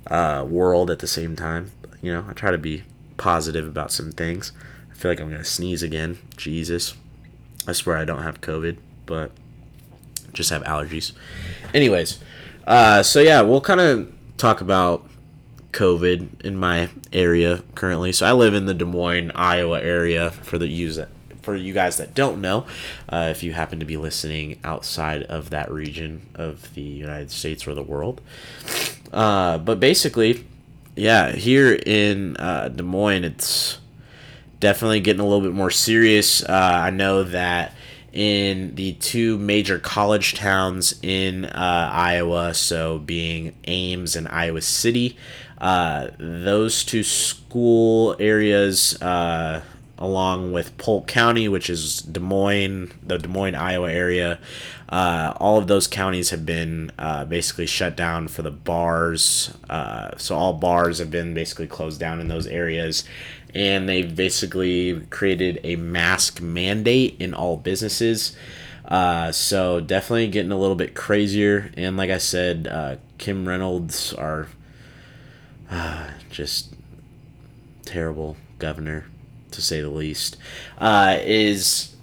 uh, 0.06 0.46
world 0.48 0.90
at 0.90 1.00
the 1.00 1.06
same 1.06 1.34
time. 1.34 1.72
You 2.02 2.12
know, 2.12 2.24
I 2.28 2.34
try 2.34 2.52
to 2.52 2.58
be 2.58 2.84
positive 3.16 3.66
about 3.66 3.90
some 3.90 4.12
things. 4.12 4.52
I 4.90 4.94
feel 4.94 5.10
like 5.10 5.20
I'm 5.20 5.30
gonna 5.30 5.44
sneeze 5.44 5.82
again. 5.82 6.18
Jesus, 6.36 6.94
I 7.66 7.72
swear 7.72 7.96
I 7.96 8.04
don't 8.04 8.22
have 8.22 8.40
COVID, 8.40 8.76
but 9.06 9.32
just 10.32 10.50
have 10.50 10.62
allergies. 10.62 11.12
Anyways, 11.74 12.20
uh, 12.66 13.02
so 13.02 13.20
yeah, 13.20 13.40
we'll 13.42 13.60
kind 13.60 13.80
of 13.80 14.12
talk 14.36 14.60
about 14.60 15.06
COVID 15.72 16.40
in 16.42 16.56
my 16.56 16.88
area 17.12 17.62
currently. 17.74 18.12
So 18.12 18.26
I 18.26 18.32
live 18.32 18.54
in 18.54 18.66
the 18.66 18.74
Des 18.74 18.84
Moines, 18.84 19.30
Iowa 19.34 19.80
area. 19.80 20.30
For 20.30 20.58
the 20.58 20.66
use 20.66 20.98
for 21.42 21.54
you 21.54 21.72
guys 21.72 21.98
that 21.98 22.12
don't 22.12 22.40
know, 22.40 22.66
uh, 23.08 23.28
if 23.30 23.44
you 23.44 23.52
happen 23.52 23.78
to 23.78 23.84
be 23.84 23.96
listening 23.96 24.58
outside 24.64 25.22
of 25.24 25.50
that 25.50 25.70
region 25.70 26.26
of 26.34 26.74
the 26.74 26.82
United 26.82 27.30
States 27.30 27.68
or 27.68 27.74
the 27.74 27.82
world, 27.82 28.20
uh, 29.12 29.58
but 29.58 29.78
basically, 29.78 30.44
yeah, 30.96 31.30
here 31.30 31.72
in 31.72 32.36
uh, 32.38 32.68
Des 32.68 32.82
Moines, 32.82 33.22
it's 33.22 33.78
definitely 34.58 34.98
getting 34.98 35.20
a 35.20 35.24
little 35.24 35.42
bit 35.42 35.52
more 35.52 35.70
serious. 35.70 36.42
Uh, 36.42 36.80
I 36.84 36.90
know 36.90 37.22
that 37.22 37.75
in 38.16 38.74
the 38.76 38.94
two 38.94 39.36
major 39.36 39.78
college 39.78 40.34
towns 40.34 40.98
in 41.02 41.44
uh, 41.44 41.90
Iowa, 41.92 42.54
so 42.54 42.98
being 42.98 43.54
Ames 43.66 44.16
and 44.16 44.26
Iowa 44.28 44.62
City. 44.62 45.18
Uh, 45.58 46.08
those 46.18 46.82
two 46.82 47.02
school 47.02 48.16
areas, 48.18 49.00
uh, 49.02 49.60
along 49.98 50.52
with 50.52 50.78
Polk 50.78 51.06
County, 51.06 51.46
which 51.46 51.68
is 51.68 52.00
Des 52.00 52.20
Moines, 52.20 52.90
the 53.02 53.18
Des 53.18 53.28
Moines, 53.28 53.54
Iowa 53.54 53.92
area. 53.92 54.38
Uh, 54.88 55.34
all 55.36 55.58
of 55.58 55.66
those 55.66 55.86
counties 55.86 56.30
have 56.30 56.46
been 56.46 56.92
uh, 56.98 57.26
basically 57.26 57.66
shut 57.66 57.96
down 57.96 58.28
for 58.28 58.40
the 58.40 58.50
bars. 58.50 59.52
Uh, 59.68 60.16
so 60.16 60.34
all 60.34 60.54
bars 60.54 60.98
have 61.00 61.10
been 61.10 61.34
basically 61.34 61.66
closed 61.66 62.00
down 62.00 62.18
in 62.18 62.28
those 62.28 62.46
areas. 62.46 63.04
And 63.56 63.88
they've 63.88 64.14
basically 64.14 65.00
created 65.08 65.60
a 65.64 65.76
mask 65.76 66.42
mandate 66.42 67.16
in 67.18 67.32
all 67.32 67.56
businesses. 67.56 68.36
Uh, 68.84 69.32
so 69.32 69.80
definitely 69.80 70.28
getting 70.28 70.52
a 70.52 70.58
little 70.58 70.76
bit 70.76 70.94
crazier. 70.94 71.72
And 71.74 71.96
like 71.96 72.10
I 72.10 72.18
said, 72.18 72.68
uh, 72.70 72.96
Kim 73.16 73.48
Reynolds, 73.48 74.12
our 74.12 74.48
uh, 75.70 76.10
just 76.30 76.74
terrible 77.86 78.36
governor, 78.58 79.06
to 79.52 79.62
say 79.62 79.80
the 79.80 79.88
least, 79.88 80.36
uh, 80.78 81.16
is 81.22 81.96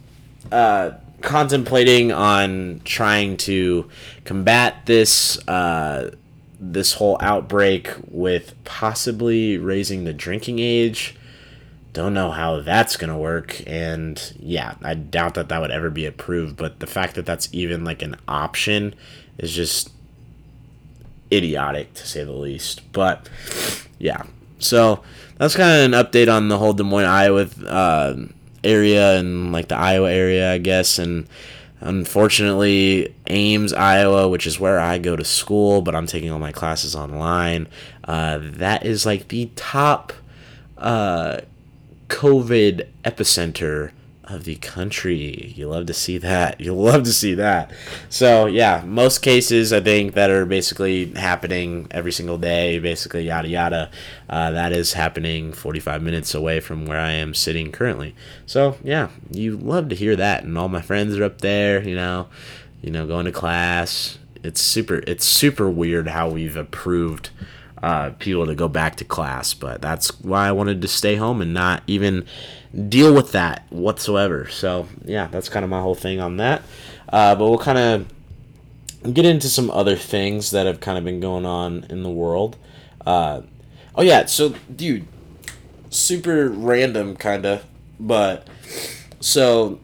uh, 0.51 0.93
contemplating 1.21 2.11
on 2.11 2.81
trying 2.83 3.37
to 3.37 3.89
combat 4.25 4.85
this 4.87 5.37
uh, 5.47 6.15
this 6.59 6.93
whole 6.93 7.17
outbreak 7.19 7.89
with 8.09 8.55
possibly 8.63 9.57
raising 9.57 10.05
the 10.05 10.13
drinking 10.13 10.59
age. 10.59 11.15
Don't 11.93 12.13
know 12.13 12.31
how 12.31 12.59
that's 12.61 12.97
gonna 12.97 13.17
work, 13.17 13.61
and 13.67 14.33
yeah, 14.39 14.75
I 14.81 14.95
doubt 14.95 15.35
that 15.35 15.49
that 15.49 15.61
would 15.61 15.71
ever 15.71 15.89
be 15.89 16.05
approved. 16.05 16.57
But 16.57 16.79
the 16.79 16.87
fact 16.87 17.15
that 17.15 17.25
that's 17.25 17.49
even 17.51 17.83
like 17.83 18.01
an 18.01 18.15
option 18.27 18.95
is 19.37 19.53
just 19.53 19.91
idiotic 21.31 21.93
to 21.93 22.07
say 22.07 22.23
the 22.23 22.31
least. 22.31 22.91
But 22.93 23.29
yeah, 23.99 24.23
so 24.59 25.03
that's 25.37 25.55
kind 25.55 25.93
of 25.93 25.93
an 25.93 26.05
update 26.05 26.33
on 26.33 26.47
the 26.47 26.57
whole 26.57 26.73
Des 26.73 26.83
Moines, 26.83 27.05
Iowa 27.05 27.47
uh, 27.67 28.15
area 28.63 29.19
and 29.19 29.51
like 29.51 29.67
the 29.67 29.77
Iowa 29.77 30.11
area, 30.11 30.51
I 30.51 30.57
guess. 30.57 30.99
And 30.99 31.27
unfortunately, 31.79 33.13
Ames, 33.27 33.73
Iowa, 33.73 34.27
which 34.29 34.47
is 34.47 34.59
where 34.59 34.79
I 34.79 34.97
go 34.97 35.15
to 35.15 35.25
school, 35.25 35.81
but 35.81 35.95
I'm 35.95 36.07
taking 36.07 36.31
all 36.31 36.39
my 36.39 36.51
classes 36.51 36.95
online. 36.95 37.67
Uh, 38.03 38.39
that 38.41 38.85
is 38.85 39.05
like 39.05 39.27
the 39.27 39.49
top 39.55 40.13
uh, 40.77 41.41
COVID 42.13 42.87
epicenter 43.03 43.91
of 44.23 44.43
the 44.43 44.55
country. 44.57 45.51
You 45.57 45.67
love 45.67 45.87
to 45.87 45.93
see 45.93 46.19
that. 46.19 46.61
You 46.63 46.73
love 46.73 47.03
to 47.03 47.11
see 47.11 47.33
that. 47.33 47.71
So 48.07 48.45
yeah, 48.45 48.83
most 48.85 49.19
cases 49.19 49.73
I 49.73 49.81
think 49.81 50.13
that 50.13 50.29
are 50.29 50.45
basically 50.45 51.11
happening 51.15 51.87
every 51.89 52.11
single 52.11 52.37
day, 52.37 52.77
basically 52.77 53.23
yada 53.23 53.49
yada. 53.49 53.91
Uh, 54.29 54.51
that 54.51 54.71
is 54.71 54.93
happening 54.93 55.51
45 55.51 56.03
minutes 56.03 56.35
away 56.35 56.59
from 56.59 56.85
where 56.85 56.99
I 56.99 57.11
am 57.13 57.33
sitting 57.33 57.71
currently. 57.71 58.15
So 58.45 58.77
yeah, 58.83 59.09
you 59.31 59.57
love 59.57 59.89
to 59.89 59.95
hear 59.95 60.15
that, 60.15 60.43
and 60.43 60.55
all 60.55 60.69
my 60.69 60.81
friends 60.81 61.17
are 61.17 61.23
up 61.23 61.41
there. 61.41 61.83
You 61.83 61.95
know, 61.95 62.27
you 62.81 62.91
know, 62.91 63.07
going 63.07 63.25
to 63.25 63.31
class. 63.31 64.19
It's 64.43 64.61
super. 64.61 65.01
It's 65.07 65.25
super 65.25 65.69
weird 65.69 66.09
how 66.09 66.29
we've 66.29 66.55
approved. 66.55 67.31
Uh, 67.83 68.11
people 68.17 68.45
to 68.45 68.55
go 68.55 68.69
back 68.69 68.95
to 68.95 69.03
class, 69.03 69.53
but 69.53 69.81
that's 69.81 70.17
why 70.21 70.47
I 70.47 70.53
wanted 70.53 70.81
to 70.83 70.87
stay 70.87 71.17
home 71.17 71.41
and 71.41 71.53
not 71.53 71.83
even 71.85 72.25
deal 72.87 73.13
with 73.13 73.33
that 73.33 73.65
whatsoever. 73.71 74.47
So 74.47 74.87
yeah, 75.03 75.27
that's 75.27 75.49
kind 75.49 75.65
of 75.65 75.69
my 75.69 75.81
whole 75.81 75.93
thing 75.93 76.21
on 76.21 76.37
that. 76.37 76.61
Uh, 77.09 77.35
but 77.35 77.43
we'll 77.43 77.59
kind 77.59 77.77
of 77.77 79.13
get 79.13 79.25
into 79.25 79.49
some 79.49 79.69
other 79.69 79.97
things 79.97 80.51
that 80.51 80.65
have 80.65 80.79
kind 80.79 80.97
of 80.97 81.03
been 81.03 81.19
going 81.19 81.45
on 81.45 81.85
in 81.89 82.03
the 82.03 82.09
world. 82.09 82.55
Uh, 83.05 83.41
oh 83.95 84.01
yeah, 84.01 84.27
so 84.27 84.55
dude, 84.73 85.05
super 85.89 86.47
random 86.47 87.17
kind 87.17 87.45
of, 87.45 87.65
but 87.99 88.47
so 89.19 89.81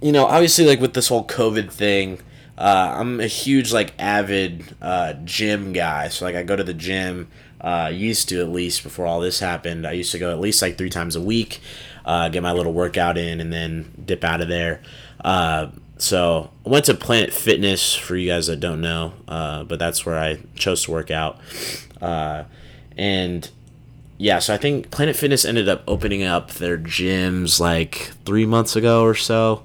you 0.00 0.12
know, 0.12 0.24
obviously 0.24 0.64
like 0.64 0.80
with 0.80 0.94
this 0.94 1.08
whole 1.08 1.26
COVID 1.26 1.70
thing. 1.70 2.20
Uh, 2.56 2.96
I'm 2.98 3.20
a 3.20 3.26
huge 3.26 3.72
like 3.72 3.94
avid 3.98 4.76
uh, 4.80 5.14
gym 5.24 5.72
guy, 5.72 6.08
so 6.08 6.24
like 6.24 6.36
I 6.36 6.42
go 6.42 6.56
to 6.56 6.64
the 6.64 6.74
gym. 6.74 7.28
Uh, 7.60 7.90
used 7.90 8.28
to 8.28 8.40
at 8.42 8.50
least 8.50 8.82
before 8.82 9.06
all 9.06 9.20
this 9.20 9.40
happened. 9.40 9.86
I 9.86 9.92
used 9.92 10.12
to 10.12 10.18
go 10.18 10.30
at 10.30 10.38
least 10.38 10.60
like 10.60 10.76
three 10.76 10.90
times 10.90 11.16
a 11.16 11.20
week 11.22 11.62
uh, 12.04 12.28
get 12.28 12.42
my 12.42 12.52
little 12.52 12.72
workout 12.72 13.16
in, 13.16 13.40
and 13.40 13.52
then 13.52 13.90
dip 14.04 14.24
out 14.24 14.40
of 14.40 14.48
there. 14.48 14.82
Uh, 15.24 15.68
so 15.96 16.50
I 16.66 16.68
went 16.68 16.84
to 16.86 16.94
Planet 16.94 17.32
Fitness 17.32 17.94
for 17.94 18.16
you 18.16 18.28
guys 18.28 18.46
that 18.48 18.60
don't 18.60 18.80
know, 18.80 19.14
uh, 19.26 19.64
but 19.64 19.78
that's 19.78 20.04
where 20.04 20.18
I 20.18 20.38
chose 20.54 20.84
to 20.84 20.92
work 20.92 21.10
out. 21.10 21.40
Uh, 22.00 22.44
and 22.96 23.48
yeah, 24.18 24.38
so 24.38 24.54
I 24.54 24.58
think 24.58 24.90
Planet 24.90 25.16
Fitness 25.16 25.44
ended 25.44 25.68
up 25.68 25.82
opening 25.86 26.22
up 26.22 26.52
their 26.52 26.76
gyms 26.76 27.58
like 27.58 28.12
three 28.24 28.46
months 28.46 28.76
ago 28.76 29.02
or 29.02 29.14
so, 29.14 29.64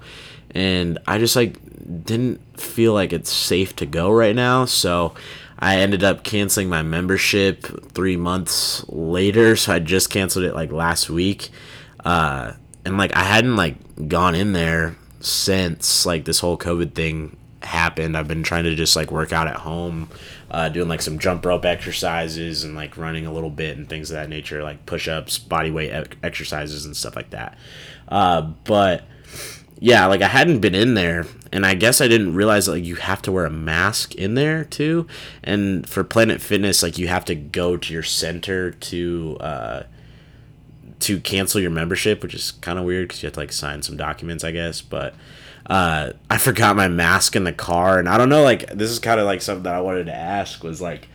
and 0.52 0.98
I 1.06 1.18
just 1.18 1.36
like 1.36 1.58
didn't 2.04 2.60
feel 2.60 2.94
like 2.94 3.12
it's 3.12 3.32
safe 3.32 3.74
to 3.76 3.86
go 3.86 4.10
right 4.10 4.34
now, 4.34 4.64
so. 4.64 5.14
I 5.62 5.76
ended 5.76 6.02
up 6.02 6.24
canceling 6.24 6.70
my 6.70 6.80
membership 6.80 7.92
three 7.92 8.16
months 8.16 8.82
later, 8.88 9.56
so 9.56 9.74
I 9.74 9.78
just 9.78 10.08
canceled 10.08 10.46
it 10.46 10.54
like 10.54 10.72
last 10.72 11.10
week. 11.10 11.50
Uh, 12.02 12.52
and 12.86 12.96
like 12.96 13.14
I 13.14 13.24
hadn't 13.24 13.56
like 13.56 14.08
gone 14.08 14.34
in 14.34 14.52
there 14.52 14.96
since 15.20 16.06
like 16.06 16.24
this 16.24 16.40
whole 16.40 16.56
COVID 16.56 16.94
thing 16.94 17.36
happened. 17.62 18.16
I've 18.16 18.28
been 18.28 18.42
trying 18.42 18.64
to 18.64 18.74
just 18.74 18.96
like 18.96 19.10
work 19.10 19.32
out 19.32 19.46
at 19.46 19.56
home, 19.56 20.08
uh, 20.50 20.68
doing 20.70 20.88
like 20.88 21.02
some 21.02 21.18
jump 21.18 21.44
rope 21.44 21.64
exercises 21.64 22.64
and 22.64 22.74
like 22.74 22.96
running 22.96 23.26
a 23.26 23.32
little 23.32 23.50
bit 23.50 23.76
and 23.76 23.88
things 23.88 24.10
of 24.10 24.14
that 24.14 24.28
nature, 24.28 24.62
like 24.62 24.86
push 24.86 25.08
ups, 25.08 25.38
body 25.38 25.70
weight 25.70 25.92
exercises, 26.22 26.86
and 26.86 26.96
stuff 26.96 27.16
like 27.16 27.30
that. 27.30 27.58
Uh, 28.08 28.42
but 28.64 29.04
yeah, 29.80 30.06
like 30.06 30.20
I 30.20 30.28
hadn't 30.28 30.60
been 30.60 30.74
in 30.74 30.94
there, 30.94 31.26
and 31.50 31.64
I 31.64 31.74
guess 31.74 32.00
I 32.00 32.06
didn't 32.06 32.34
realize 32.34 32.68
like 32.68 32.84
you 32.84 32.96
have 32.96 33.22
to 33.22 33.32
wear 33.32 33.46
a 33.46 33.50
mask 33.50 34.14
in 34.14 34.34
there 34.34 34.64
too. 34.64 35.06
And 35.42 35.88
for 35.88 36.04
Planet 36.04 36.42
Fitness, 36.42 36.82
like 36.82 36.98
you 36.98 37.08
have 37.08 37.24
to 37.24 37.34
go 37.34 37.76
to 37.76 37.92
your 37.92 38.02
center 38.02 38.70
to. 38.70 39.36
Uh, 39.40 39.82
to 41.00 41.18
cancel 41.18 41.62
your 41.62 41.70
membership, 41.70 42.22
which 42.22 42.34
is 42.34 42.50
kind 42.52 42.78
of 42.78 42.84
weird 42.84 43.08
because 43.08 43.22
you 43.22 43.26
have 43.26 43.32
to 43.32 43.40
like 43.40 43.52
sign 43.52 43.80
some 43.80 43.96
documents, 43.96 44.44
I 44.44 44.50
guess. 44.50 44.82
But 44.82 45.14
uh, 45.64 46.12
I 46.28 46.36
forgot 46.36 46.76
my 46.76 46.88
mask 46.88 47.34
in 47.34 47.44
the 47.44 47.54
car, 47.54 47.98
and 47.98 48.06
I 48.06 48.18
don't 48.18 48.28
know. 48.28 48.42
Like 48.42 48.66
this 48.68 48.90
is 48.90 48.98
kind 48.98 49.18
of 49.18 49.24
like 49.24 49.40
something 49.40 49.62
that 49.62 49.74
I 49.74 49.80
wanted 49.80 50.04
to 50.06 50.14
ask 50.14 50.62
was 50.62 50.82
like, 50.82 51.08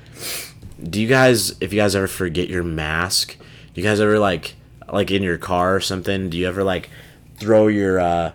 do 0.82 1.00
you 1.00 1.08
guys, 1.08 1.56
if 1.62 1.72
you 1.72 1.80
guys 1.80 1.96
ever 1.96 2.08
forget 2.08 2.50
your 2.50 2.64
mask, 2.64 3.38
do 3.38 3.82
you 3.82 3.88
guys 3.88 4.00
ever 4.00 4.18
like 4.18 4.56
like 4.92 5.12
in 5.12 5.22
your 5.22 5.38
car 5.38 5.76
or 5.76 5.80
something? 5.80 6.32
Do 6.32 6.38
you 6.38 6.48
ever 6.48 6.64
like 6.64 6.90
throw 7.38 7.68
your 7.68 8.00
uh, 8.00 8.32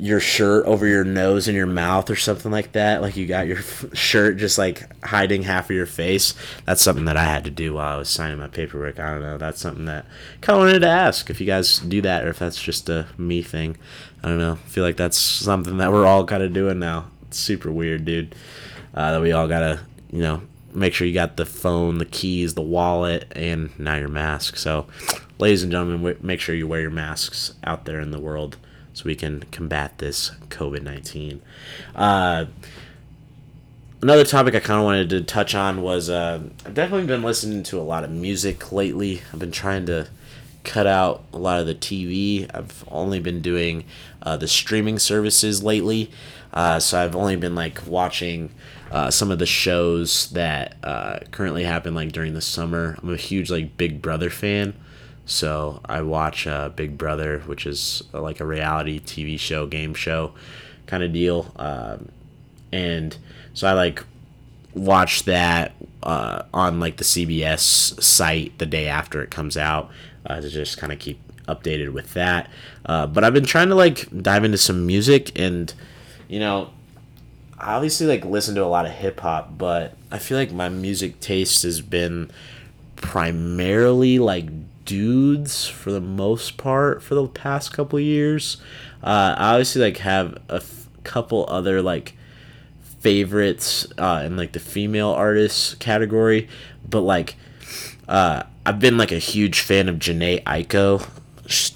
your 0.00 0.18
shirt 0.20 0.64
over 0.64 0.86
your 0.86 1.04
nose 1.04 1.46
and 1.46 1.54
your 1.56 1.66
mouth 1.66 2.08
or 2.08 2.16
something 2.16 2.50
like 2.50 2.72
that 2.72 3.02
like 3.02 3.16
you 3.16 3.26
got 3.26 3.46
your 3.46 3.60
shirt 3.92 4.38
just 4.38 4.56
like 4.56 4.82
hiding 5.04 5.42
half 5.42 5.68
of 5.68 5.76
your 5.76 5.84
face 5.84 6.32
that's 6.64 6.80
something 6.80 7.04
that 7.04 7.18
i 7.18 7.24
had 7.24 7.44
to 7.44 7.50
do 7.50 7.74
while 7.74 7.96
i 7.96 7.98
was 7.98 8.08
signing 8.08 8.38
my 8.38 8.48
paperwork. 8.48 8.98
I 8.98 9.12
don't 9.12 9.22
know 9.22 9.38
that's 9.38 9.60
something 9.60 9.84
that 9.86 10.06
kind 10.40 10.58
of 10.58 10.66
wanted 10.66 10.80
to 10.80 10.88
ask 10.88 11.30
if 11.30 11.40
you 11.40 11.46
guys 11.46 11.78
do 11.78 12.00
that 12.02 12.24
or 12.24 12.30
if 12.30 12.38
that's 12.38 12.60
just 12.60 12.88
a 12.88 13.06
me 13.16 13.42
thing. 13.42 13.76
I 14.22 14.28
don't 14.28 14.38
know 14.38 14.52
I 14.52 14.68
feel 14.68 14.84
like 14.84 14.96
that's 14.96 15.18
something 15.18 15.76
that 15.78 15.92
we're 15.92 16.06
all 16.06 16.24
kind 16.26 16.42
of 16.42 16.52
doing 16.52 16.78
now. 16.78 17.06
It's 17.28 17.38
super 17.38 17.70
weird 17.70 18.04
dude 18.04 18.34
uh, 18.94 19.12
that 19.12 19.20
we 19.20 19.32
all 19.32 19.48
gotta 19.48 19.80
you 20.10 20.20
know 20.20 20.42
make 20.72 20.94
sure 20.94 21.06
you 21.06 21.14
got 21.14 21.36
the 21.36 21.46
phone 21.46 21.98
the 21.98 22.04
keys 22.04 22.54
the 22.54 22.62
wallet 22.62 23.30
and 23.36 23.78
now 23.78 23.96
your 23.96 24.08
mask. 24.08 24.56
So 24.56 24.86
ladies 25.38 25.62
and 25.62 25.72
gentlemen 25.72 26.16
make 26.20 26.40
sure 26.40 26.54
you 26.54 26.66
wear 26.66 26.80
your 26.80 26.90
masks 26.90 27.54
out 27.64 27.84
there 27.84 28.00
in 28.00 28.10
the 28.10 28.20
world 28.20 28.56
so 28.92 29.04
we 29.04 29.14
can 29.14 29.44
combat 29.50 29.98
this 29.98 30.30
COVID 30.48 30.82
19. 30.82 31.42
Uh, 31.94 32.46
another 34.02 34.24
topic 34.24 34.54
I 34.54 34.60
kind 34.60 34.78
of 34.78 34.84
wanted 34.84 35.10
to 35.10 35.22
touch 35.22 35.54
on 35.54 35.82
was 35.82 36.08
uh, 36.10 36.40
I've 36.64 36.74
definitely 36.74 37.06
been 37.06 37.22
listening 37.22 37.62
to 37.64 37.78
a 37.78 37.82
lot 37.82 38.04
of 38.04 38.10
music 38.10 38.72
lately. 38.72 39.22
I've 39.32 39.38
been 39.38 39.52
trying 39.52 39.86
to 39.86 40.08
cut 40.64 40.86
out 40.86 41.24
a 41.32 41.38
lot 41.38 41.60
of 41.60 41.66
the 41.66 41.74
TV. 41.74 42.48
I've 42.54 42.84
only 42.88 43.20
been 43.20 43.40
doing 43.40 43.84
uh, 44.22 44.36
the 44.36 44.48
streaming 44.48 44.98
services 44.98 45.62
lately. 45.62 46.10
Uh, 46.52 46.80
so 46.80 47.00
I've 47.00 47.14
only 47.14 47.36
been 47.36 47.54
like 47.54 47.86
watching 47.86 48.50
uh, 48.90 49.10
some 49.10 49.30
of 49.30 49.38
the 49.38 49.46
shows 49.46 50.30
that 50.30 50.76
uh, 50.82 51.20
currently 51.30 51.64
happen 51.64 51.94
like 51.94 52.12
during 52.12 52.34
the 52.34 52.40
summer. 52.40 52.98
I'm 53.02 53.12
a 53.12 53.16
huge 53.16 53.50
like 53.50 53.76
Big 53.76 54.02
Brother 54.02 54.30
fan. 54.30 54.74
So 55.30 55.80
I 55.84 56.02
watch 56.02 56.48
uh, 56.48 56.70
Big 56.70 56.98
Brother, 56.98 57.38
which 57.46 57.64
is 57.64 58.02
uh, 58.12 58.20
like 58.20 58.40
a 58.40 58.44
reality 58.44 58.98
TV 58.98 59.38
show, 59.38 59.64
game 59.64 59.94
show 59.94 60.32
kind 60.86 61.04
of 61.04 61.12
deal. 61.12 61.52
Um, 61.54 62.08
and 62.72 63.16
so 63.54 63.68
I 63.68 63.74
like 63.74 64.04
watch 64.74 65.22
that 65.24 65.72
uh, 66.02 66.42
on 66.52 66.80
like 66.80 66.96
the 66.96 67.04
CBS 67.04 68.02
site 68.02 68.58
the 68.58 68.66
day 68.66 68.88
after 68.88 69.22
it 69.22 69.30
comes 69.30 69.56
out 69.56 69.90
uh, 70.26 70.40
to 70.40 70.50
just 70.50 70.78
kind 70.78 70.92
of 70.92 70.98
keep 70.98 71.20
updated 71.46 71.92
with 71.92 72.12
that. 72.14 72.50
Uh, 72.84 73.06
but 73.06 73.22
I've 73.22 73.34
been 73.34 73.44
trying 73.44 73.68
to 73.68 73.76
like 73.76 74.08
dive 74.22 74.42
into 74.42 74.58
some 74.58 74.84
music 74.84 75.38
and, 75.38 75.72
you 76.26 76.40
know, 76.40 76.70
I 77.56 77.74
obviously 77.74 78.08
like 78.08 78.24
listen 78.24 78.56
to 78.56 78.64
a 78.64 78.66
lot 78.66 78.84
of 78.84 78.90
hip 78.90 79.20
hop, 79.20 79.56
but 79.56 79.96
I 80.10 80.18
feel 80.18 80.36
like 80.36 80.50
my 80.50 80.68
music 80.68 81.20
taste 81.20 81.62
has 81.62 81.80
been 81.80 82.32
primarily 82.96 84.18
like 84.18 84.46
dudes 84.90 85.68
for 85.68 85.92
the 85.92 86.00
most 86.00 86.56
part 86.56 87.00
for 87.00 87.14
the 87.14 87.28
past 87.28 87.72
couple 87.72 88.00
years. 88.00 88.56
Uh, 89.04 89.36
I 89.38 89.50
obviously 89.52 89.82
like 89.82 89.98
have 89.98 90.36
a 90.48 90.56
f- 90.56 90.88
couple 91.04 91.46
other 91.48 91.80
like 91.80 92.16
favorites 92.98 93.86
uh, 93.98 94.24
in 94.26 94.36
like 94.36 94.50
the 94.50 94.58
female 94.58 95.10
artists 95.10 95.74
category, 95.74 96.48
but 96.88 97.02
like 97.02 97.36
uh, 98.08 98.42
I've 98.66 98.80
been 98.80 98.98
like 98.98 99.12
a 99.12 99.18
huge 99.18 99.60
fan 99.60 99.88
of 99.88 99.96
Jhené 100.00 100.42
Aiko. 100.42 101.06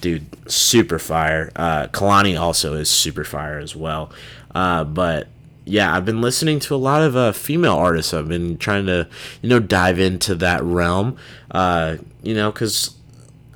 Dude, 0.01 0.25
super 0.51 0.99
fire. 0.99 1.53
Uh, 1.55 1.87
Kehlani 1.87 2.37
also 2.39 2.73
is 2.73 2.89
super 2.89 3.23
fire 3.23 3.59
as 3.59 3.77
well. 3.77 4.11
Uh, 4.53 4.83
but 4.83 5.29
yeah, 5.63 5.95
I've 5.95 6.05
been 6.05 6.21
listening 6.21 6.59
to 6.59 6.75
a 6.75 6.77
lot 6.77 7.01
of 7.01 7.15
uh, 7.15 7.31
female 7.31 7.75
artists. 7.75 8.13
I've 8.13 8.27
been 8.27 8.57
trying 8.57 8.85
to, 8.87 9.07
you 9.41 9.49
know, 9.49 9.59
dive 9.59 9.99
into 9.99 10.35
that 10.35 10.63
realm. 10.63 11.17
Uh, 11.49 11.97
you 12.21 12.35
know, 12.35 12.51
because, 12.51 12.95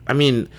I 0.10 0.14
mean, 0.14 0.50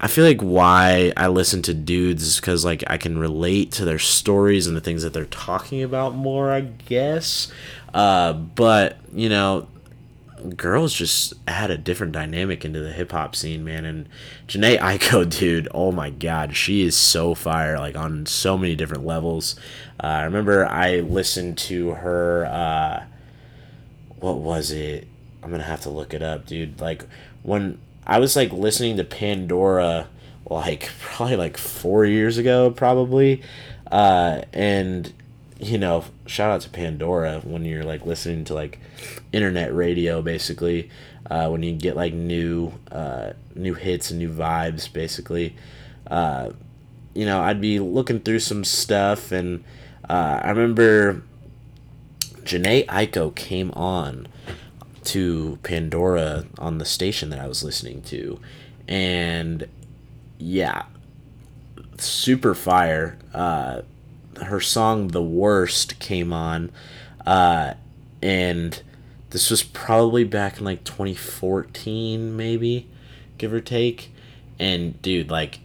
I 0.00 0.06
feel 0.06 0.24
like 0.24 0.40
why 0.40 1.12
I 1.16 1.26
listen 1.26 1.62
to 1.62 1.74
dudes 1.74 2.22
is 2.22 2.36
because 2.36 2.64
like 2.64 2.84
I 2.86 2.98
can 2.98 3.18
relate 3.18 3.72
to 3.72 3.84
their 3.84 3.98
stories 3.98 4.66
and 4.66 4.76
the 4.76 4.80
things 4.80 5.02
that 5.02 5.12
they're 5.12 5.24
talking 5.24 5.82
about 5.82 6.14
more. 6.14 6.52
I 6.52 6.60
guess, 6.60 7.50
uh, 7.94 8.32
but 8.34 8.98
you 9.12 9.28
know, 9.28 9.66
girls 10.56 10.94
just 10.94 11.34
add 11.48 11.70
a 11.70 11.78
different 11.78 12.12
dynamic 12.12 12.64
into 12.64 12.80
the 12.80 12.92
hip 12.92 13.10
hop 13.10 13.34
scene, 13.34 13.64
man. 13.64 13.84
And 13.84 14.08
Jhené 14.46 14.78
Aiko, 14.78 15.28
dude, 15.38 15.68
oh 15.72 15.90
my 15.90 16.10
god, 16.10 16.54
she 16.54 16.82
is 16.82 16.94
so 16.94 17.34
fire, 17.34 17.78
like 17.78 17.96
on 17.96 18.26
so 18.26 18.56
many 18.56 18.76
different 18.76 19.04
levels. 19.04 19.56
Uh, 20.02 20.06
I 20.06 20.22
remember 20.24 20.66
I 20.66 21.00
listened 21.00 21.58
to 21.58 21.90
her. 21.90 22.46
Uh, 22.46 23.04
what 24.20 24.36
was 24.36 24.70
it? 24.70 25.08
I'm 25.42 25.50
gonna 25.50 25.64
have 25.64 25.80
to 25.82 25.90
look 25.90 26.14
it 26.14 26.22
up, 26.22 26.46
dude. 26.46 26.80
Like 26.80 27.04
when 27.42 27.78
I 28.08 28.18
was 28.18 28.34
like 28.34 28.52
listening 28.52 28.96
to 28.96 29.04
Pandora, 29.04 30.08
like 30.48 30.90
probably 31.00 31.36
like 31.36 31.56
four 31.58 32.06
years 32.06 32.38
ago, 32.38 32.70
probably, 32.70 33.42
uh, 33.92 34.42
and 34.52 35.12
you 35.60 35.76
know, 35.76 36.04
shout 36.26 36.50
out 36.50 36.60
to 36.62 36.70
Pandora 36.70 37.40
when 37.44 37.64
you're 37.64 37.82
like 37.84 38.06
listening 38.06 38.44
to 38.44 38.54
like 38.54 38.78
internet 39.32 39.74
radio, 39.74 40.22
basically. 40.22 40.90
Uh, 41.30 41.48
when 41.50 41.62
you 41.62 41.72
get 41.74 41.94
like 41.94 42.14
new 42.14 42.72
uh, 42.90 43.32
new 43.54 43.74
hits 43.74 44.10
and 44.10 44.18
new 44.18 44.30
vibes, 44.30 44.90
basically. 44.90 45.54
Uh, 46.06 46.50
you 47.12 47.26
know, 47.26 47.40
I'd 47.40 47.60
be 47.60 47.80
looking 47.80 48.20
through 48.20 48.38
some 48.38 48.64
stuff, 48.64 49.30
and 49.30 49.62
uh, 50.08 50.40
I 50.42 50.48
remember 50.50 51.22
Jhené 52.44 52.86
Aiko 52.86 53.34
came 53.34 53.70
on 53.72 54.26
to 55.08 55.58
Pandora 55.62 56.46
on 56.58 56.78
the 56.78 56.84
station 56.84 57.30
that 57.30 57.38
I 57.38 57.46
was 57.46 57.62
listening 57.64 58.02
to, 58.02 58.40
and 58.86 59.68
yeah, 60.38 60.84
super 61.98 62.54
fire. 62.54 63.18
Uh, 63.34 63.82
her 64.42 64.60
song 64.60 65.08
"The 65.08 65.22
Worst" 65.22 65.98
came 65.98 66.32
on, 66.32 66.70
uh, 67.26 67.74
and 68.22 68.82
this 69.30 69.50
was 69.50 69.62
probably 69.62 70.24
back 70.24 70.58
in 70.58 70.64
like 70.64 70.84
2014, 70.84 72.36
maybe, 72.36 72.88
give 73.36 73.52
or 73.52 73.60
take. 73.60 74.12
And 74.58 75.00
dude, 75.02 75.30
like, 75.30 75.60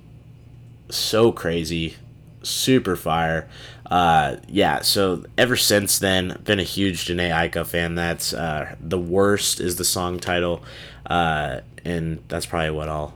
so 0.90 1.32
crazy, 1.32 1.96
super 2.44 2.96
fire. 2.96 3.48
Uh, 3.86 4.38
yeah, 4.48 4.82
so 4.82 5.24
ever 5.38 5.56
since 5.56 6.00
then, 6.00 6.40
been 6.44 6.60
a 6.60 6.64
huge 6.64 7.06
Jhené 7.06 7.30
Aiko 7.32 7.66
fan. 7.66 7.96
That's 7.96 8.34
uh, 8.34 8.76
the 8.80 9.00
worst 9.00 9.60
is 9.60 9.76
the 9.76 9.84
song 9.84 10.20
title, 10.20 10.64
uh, 11.06 11.60
and 11.84 12.24
that's 12.28 12.46
probably 12.46 12.72
what 12.72 12.90
I'll 12.90 13.14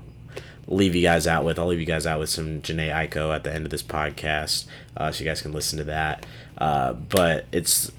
leave 0.68 0.96
you 0.96 1.02
guys 1.02 1.26
out 1.26 1.46
with. 1.46 1.58
I'll 1.58 1.68
leave 1.68 1.80
you 1.80 1.86
guys 1.86 2.06
out 2.06 2.20
with 2.20 2.30
some 2.30 2.62
Jhené 2.62 2.92
Aiko 2.92 3.34
at 3.34 3.44
the 3.44 3.54
end 3.54 3.66
of 3.66 3.72
this 3.72 3.84
podcast, 3.84 4.66
uh, 4.96 5.12
so 5.12 5.24
you 5.24 5.30
guys 5.30 5.42
can 5.42 5.54
listen 5.54 5.78
to 5.78 5.86
that. 5.86 6.26
Uh, 6.58 6.94
but 6.94 7.46
it's 7.52 7.92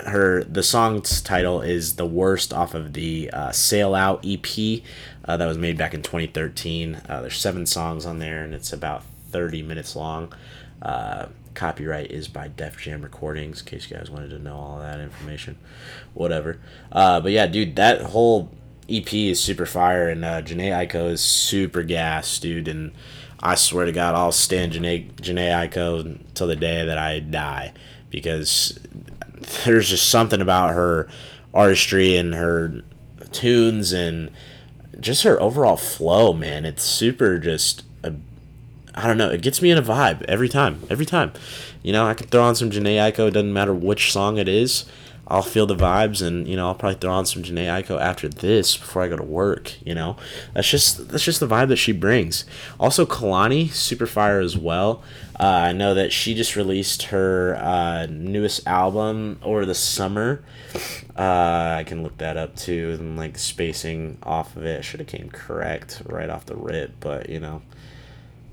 her. 0.00 0.42
The 0.44 0.62
song's 0.62 1.20
title 1.20 1.62
is 1.62 1.94
"The 1.96 2.06
Worst" 2.06 2.52
off 2.52 2.74
of 2.74 2.92
the 2.92 3.30
uh, 3.32 3.52
"Sail 3.52 3.94
Out" 3.94 4.24
EP 4.26 4.82
uh, 5.24 5.36
that 5.36 5.46
was 5.46 5.58
made 5.58 5.78
back 5.78 5.94
in 5.94 6.02
2013. 6.02 7.02
Uh, 7.08 7.20
there's 7.20 7.38
seven 7.38 7.66
songs 7.66 8.04
on 8.04 8.18
there, 8.18 8.42
and 8.42 8.52
it's 8.52 8.72
about 8.72 9.04
30 9.30 9.62
minutes 9.62 9.94
long. 9.94 10.32
Uh, 10.82 11.26
copyright 11.56 12.12
is 12.12 12.28
by 12.28 12.48
Def 12.48 12.76
Jam 12.78 13.02
Recordings, 13.02 13.60
in 13.60 13.66
case 13.66 13.90
you 13.90 13.96
guys 13.96 14.10
wanted 14.10 14.30
to 14.30 14.38
know 14.38 14.54
all 14.54 14.78
that 14.78 15.00
information. 15.00 15.58
Whatever. 16.14 16.60
but 16.92 17.32
yeah, 17.32 17.46
dude, 17.46 17.74
that 17.76 18.02
whole 18.02 18.50
EP 18.88 19.12
is 19.12 19.40
super 19.40 19.66
fire, 19.66 20.08
and 20.08 20.24
uh, 20.24 20.42
Jhené 20.42 20.70
Aiko 20.70 21.10
is 21.10 21.20
super 21.20 21.82
gas, 21.82 22.38
dude. 22.38 22.68
And 22.68 22.92
I 23.40 23.54
swear 23.54 23.84
to 23.86 23.92
God, 23.92 24.14
I'll 24.14 24.32
stand 24.32 24.72
Jhené, 24.72 25.12
Jhené 25.14 25.68
Aiko 25.68 26.00
until 26.00 26.46
the 26.46 26.56
day 26.56 26.84
that 26.84 26.98
I 26.98 27.20
die 27.20 27.72
because 28.10 28.78
there's 29.64 29.90
just 29.90 30.08
something 30.08 30.40
about 30.40 30.74
her 30.74 31.08
artistry 31.52 32.16
and 32.16 32.34
her 32.34 32.82
tunes 33.32 33.92
and 33.92 34.30
just 35.00 35.24
her 35.24 35.40
overall 35.40 35.76
flow, 35.76 36.32
man. 36.32 36.64
It's 36.64 36.84
super 36.84 37.38
just. 37.38 37.82
I 38.96 39.06
don't 39.06 39.18
know. 39.18 39.30
It 39.30 39.42
gets 39.42 39.60
me 39.60 39.70
in 39.70 39.78
a 39.78 39.82
vibe 39.82 40.22
every 40.22 40.48
time. 40.48 40.82
Every 40.88 41.06
time. 41.06 41.32
You 41.82 41.92
know, 41.92 42.06
I 42.06 42.14
can 42.14 42.28
throw 42.28 42.42
on 42.42 42.54
some 42.54 42.70
Aiko. 42.70 43.28
It 43.28 43.32
doesn't 43.32 43.52
matter 43.52 43.74
which 43.74 44.10
song 44.10 44.38
it 44.38 44.48
is. 44.48 44.86
I'll 45.28 45.42
feel 45.42 45.66
the 45.66 45.74
vibes, 45.74 46.24
and 46.24 46.46
you 46.46 46.54
know 46.54 46.68
I'll 46.68 46.74
probably 46.74 47.00
throw 47.00 47.10
on 47.10 47.26
some 47.26 47.42
Aiko 47.42 48.00
after 48.00 48.28
this 48.28 48.76
before 48.76 49.02
I 49.02 49.08
go 49.08 49.16
to 49.16 49.24
work. 49.24 49.74
You 49.84 49.94
know, 49.94 50.16
that's 50.54 50.70
just 50.70 51.08
that's 51.08 51.24
just 51.24 51.40
the 51.40 51.48
vibe 51.48 51.68
that 51.68 51.76
she 51.76 51.90
brings. 51.90 52.44
Also, 52.78 53.04
Kehlani, 53.04 53.70
super 53.72 54.06
fire 54.06 54.38
as 54.38 54.56
well. 54.56 55.02
Uh, 55.38 55.44
I 55.44 55.72
know 55.72 55.94
that 55.94 56.12
she 56.12 56.34
just 56.34 56.54
released 56.54 57.04
her 57.04 57.56
uh, 57.56 58.06
newest 58.06 58.66
album 58.68 59.40
over 59.42 59.66
the 59.66 59.74
summer. 59.74 60.44
Uh, 61.18 61.76
I 61.78 61.84
can 61.84 62.04
look 62.04 62.18
that 62.18 62.36
up 62.36 62.54
too, 62.54 62.96
and 62.98 63.16
like 63.16 63.36
spacing 63.36 64.18
off 64.22 64.56
of 64.56 64.64
it 64.64 64.84
should 64.84 65.00
have 65.00 65.08
came 65.08 65.28
correct 65.30 66.02
right 66.06 66.30
off 66.30 66.46
the 66.46 66.56
rip, 66.56 66.92
but 67.00 67.28
you 67.28 67.40
know, 67.40 67.62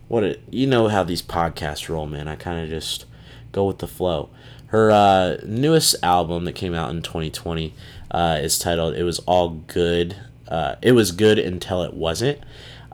what 0.07 0.23
it 0.23 0.41
you 0.49 0.67
know 0.67 0.87
how 0.87 1.03
these 1.03 1.21
podcasts 1.21 1.89
roll, 1.89 2.07
man. 2.07 2.27
I 2.27 2.35
kind 2.35 2.63
of 2.63 2.69
just 2.69 3.05
go 3.51 3.65
with 3.65 3.79
the 3.79 3.87
flow. 3.87 4.29
Her 4.67 4.91
uh, 4.91 5.37
newest 5.45 5.95
album 6.01 6.45
that 6.45 6.53
came 6.53 6.73
out 6.73 6.89
in 6.89 7.01
2020 7.01 7.73
uh, 8.11 8.39
is 8.41 8.57
titled 8.57 8.95
"It 8.95 9.03
Was 9.03 9.19
All 9.19 9.49
Good." 9.49 10.15
Uh, 10.47 10.75
it 10.81 10.91
was 10.91 11.11
good 11.11 11.39
until 11.39 11.83
it 11.83 11.93
wasn't. 11.93 12.39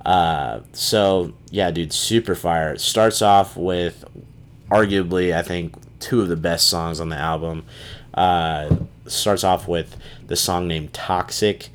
Uh, 0.06 0.62
so 0.74 1.34
yeah, 1.52 1.72
dude, 1.72 1.94
super 1.94 2.36
fire. 2.36 2.74
It 2.74 2.82
starts 2.82 3.22
off 3.22 3.58
with 3.58 4.06
arguably, 4.70 5.36
I 5.36 5.42
think, 5.42 5.76
two 6.00 6.22
of 6.22 6.28
the 6.30 6.36
best 6.36 6.68
songs 6.68 7.00
on 7.00 7.10
the 7.10 7.18
album. 7.18 7.66
Uh, 8.14 8.76
starts 9.06 9.44
off 9.44 9.68
with 9.68 9.96
the 10.28 10.36
song 10.36 10.68
named 10.68 10.94
"Toxic." 10.94 11.70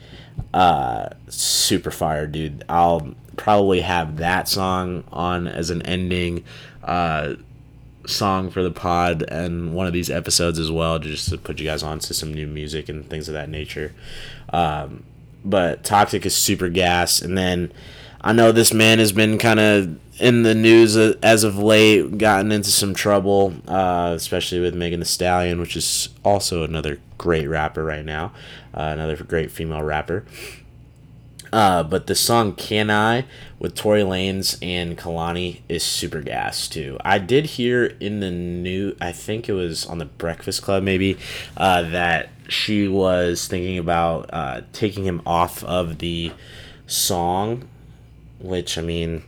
Uh, 0.53 1.11
super 1.29 1.91
fire, 1.91 2.27
dude. 2.27 2.65
I'll 2.69 3.15
probably 3.37 3.81
have 3.81 4.17
that 4.19 4.49
song 4.49 5.05
on 5.13 5.47
as 5.47 5.71
an 5.71 5.83
ending 5.83 6.45
song 8.07 8.51
for 8.51 8.63
the 8.63 8.71
pod 8.71 9.23
and 9.23 9.75
one 9.75 9.87
of 9.87 9.93
these 9.93 10.11
episodes 10.11 10.59
as 10.59 10.71
well, 10.71 10.99
just 10.99 11.29
to 11.31 11.39
put 11.39 11.59
you 11.59 11.67
guys 11.67 11.83
on 11.83 11.99
to 11.99 12.15
some 12.15 12.33
new 12.33 12.47
music 12.47 12.89
and 12.89 13.09
things 13.09 13.29
of 13.29 13.35
that 13.35 13.49
nature. 13.49 13.93
Um, 14.53 15.05
but 15.45 15.85
Toxic 15.85 16.25
is 16.27 16.35
super 16.35 16.69
gas. 16.69 17.21
And 17.21 17.37
then 17.37 17.73
I 18.21 18.33
know 18.33 18.53
this 18.53 18.73
man 18.73 18.99
has 18.99 19.13
been 19.13 19.39
kind 19.39 19.61
of 19.61 19.99
in 20.21 20.43
the 20.43 20.55
news 20.55 20.97
as 20.97 21.45
of 21.45 21.59
late, 21.59 22.19
gotten 22.19 22.53
into 22.53 22.71
some 22.71 22.95
trouble, 22.95 23.55
uh, 23.67 24.13
especially 24.15 24.61
with 24.61 24.75
Megan 24.75 25.01
Thee 25.01 25.07
Stallion, 25.07 25.61
which 25.61 25.77
is 25.77 26.09
also 26.25 26.63
another 26.63 26.99
great 27.19 27.47
rapper 27.47 27.85
right 27.85 28.05
now, 28.05 28.33
uh, 28.75 28.91
another 28.93 29.17
great 29.25 29.51
female 29.51 29.83
rapper. 29.83 30.25
Uh, 31.55 31.85
but 31.85 32.09
the 32.09 32.17
song 32.17 32.53
"Can 32.53 32.91
I" 32.91 33.27
with 33.61 33.77
Tory 33.77 34.03
Lanez 34.03 34.59
and 34.61 34.99
Kehlani 34.99 35.61
is 35.69 35.85
super 35.85 36.21
gas 36.21 36.67
too. 36.67 36.99
I 37.05 37.19
did 37.19 37.47
hear 37.47 37.85
in 38.01 38.19
the 38.19 38.33
new, 38.33 38.97
I 39.01 39.13
think 39.13 39.49
it 39.49 39.53
was 39.53 39.87
on 39.87 39.99
the 39.99 40.05
Breakfast 40.05 40.63
Club 40.63 40.83
maybe, 40.83 41.17
uh, 41.57 41.83
that 41.91 42.31
she 42.49 42.89
was 42.89 43.47
thinking 43.47 43.79
about 43.79 44.31
uh, 44.33 44.63
taking 44.73 45.05
him 45.05 45.23
off 45.25 45.63
of 45.63 45.99
the 45.99 46.33
song 46.89 47.69
which 48.45 48.77
I 48.77 48.83
mean, 48.83 49.23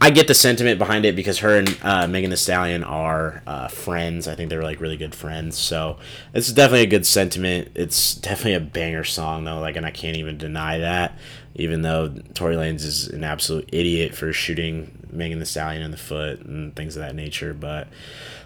I 0.00 0.10
get 0.10 0.28
the 0.28 0.34
sentiment 0.34 0.78
behind 0.78 1.04
it 1.04 1.16
because 1.16 1.38
her 1.38 1.58
and 1.58 1.76
uh, 1.82 2.06
Megan 2.06 2.30
Thee 2.30 2.36
Stallion 2.36 2.84
are 2.84 3.42
uh, 3.44 3.66
friends. 3.66 4.28
I 4.28 4.36
think 4.36 4.50
they're 4.50 4.62
like 4.62 4.80
really 4.80 4.96
good 4.96 5.14
friends. 5.14 5.58
So 5.58 5.98
it's 6.32 6.52
definitely 6.52 6.82
a 6.82 6.86
good 6.86 7.04
sentiment. 7.04 7.72
It's 7.74 8.14
definitely 8.14 8.54
a 8.54 8.60
banger 8.60 9.02
song 9.02 9.44
though. 9.44 9.58
Like, 9.58 9.74
and 9.74 9.84
I 9.84 9.90
can't 9.90 10.16
even 10.16 10.38
deny 10.38 10.78
that. 10.78 11.18
Even 11.54 11.82
though 11.82 12.08
Tory 12.34 12.56
Lanez 12.56 12.82
is 12.82 13.08
an 13.08 13.24
absolute 13.24 13.68
idiot 13.72 14.14
for 14.14 14.32
shooting 14.32 15.06
Megan 15.10 15.38
Thee 15.38 15.44
Stallion 15.44 15.82
in 15.82 15.90
the 15.90 15.96
foot 15.96 16.40
and 16.40 16.74
things 16.74 16.96
of 16.96 17.02
that 17.02 17.14
nature, 17.14 17.52
but 17.52 17.88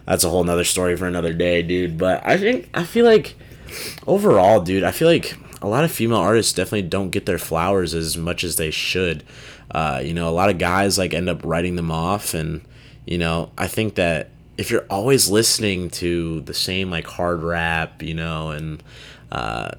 that's 0.06 0.24
a 0.24 0.30
whole 0.30 0.44
nother 0.44 0.64
story 0.64 0.96
for 0.96 1.06
another 1.06 1.32
day, 1.32 1.62
dude. 1.62 1.98
But 1.98 2.26
I 2.26 2.36
think 2.36 2.68
I 2.74 2.84
feel 2.84 3.04
like 3.04 3.36
overall, 4.06 4.60
dude, 4.60 4.84
I 4.84 4.90
feel 4.90 5.08
like 5.08 5.36
a 5.62 5.68
lot 5.68 5.84
of 5.84 5.92
female 5.92 6.18
artists 6.18 6.52
definitely 6.52 6.82
don't 6.82 7.10
get 7.10 7.26
their 7.26 7.38
flowers 7.38 7.94
as 7.94 8.16
much 8.16 8.44
as 8.44 8.56
they 8.56 8.70
should. 8.70 9.24
Uh, 9.70 10.00
you 10.04 10.14
know, 10.14 10.28
a 10.28 10.30
lot 10.30 10.50
of 10.50 10.58
guys 10.58 10.98
like 10.98 11.14
end 11.14 11.28
up 11.28 11.44
writing 11.44 11.76
them 11.76 11.90
off, 11.90 12.34
and 12.34 12.62
you 13.04 13.18
know, 13.18 13.50
I 13.56 13.66
think 13.66 13.94
that 13.96 14.30
if 14.58 14.70
you're 14.70 14.86
always 14.88 15.28
listening 15.28 15.90
to 15.90 16.40
the 16.42 16.54
same 16.54 16.90
like 16.90 17.06
hard 17.06 17.42
rap, 17.42 18.02
you 18.02 18.14
know, 18.14 18.50
and 18.50 18.82
uh, 19.32 19.70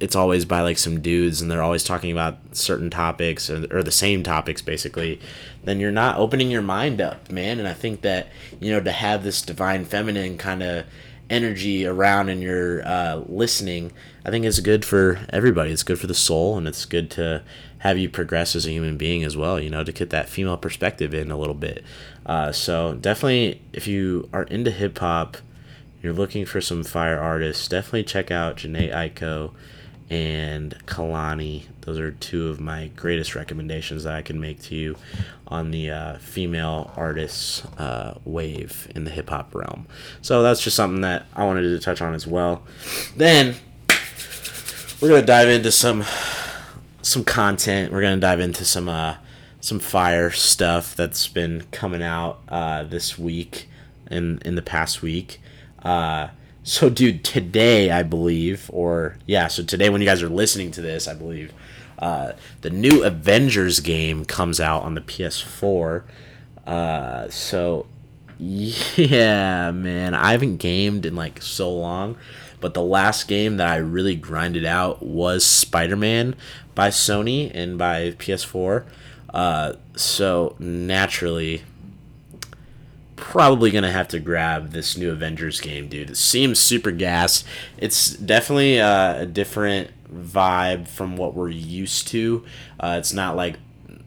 it's 0.00 0.16
always 0.16 0.46
by 0.46 0.62
like 0.62 0.78
some 0.78 1.00
dudes 1.00 1.40
and 1.40 1.50
they're 1.50 1.62
always 1.62 1.84
talking 1.84 2.10
about 2.10 2.38
certain 2.52 2.90
topics 2.90 3.50
or, 3.50 3.66
or, 3.70 3.82
the 3.82 3.92
same 3.92 4.22
topics 4.22 4.62
basically 4.62 5.20
then 5.64 5.78
you're 5.78 5.92
not 5.92 6.16
opening 6.16 6.50
your 6.50 6.62
mind 6.62 7.00
up 7.00 7.30
man. 7.30 7.58
And 7.58 7.68
i 7.68 7.74
think 7.74 8.00
that 8.00 8.28
you 8.58 8.72
know 8.72 8.80
to 8.80 8.90
have 8.90 9.22
this 9.22 9.42
divine 9.42 9.84
feminine 9.84 10.38
kind 10.38 10.62
of 10.62 10.86
energy 11.28 11.86
around 11.86 12.28
and 12.28 12.42
you're 12.42 12.84
uh, 12.84 13.22
listening 13.28 13.92
i 14.24 14.30
think 14.30 14.44
it's 14.44 14.58
good 14.58 14.84
for 14.84 15.20
everybody. 15.28 15.70
It's 15.70 15.84
good 15.84 16.00
for 16.00 16.08
the 16.08 16.14
soul 16.14 16.58
and 16.58 16.66
it's 16.66 16.84
good 16.86 17.10
to 17.12 17.42
have 17.78 17.96
you 17.96 18.08
progress 18.10 18.56
as 18.56 18.66
a 18.66 18.70
human 18.70 18.96
being 18.96 19.22
as 19.22 19.36
well 19.36 19.60
you 19.60 19.70
know 19.70 19.84
to 19.84 19.92
get 19.92 20.10
that 20.10 20.28
female 20.28 20.56
perspective 20.56 21.14
in 21.14 21.30
a 21.30 21.38
little 21.38 21.54
bit. 21.54 21.84
Uh, 22.24 22.52
so 22.52 22.94
definitely 22.94 23.60
if 23.72 23.86
you 23.86 24.28
are 24.32 24.44
into 24.44 24.70
hip-hop 24.70 25.36
you're 26.02 26.14
looking 26.14 26.46
for 26.46 26.62
some 26.62 26.82
fire 26.82 27.18
artists 27.18 27.68
definitely 27.68 28.04
check 28.04 28.30
out 28.30 28.56
Jhené 28.56 28.90
Aiko 28.92 29.52
and 30.10 30.76
Kehlani. 30.86 31.62
Those 31.82 31.98
are 31.98 32.10
two 32.10 32.48
of 32.48 32.60
my 32.60 32.90
greatest 32.96 33.34
recommendations 33.34 34.04
that 34.04 34.14
I 34.14 34.22
can 34.22 34.40
make 34.40 34.60
to 34.64 34.74
you 34.74 34.96
on 35.46 35.70
the 35.70 35.90
uh, 35.90 36.18
female 36.18 36.92
artists 36.96 37.64
uh, 37.78 38.18
wave 38.24 38.90
in 38.94 39.04
the 39.04 39.10
hip 39.10 39.30
hop 39.30 39.54
realm. 39.54 39.86
So 40.20 40.42
that's 40.42 40.62
just 40.62 40.76
something 40.76 41.02
that 41.02 41.26
I 41.34 41.44
wanted 41.44 41.62
to 41.62 41.78
touch 41.78 42.02
on 42.02 42.14
as 42.14 42.26
well. 42.26 42.62
Then 43.16 43.54
we're 45.00 45.08
gonna 45.08 45.22
dive 45.22 45.48
into 45.48 45.70
some 45.72 46.04
some 47.02 47.24
content. 47.24 47.92
We're 47.92 48.02
gonna 48.02 48.18
dive 48.18 48.40
into 48.40 48.64
some 48.64 48.88
uh, 48.88 49.16
some 49.60 49.78
fire 49.78 50.30
stuff 50.30 50.96
that's 50.96 51.28
been 51.28 51.64
coming 51.70 52.02
out 52.02 52.40
uh, 52.48 52.82
this 52.82 53.18
week 53.18 53.68
and 54.08 54.42
in 54.42 54.56
the 54.56 54.62
past 54.62 55.02
week. 55.02 55.40
Uh, 55.82 56.28
so, 56.62 56.90
dude, 56.90 57.24
today 57.24 57.90
I 57.90 58.02
believe, 58.02 58.70
or 58.72 59.16
yeah, 59.26 59.48
so 59.48 59.62
today 59.62 59.88
when 59.88 60.00
you 60.00 60.06
guys 60.06 60.22
are 60.22 60.28
listening 60.28 60.70
to 60.72 60.82
this, 60.82 61.08
I 61.08 61.14
believe, 61.14 61.52
uh, 61.98 62.32
the 62.60 62.70
new 62.70 63.02
Avengers 63.02 63.80
game 63.80 64.24
comes 64.24 64.60
out 64.60 64.82
on 64.82 64.94
the 64.94 65.00
PS4. 65.00 66.02
Uh, 66.66 67.28
so, 67.28 67.86
yeah, 68.38 69.70
man, 69.70 70.14
I 70.14 70.32
haven't 70.32 70.58
gamed 70.58 71.06
in 71.06 71.16
like 71.16 71.42
so 71.42 71.70
long, 71.72 72.16
but 72.60 72.74
the 72.74 72.82
last 72.82 73.28
game 73.28 73.56
that 73.56 73.68
I 73.68 73.76
really 73.76 74.16
grinded 74.16 74.64
out 74.64 75.02
was 75.02 75.44
Spider 75.44 75.96
Man 75.96 76.36
by 76.74 76.88
Sony 76.88 77.50
and 77.54 77.78
by 77.78 78.12
PS4. 78.12 78.84
Uh, 79.32 79.74
so 79.94 80.56
naturally, 80.58 81.62
probably 83.20 83.70
gonna 83.70 83.92
have 83.92 84.08
to 84.08 84.18
grab 84.18 84.72
this 84.72 84.96
new 84.96 85.12
Avengers 85.12 85.60
game, 85.60 85.88
dude. 85.88 86.10
It 86.10 86.16
seems 86.16 86.58
super 86.58 86.90
gassed. 86.90 87.46
It's 87.78 88.10
definitely 88.10 88.80
uh, 88.80 89.22
a 89.22 89.26
different 89.26 89.90
vibe 90.12 90.88
from 90.88 91.16
what 91.16 91.34
we're 91.34 91.50
used 91.50 92.08
to. 92.08 92.44
Uh, 92.80 92.96
it's 92.98 93.12
not 93.12 93.36
like 93.36 93.56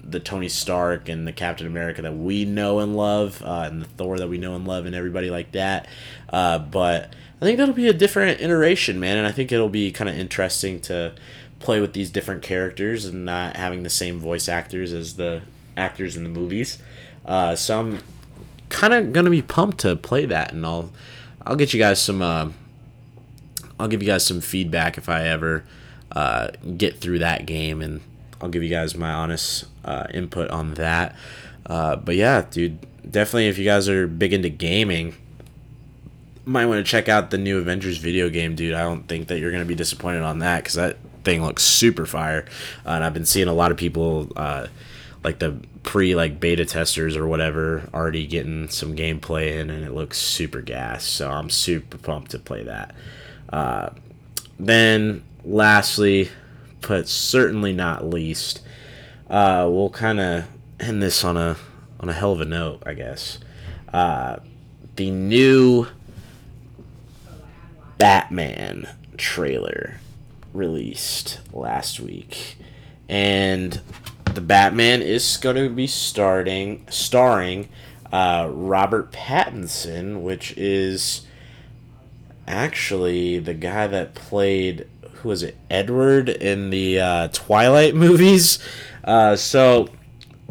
the 0.04 0.20
Tony 0.20 0.50
Stark 0.50 1.08
and 1.08 1.26
the 1.26 1.32
Captain 1.32 1.66
America 1.66 2.02
that 2.02 2.16
we 2.16 2.44
know 2.46 2.80
and 2.80 2.96
love, 2.96 3.42
uh, 3.44 3.70
and 3.72 3.82
the 3.82 3.86
Thor 3.86 4.18
that 4.18 4.28
we 4.28 4.38
know 4.38 4.56
and 4.56 4.68
love, 4.68 4.86
and 4.86 4.96
everybody 4.96 5.30
like 5.30 5.52
that. 5.54 5.88
Uh, 6.30 6.60
but 6.60 7.14
I 7.42 7.46
think 7.46 7.58
that'll 7.58 7.74
be 7.74 7.88
a 7.88 7.94
different 7.94 8.42
iteration, 8.42 9.00
man, 9.00 9.18
and 9.18 9.28
I 9.28 9.32
think 9.32 9.52
it'll 9.52 9.70
be 9.70 9.92
kind 9.92 10.10
of 10.10 10.18
interesting 10.18 10.80
to 10.82 11.14
play 11.60 11.80
with 11.80 11.94
these 11.94 12.10
different 12.10 12.42
characters 12.42 13.06
and 13.06 13.26
not 13.26 13.56
having 13.56 13.84
the 13.84 13.90
same 13.90 14.20
voice 14.20 14.50
actors 14.50 14.92
as 14.92 15.16
the 15.16 15.42
actors 15.78 16.18
in 16.18 16.24
the 16.24 16.30
movies. 16.30 16.78
Uh, 17.26 17.56
so 17.56 17.80
I'm 17.80 18.00
kind 18.74 18.94
of 18.94 19.14
gonna 19.14 19.30
be 19.30 19.42
pumped 19.42 19.78
to 19.80 19.96
play 19.96 20.26
that, 20.26 20.52
and 20.52 20.66
I'll 20.66 20.92
I'll 21.46 21.56
get 21.56 21.74
you 21.74 21.80
guys 21.80 22.02
some. 22.02 22.22
Uh, 22.22 22.50
I'll 23.80 23.88
give 23.88 24.02
you 24.02 24.08
guys 24.08 24.26
some 24.26 24.42
feedback 24.42 24.98
if 24.98 25.08
I 25.08 25.28
ever 25.28 25.64
uh, 26.12 26.50
get 26.78 27.00
through 27.00 27.20
that 27.20 27.46
game, 27.46 27.82
and 27.82 28.02
I'll 28.42 28.50
give 28.50 28.64
you 28.64 28.70
guys 28.70 28.96
my 28.96 29.12
honest 29.12 29.66
uh, 29.86 30.08
input 30.14 30.50
on 30.50 30.74
that. 30.74 31.16
Uh, 31.66 31.96
but 31.96 32.16
yeah, 32.16 32.46
dude, 32.50 32.86
definitely 33.10 33.48
if 33.48 33.58
you 33.58 33.66
guys 33.66 33.88
are 33.88 34.08
big 34.08 34.34
into 34.34 34.50
gaming, 34.50 35.16
might 36.46 36.66
want 36.66 36.86
to 36.86 36.90
check 36.90 37.08
out 37.08 37.30
the 37.30 37.38
new 37.38 37.60
Avengers 37.60 37.98
video 37.98 38.30
game, 38.30 38.56
dude. 38.56 38.74
I 38.74 38.82
don't 38.82 39.08
think 39.08 39.28
that 39.28 39.40
you're 39.40 39.52
gonna 39.52 39.66
be 39.66 39.76
disappointed 39.76 40.24
on 40.24 40.40
that 40.40 40.64
because 40.64 40.76
that 40.76 40.98
thing 41.24 41.44
looks 41.44 41.64
super 41.64 42.06
fire, 42.06 42.46
uh, 42.86 42.92
and 42.92 43.04
I've 43.04 43.14
been 43.14 43.26
seeing 43.26 43.48
a 43.48 43.54
lot 43.54 43.72
of 43.72 43.78
people 43.78 44.30
uh, 44.36 44.68
like 45.24 45.40
the 45.40 45.58
pre 45.84 46.16
like 46.16 46.40
beta 46.40 46.66
testers 46.66 47.16
or 47.16 47.28
whatever 47.28 47.90
already 47.94 48.28
getting 48.28 48.68
some 48.70 48.96
gameplay 48.96 49.60
in 49.60 49.70
and 49.70 49.84
it 49.86 49.94
looks 49.94 50.18
super 50.18 50.62
gas 50.62 51.04
so 51.06 51.30
i'm 51.30 51.50
super 51.50 51.98
pumped 51.98 52.32
to 52.32 52.40
play 52.40 52.64
that. 52.64 52.96
Uh, 53.50 53.90
then 54.60 55.24
lastly 55.44 56.30
but 56.82 57.08
certainly 57.08 57.74
not 57.74 58.06
least 58.06 58.62
uh, 59.30 59.68
we'll 59.70 59.90
kind 59.90 60.20
of 60.20 60.46
end 60.80 61.02
this 61.02 61.24
on 61.24 61.38
a 61.38 61.56
on 62.00 62.10
a 62.10 62.14
hell 62.14 62.34
of 62.34 62.42
a 62.42 62.46
note 62.46 62.82
i 62.86 62.94
guess. 62.94 63.40
Uh, 63.92 64.38
the 64.96 65.10
new 65.12 65.88
batman 67.98 68.88
trailer 69.18 70.00
released 70.54 71.40
last 71.52 72.00
week 72.00 72.58
and 73.08 73.82
the 74.36 74.42
Batman 74.42 75.02
is 75.02 75.38
going 75.38 75.56
to 75.56 75.70
be 75.70 75.88
starting 75.88 76.86
starring 76.90 77.70
uh, 78.12 78.50
Robert 78.52 79.12
Pattinson, 79.12 80.22
which 80.22 80.56
is 80.58 81.26
actually 82.48 83.40
the 83.40 83.54
guy 83.54 83.88
that 83.88 84.14
played 84.14 84.88
who 85.16 85.30
was 85.30 85.42
it 85.42 85.58
Edward 85.70 86.28
in 86.30 86.70
the 86.70 87.00
uh, 87.00 87.28
Twilight 87.30 87.96
movies. 87.96 88.60
Uh, 89.04 89.36
so 89.36 89.90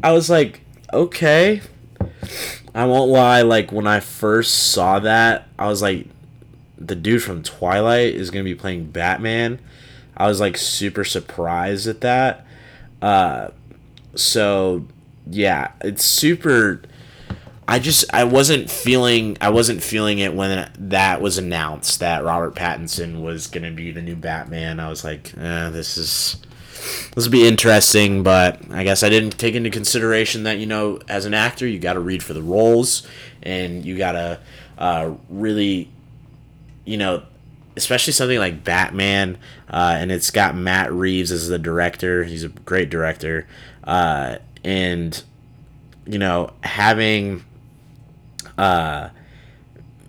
I 0.03 0.13
was 0.13 0.29
like, 0.31 0.63
okay. 0.93 1.61
I 2.75 2.87
won't 2.87 3.11
lie. 3.11 3.43
Like 3.43 3.71
when 3.71 3.87
I 3.87 4.01
first 4.01 4.73
saw 4.73 4.99
that, 5.01 5.49
I 5.59 5.69
was 5.69 5.83
like, 5.83 6.07
the 6.79 6.97
dude 6.97 7.23
from 7.23 7.43
Twilight 7.43 8.15
is 8.15 8.31
gonna 8.31 8.45
be 8.45 8.55
playing 8.55 8.91
Batman. 8.91 9.61
I 10.17 10.27
was 10.27 10.41
like 10.41 10.57
super 10.57 11.05
surprised 11.05 11.87
at 11.87 12.01
that. 12.01 12.47
Uh, 13.01 13.49
so 14.15 14.87
yeah, 15.27 15.73
it's 15.81 16.05
super. 16.05 16.83
I 17.69 17.79
just 17.79 18.05
I 18.13 18.25
wasn't 18.25 18.71
feeling 18.71 19.39
I 19.41 19.51
wasn't 19.51 19.83
feeling 19.83 20.19
it 20.19 20.35
when 20.35 20.71
that 20.79 21.21
was 21.21 21.39
announced 21.39 22.01
that 22.01 22.25
Robert 22.25 22.55
Pattinson 22.55 23.23
was 23.23 23.47
gonna 23.47 23.71
be 23.71 23.91
the 23.91 24.03
new 24.03 24.17
Batman. 24.17 24.81
I 24.81 24.89
was 24.89 25.05
like, 25.05 25.33
eh, 25.39 25.71
this 25.71 25.97
is 25.97 26.37
this 27.15 27.25
will 27.25 27.33
be 27.33 27.47
interesting, 27.47 28.23
but 28.23 28.61
I 28.71 28.83
guess 28.83 29.03
I 29.03 29.09
didn't 29.09 29.39
take 29.39 29.55
into 29.55 29.71
consideration 29.71 30.43
that 30.43 30.59
you 30.59 30.67
know 30.67 30.99
as 31.09 31.25
an 31.25 31.35
actor 31.35 31.67
you 31.67 31.79
got 31.79 31.95
to 31.95 32.01
read 32.01 32.23
for 32.23 32.35
the 32.35 32.43
roles 32.43 33.07
and 33.43 33.85
you 33.85 33.97
got 33.97 34.13
to 34.13 34.41
uh, 34.79 35.13
really 35.29 35.89
you 36.85 36.97
know 36.97 37.23
especially 37.77 38.13
something 38.13 38.39
like 38.39 38.65
Batman, 38.65 39.39
uh, 39.71 39.97
and 39.99 40.13
it's 40.13 40.31
got 40.31 40.55
Matt 40.55 40.93
Reeves 40.93 41.31
as 41.31 41.49
the 41.49 41.59
director. 41.59 42.25
He's 42.25 42.45
a 42.45 42.49
great 42.49 42.91
director, 42.91 43.47
uh, 43.85 44.37
and 44.65 45.23
you 46.07 46.19
know 46.19 46.53
having 46.63 47.45
uh, 48.59 49.09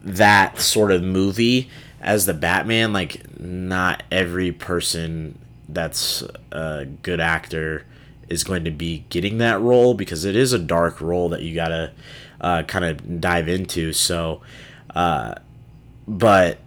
that 0.04 0.60
sort 0.60 0.92
of 0.92 1.02
movie 1.04 1.70
as 2.02 2.26
the 2.26 2.34
Batman, 2.34 2.94
like 2.94 3.40
not 3.40 4.04
every 4.12 4.52
person 4.52 5.40
that's 5.70 6.24
a 6.52 6.86
good 7.02 7.20
actor 7.20 7.86
is 8.30 8.44
going 8.44 8.66
to 8.66 8.72
be 8.72 9.06
getting 9.10 9.38
that 9.38 9.60
role 9.62 9.94
because 9.94 10.26
it 10.26 10.36
is 10.36 10.54
a 10.54 10.60
dark 10.60 11.00
role 11.02 11.30
that 11.30 11.42
you 11.42 11.56
gotta 11.56 11.92
uh, 12.42 12.64
kind 12.64 12.86
of 12.86 13.22
dive 13.22 13.48
into. 13.48 13.94
So, 13.94 14.42
uh, 14.94 15.36
but 16.08 16.60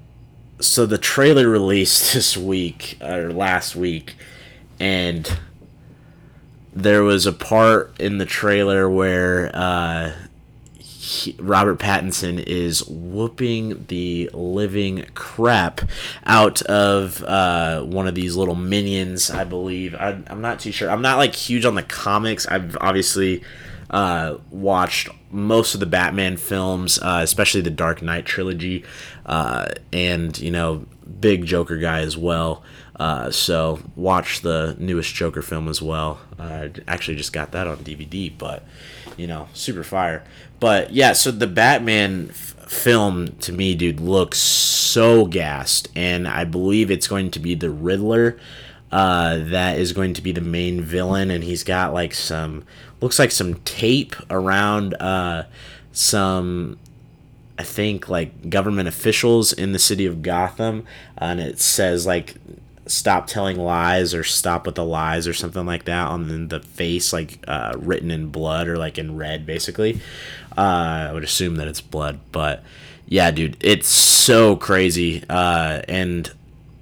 so 0.60 0.86
the 0.86 0.98
trailer 0.98 1.48
released 1.48 2.12
this 2.14 2.36
week 2.36 2.98
or 3.02 3.30
last 3.30 3.76
week, 3.76 4.16
and 4.80 5.38
there 6.76 7.02
was 7.02 7.24
a 7.24 7.32
part 7.32 7.98
in 7.98 8.18
the 8.18 8.26
trailer 8.26 8.88
where 8.88 9.50
uh, 9.54 10.12
he, 10.78 11.34
Robert 11.38 11.78
Pattinson 11.78 12.38
is 12.38 12.86
whooping 12.86 13.86
the 13.88 14.28
living 14.34 15.06
crap 15.14 15.80
out 16.26 16.60
of 16.62 17.24
uh, 17.24 17.82
one 17.82 18.06
of 18.06 18.14
these 18.14 18.36
little 18.36 18.54
minions. 18.54 19.30
I 19.30 19.44
believe 19.44 19.94
I, 19.94 20.20
I'm 20.26 20.42
not 20.42 20.60
too 20.60 20.70
sure. 20.70 20.90
I'm 20.90 21.00
not 21.00 21.16
like 21.16 21.34
huge 21.34 21.64
on 21.64 21.76
the 21.76 21.82
comics. 21.82 22.46
I've 22.46 22.76
obviously 22.78 23.42
uh, 23.88 24.36
watched 24.50 25.08
most 25.30 25.72
of 25.72 25.80
the 25.80 25.86
Batman 25.86 26.36
films, 26.36 26.98
uh, 26.98 27.20
especially 27.22 27.62
the 27.62 27.70
Dark 27.70 28.02
Knight 28.02 28.26
trilogy, 28.26 28.84
uh, 29.24 29.68
and 29.94 30.38
you 30.38 30.50
know, 30.50 30.84
big 31.20 31.46
Joker 31.46 31.78
guy 31.78 32.00
as 32.00 32.18
well. 32.18 32.62
Uh, 32.98 33.30
so 33.30 33.80
watch 33.94 34.40
the 34.40 34.74
newest 34.78 35.14
Joker 35.14 35.42
film 35.42 35.68
as 35.68 35.82
well. 35.82 36.18
I 36.38 36.70
actually 36.88 37.16
just 37.16 37.32
got 37.32 37.52
that 37.52 37.66
on 37.66 37.78
DVD, 37.78 38.32
but 38.36 38.64
you 39.16 39.26
know, 39.26 39.48
super 39.52 39.84
fire. 39.84 40.24
But 40.60 40.92
yeah, 40.92 41.12
so 41.12 41.30
the 41.30 41.46
Batman 41.46 42.28
f- 42.30 42.54
film 42.68 43.36
to 43.40 43.52
me, 43.52 43.74
dude, 43.74 44.00
looks 44.00 44.38
so 44.38 45.26
gassed, 45.26 45.88
and 45.94 46.26
I 46.26 46.44
believe 46.44 46.90
it's 46.90 47.08
going 47.08 47.30
to 47.32 47.38
be 47.38 47.54
the 47.54 47.70
Riddler. 47.70 48.38
Uh, 48.90 49.38
that 49.38 49.78
is 49.78 49.92
going 49.92 50.14
to 50.14 50.22
be 50.22 50.32
the 50.32 50.40
main 50.40 50.80
villain, 50.80 51.30
and 51.30 51.44
he's 51.44 51.64
got 51.64 51.92
like 51.92 52.14
some 52.14 52.64
looks 53.00 53.18
like 53.18 53.30
some 53.30 53.56
tape 53.56 54.16
around 54.30 54.94
uh, 54.94 55.44
some 55.92 56.78
I 57.58 57.62
think 57.62 58.08
like 58.08 58.48
government 58.48 58.88
officials 58.88 59.52
in 59.52 59.72
the 59.72 59.78
city 59.78 60.06
of 60.06 60.22
Gotham, 60.22 60.84
and 61.18 61.40
it 61.40 61.60
says 61.60 62.06
like 62.06 62.36
stop 62.86 63.26
telling 63.26 63.56
lies 63.56 64.14
or 64.14 64.24
stop 64.24 64.66
with 64.66 64.74
the 64.74 64.84
lies 64.84 65.26
or 65.26 65.34
something 65.34 65.66
like 65.66 65.84
that 65.84 66.08
on 66.08 66.48
the, 66.48 66.60
face, 66.60 67.12
like 67.12 67.38
uh, 67.48 67.74
written 67.76 68.10
in 68.10 68.28
blood 68.28 68.68
or 68.68 68.76
like 68.76 68.98
in 68.98 69.16
red, 69.16 69.46
basically. 69.46 70.00
Uh, 70.56 71.08
I 71.10 71.12
would 71.12 71.24
assume 71.24 71.56
that 71.56 71.68
it's 71.68 71.80
blood, 71.80 72.20
but 72.32 72.62
yeah, 73.06 73.30
dude, 73.30 73.56
it's 73.60 73.88
so 73.88 74.56
crazy. 74.56 75.22
Uh, 75.28 75.82
and 75.88 76.30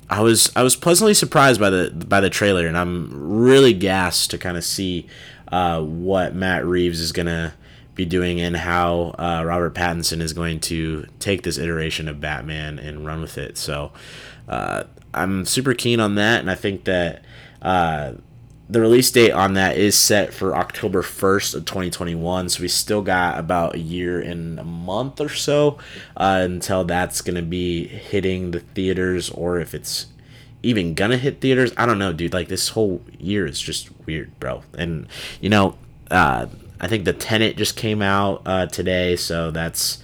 I 0.08 0.20
was 0.20 0.54
I 0.54 0.62
was 0.62 0.76
pleasantly 0.76 1.14
surprised 1.14 1.60
by 1.60 1.70
the 1.70 1.90
by 1.90 2.20
the 2.20 2.30
trailer, 2.30 2.66
and 2.66 2.76
I'm 2.76 3.10
really 3.42 3.72
gassed 3.72 4.30
to 4.30 4.38
kind 4.38 4.56
of 4.56 4.64
see 4.64 5.08
uh, 5.48 5.82
what 5.82 6.34
Matt 6.34 6.64
Reeves 6.64 7.00
is 7.00 7.12
gonna 7.12 7.54
be 7.94 8.04
doing 8.04 8.40
and 8.40 8.56
how 8.56 9.14
uh, 9.18 9.42
Robert 9.44 9.74
Pattinson 9.74 10.20
is 10.20 10.32
going 10.32 10.60
to 10.60 11.06
take 11.20 11.42
this 11.42 11.58
iteration 11.58 12.08
of 12.08 12.20
Batman 12.20 12.78
and 12.78 13.06
run 13.06 13.20
with 13.20 13.38
it. 13.38 13.56
So 13.56 13.92
uh, 14.48 14.84
I'm 15.14 15.44
super 15.44 15.74
keen 15.74 16.00
on 16.00 16.14
that, 16.16 16.40
and 16.40 16.50
I 16.50 16.54
think 16.54 16.84
that 16.84 17.24
uh, 17.62 18.14
the 18.68 18.80
release 18.80 19.10
date 19.10 19.32
on 19.32 19.54
that 19.54 19.76
is 19.76 19.96
set 19.96 20.32
for 20.32 20.56
October 20.56 21.02
1st 21.02 21.54
of 21.54 21.64
2021. 21.64 22.48
So 22.48 22.62
we 22.62 22.68
still 22.68 23.02
got 23.02 23.38
about 23.38 23.74
a 23.74 23.78
year 23.78 24.20
and 24.20 24.58
a 24.58 24.64
month 24.64 25.20
or 25.20 25.28
so 25.28 25.78
uh, 26.16 26.40
until 26.42 26.84
that's 26.84 27.20
going 27.20 27.36
to 27.36 27.42
be 27.42 27.86
hitting 27.86 28.50
the 28.52 28.60
theaters, 28.60 29.30
or 29.30 29.58
if 29.58 29.74
it's 29.74 30.06
even 30.64 30.94
gonna 30.94 31.18
hit 31.18 31.40
theaters. 31.40 31.72
I 31.76 31.86
don't 31.86 31.98
know, 31.98 32.12
dude. 32.12 32.32
Like 32.32 32.48
this 32.48 32.70
whole 32.70 33.02
year 33.18 33.46
is 33.46 33.60
just 33.60 33.90
weird, 34.06 34.38
bro. 34.40 34.62
And 34.76 35.06
you 35.40 35.50
know, 35.50 35.76
uh, 36.10 36.46
I 36.80 36.88
think 36.88 37.04
the 37.04 37.12
Tenet 37.12 37.56
just 37.56 37.76
came 37.76 38.02
out 38.02 38.42
uh, 38.46 38.66
today, 38.66 39.16
so 39.16 39.50
that's 39.50 40.02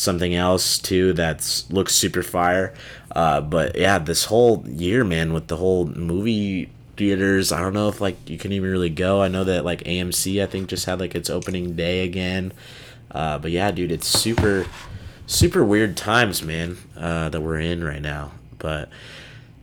something 0.00 0.34
else 0.34 0.78
too 0.78 1.12
that's 1.12 1.70
looks 1.70 1.94
super 1.94 2.22
fire. 2.22 2.74
Uh, 3.14 3.40
but 3.40 3.76
yeah, 3.76 3.98
this 3.98 4.24
whole 4.24 4.64
year, 4.66 5.04
man, 5.04 5.32
with 5.32 5.48
the 5.48 5.56
whole 5.56 5.86
movie 5.86 6.70
theaters, 6.96 7.52
I 7.52 7.60
don't 7.60 7.74
know 7.74 7.88
if 7.88 8.00
like 8.00 8.28
you 8.28 8.38
can 8.38 8.52
even 8.52 8.70
really 8.70 8.90
go. 8.90 9.20
I 9.22 9.28
know 9.28 9.44
that 9.44 9.64
like 9.64 9.84
AMC, 9.84 10.42
I 10.42 10.46
think 10.46 10.68
just 10.68 10.86
had 10.86 11.00
like 11.00 11.14
its 11.14 11.28
opening 11.28 11.76
day 11.76 12.04
again. 12.04 12.52
Uh, 13.10 13.38
but 13.38 13.50
yeah, 13.50 13.70
dude, 13.70 13.92
it's 13.92 14.06
super, 14.06 14.66
super 15.26 15.64
weird 15.64 15.96
times, 15.96 16.42
man, 16.42 16.78
uh, 16.96 17.28
that 17.28 17.40
we're 17.40 17.58
in 17.60 17.82
right 17.84 18.02
now. 18.02 18.32
But 18.58 18.88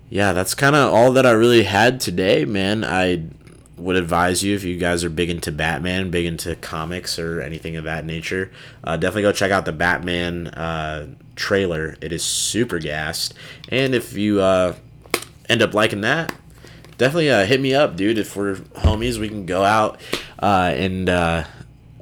yeah, 0.10 0.34
that's 0.34 0.54
kind 0.54 0.76
of 0.76 0.94
all 0.94 1.14
that 1.14 1.26
I 1.26 1.32
really 1.32 1.64
had 1.64 2.00
today, 2.00 2.46
man. 2.46 2.84
I 2.84 3.24
would 3.78 3.96
advise 3.96 4.44
you 4.44 4.56
if 4.56 4.64
you 4.64 4.76
guys 4.78 5.04
are 5.04 5.10
big 5.10 5.30
into 5.30 5.52
Batman, 5.52 6.10
big 6.10 6.26
into 6.26 6.56
comics 6.56 7.20
or 7.20 7.42
anything 7.42 7.76
of 7.76 7.84
that 7.84 8.06
nature, 8.06 8.52
uh, 8.84 8.98
definitely 8.98 9.22
go 9.22 9.32
check 9.32 9.52
out 9.52 9.66
the 9.66 9.72
Batman 9.72 10.48
uh, 10.48 11.08
trailer. 11.36 11.96
It 12.02 12.12
is 12.12 12.24
super 12.24 12.80
gassed, 12.80 13.34
and 13.70 13.94
if 13.94 14.14
you 14.14 14.42
uh, 14.42 14.76
end 15.48 15.62
up 15.62 15.74
liking 15.74 16.02
that, 16.02 16.34
definitely 16.98 17.30
uh, 17.30 17.46
hit 17.46 17.62
me 17.62 17.74
up, 17.76 17.96
dude. 17.96 18.18
If 18.18 18.36
we're 18.36 18.56
homies, 18.56 19.20
we 19.20 19.30
can 19.30 19.46
go 19.46 19.64
out 19.64 20.02
uh, 20.40 20.74
and 20.76 21.08
uh, 21.08 21.44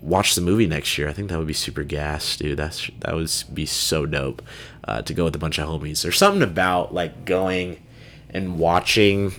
watch 0.01 0.35
the 0.35 0.41
movie 0.41 0.67
next 0.67 0.97
year. 0.97 1.09
I 1.09 1.13
think 1.13 1.29
that 1.29 1.37
would 1.37 1.47
be 1.47 1.53
super 1.53 1.83
gas, 1.83 2.37
dude. 2.37 2.57
That's 2.57 2.89
that 3.01 3.13
would 3.13 3.31
be 3.53 3.65
so 3.65 4.05
dope 4.05 4.41
to 5.03 5.13
go 5.13 5.25
with 5.25 5.35
a 5.35 5.39
bunch 5.39 5.57
of 5.57 5.67
homies. 5.67 6.03
There's 6.03 6.17
something 6.17 6.43
about 6.43 6.93
like 6.93 7.25
going 7.25 7.81
and 8.29 8.59
watching 8.59 9.33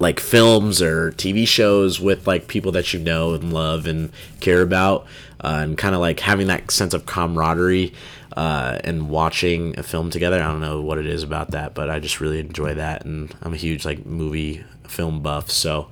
like 0.00 0.20
films 0.20 0.82
or 0.82 1.12
TV 1.12 1.46
shows 1.46 2.00
with 2.00 2.26
like 2.26 2.48
people 2.48 2.72
that 2.72 2.92
you 2.92 3.00
know 3.00 3.34
and 3.34 3.52
love 3.52 3.86
and 3.86 4.10
care 4.40 4.62
about, 4.62 5.06
uh, 5.40 5.60
and 5.62 5.78
kind 5.78 5.94
of 5.94 6.00
like 6.00 6.20
having 6.20 6.46
that 6.48 6.70
sense 6.70 6.94
of 6.94 7.06
camaraderie 7.06 7.92
uh, 8.36 8.78
and 8.84 9.08
watching 9.08 9.78
a 9.78 9.82
film 9.82 10.10
together. 10.10 10.42
I 10.42 10.46
don't 10.46 10.60
know 10.60 10.80
what 10.80 10.98
it 10.98 11.06
is 11.06 11.22
about 11.22 11.52
that, 11.52 11.74
but 11.74 11.90
I 11.90 12.00
just 12.00 12.20
really 12.20 12.40
enjoy 12.40 12.74
that, 12.74 13.04
and 13.04 13.34
I'm 13.42 13.52
a 13.52 13.56
huge 13.56 13.84
like 13.84 14.04
movie 14.04 14.64
film 14.88 15.22
buff, 15.22 15.50
so 15.50 15.88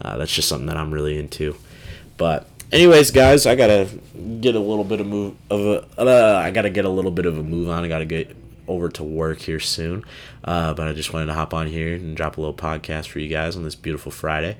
uh, 0.00 0.16
that's 0.16 0.32
just 0.32 0.48
something 0.48 0.66
that 0.66 0.76
I'm 0.76 0.92
really 0.92 1.18
into. 1.18 1.56
But 2.16 2.46
anyways, 2.72 3.10
guys, 3.10 3.46
I 3.46 3.54
gotta 3.54 3.88
get 4.40 4.54
a 4.54 4.60
little 4.60 4.84
bit 4.84 5.00
of 5.00 5.06
move 5.06 5.36
of 5.50 5.60
a, 5.60 6.00
uh, 6.00 6.40
I 6.42 6.50
gotta 6.50 6.70
get 6.70 6.84
a 6.84 6.90
little 6.90 7.10
bit 7.10 7.26
of 7.26 7.38
a 7.38 7.42
move 7.42 7.68
on. 7.68 7.84
I 7.84 7.88
gotta 7.88 8.04
get 8.04 8.36
over 8.68 8.88
to 8.90 9.04
work 9.04 9.40
here 9.40 9.60
soon. 9.60 10.04
Uh, 10.44 10.74
but 10.74 10.86
I 10.88 10.92
just 10.92 11.12
wanted 11.12 11.26
to 11.26 11.34
hop 11.34 11.52
on 11.54 11.66
here 11.66 11.94
and 11.94 12.16
drop 12.16 12.36
a 12.36 12.40
little 12.40 12.54
podcast 12.54 13.08
for 13.08 13.18
you 13.18 13.28
guys 13.28 13.56
on 13.56 13.64
this 13.64 13.74
beautiful 13.74 14.12
Friday. 14.12 14.56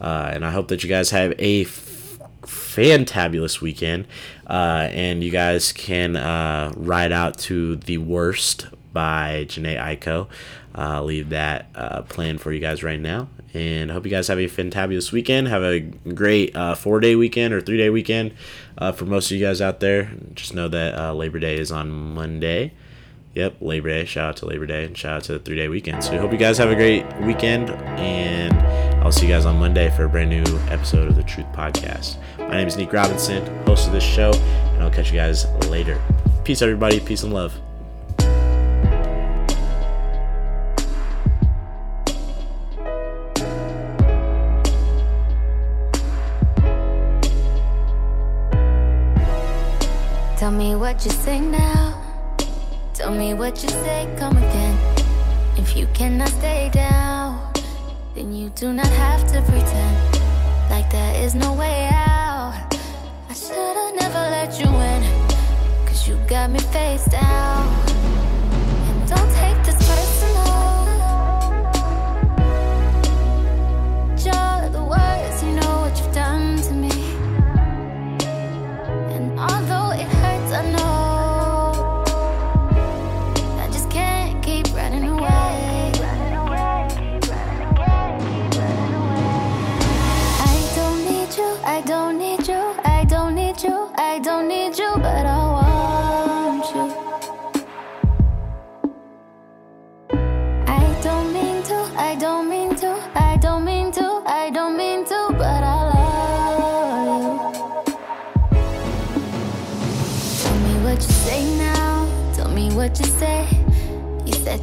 Uh, 0.00 0.30
and 0.32 0.44
I 0.44 0.50
hope 0.50 0.68
that 0.68 0.82
you 0.82 0.88
guys 0.88 1.10
have 1.10 1.32
a 1.38 1.62
f- 1.62 2.18
fantabulous 2.42 3.60
weekend. 3.60 4.06
Uh, 4.46 4.88
and 4.92 5.22
you 5.22 5.30
guys 5.30 5.72
can 5.72 6.16
uh, 6.16 6.72
ride 6.76 7.12
out 7.12 7.38
to 7.38 7.76
The 7.76 7.98
Worst 7.98 8.66
by 8.92 9.44
Jhené 9.48 9.78
Aiko. 9.78 10.28
I'll 10.74 11.04
leave 11.04 11.30
that 11.30 11.68
uh, 11.74 12.02
plan 12.02 12.38
for 12.38 12.52
you 12.52 12.60
guys 12.60 12.82
right 12.82 13.00
now. 13.00 13.28
And 13.54 13.90
I 13.90 13.94
hope 13.94 14.04
you 14.04 14.10
guys 14.10 14.28
have 14.28 14.38
a 14.38 14.46
fantabulous 14.46 15.10
weekend. 15.10 15.48
Have 15.48 15.62
a 15.62 15.80
great 15.80 16.54
uh, 16.54 16.74
four 16.74 17.00
day 17.00 17.16
weekend 17.16 17.52
or 17.52 17.60
three 17.60 17.78
day 17.78 17.90
weekend 17.90 18.34
for 18.94 19.06
most 19.06 19.30
of 19.30 19.36
you 19.36 19.44
guys 19.44 19.60
out 19.60 19.80
there. 19.80 20.12
Just 20.34 20.54
know 20.54 20.68
that 20.68 21.14
Labor 21.14 21.38
Day 21.38 21.56
is 21.58 21.72
on 21.72 21.90
Monday 21.90 22.72
yep, 23.38 23.54
Labor 23.60 23.88
Day. 23.88 24.04
Shout 24.04 24.30
out 24.30 24.36
to 24.38 24.46
Labor 24.46 24.66
Day 24.66 24.84
and 24.84 24.98
shout 24.98 25.12
out 25.12 25.24
to 25.24 25.32
the 25.34 25.38
three 25.38 25.56
day 25.56 25.68
weekend. 25.68 26.02
So 26.02 26.12
I 26.12 26.16
hope 26.16 26.32
you 26.32 26.38
guys 26.38 26.58
have 26.58 26.70
a 26.70 26.74
great 26.74 27.06
weekend 27.20 27.70
and 27.70 28.52
I'll 29.02 29.12
see 29.12 29.26
you 29.26 29.32
guys 29.32 29.46
on 29.46 29.56
Monday 29.58 29.90
for 29.90 30.04
a 30.04 30.08
brand 30.08 30.30
new 30.30 30.58
episode 30.68 31.06
of 31.06 31.14
the 31.14 31.22
Truth 31.22 31.46
Podcast. 31.52 32.16
My 32.36 32.56
name 32.56 32.66
is 32.66 32.76
Nick 32.76 32.92
Robinson, 32.92 33.46
host 33.64 33.86
of 33.86 33.92
this 33.92 34.02
show, 34.02 34.32
and 34.32 34.82
I'll 34.82 34.90
catch 34.90 35.12
you 35.12 35.16
guys 35.16 35.46
later. 35.68 36.00
Peace, 36.42 36.62
everybody. 36.62 36.98
Peace 36.98 37.22
and 37.22 37.32
love. 37.32 37.54
Tell 50.36 50.50
me 50.50 50.74
what 50.74 51.04
you 51.04 51.10
say 51.12 51.38
now. 51.40 51.87
Tell 53.08 53.16
me 53.16 53.32
what 53.32 53.62
you 53.62 53.70
say, 53.70 54.06
come 54.18 54.36
again. 54.36 54.78
If 55.56 55.74
you 55.74 55.86
cannot 55.94 56.28
stay 56.28 56.68
down, 56.74 57.40
then 58.14 58.34
you 58.34 58.50
do 58.50 58.70
not 58.74 58.86
have 58.86 59.26
to 59.32 59.40
pretend 59.50 60.20
like 60.68 60.90
there 60.90 61.24
is 61.24 61.34
no 61.34 61.54
way 61.54 61.88
out. 61.90 62.52
I 63.30 63.32
should've 63.32 63.94
never 63.98 64.18
let 64.28 64.60
you 64.60 64.66
in, 64.66 65.86
cause 65.86 66.06
you 66.06 66.18
got 66.28 66.50
me 66.50 66.58
face 66.58 67.06
down. 67.06 67.77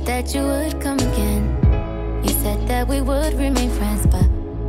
That 0.06 0.34
you 0.36 0.42
would 0.44 0.80
come 0.80 1.00
again. 1.00 1.44
You 2.24 2.30
said 2.30 2.68
that 2.68 2.88
we 2.88 3.02
would 3.02 3.34
remain 3.34 3.70
friends, 3.72 4.06
but 4.06 4.28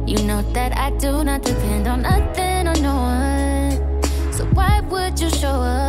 you 0.08 0.18
know 0.26 0.42
that 0.52 0.76
I 0.76 0.90
do 0.98 1.24
not 1.24 1.42
depend 1.42 1.86
on 1.86 2.02
nothing 2.02 2.66
or 2.66 2.74
no 2.80 2.94
one. 2.94 4.32
So 4.32 4.44
why 4.54 4.80
would 4.80 5.20
you 5.20 5.30
show 5.30 5.60
up 5.60 5.85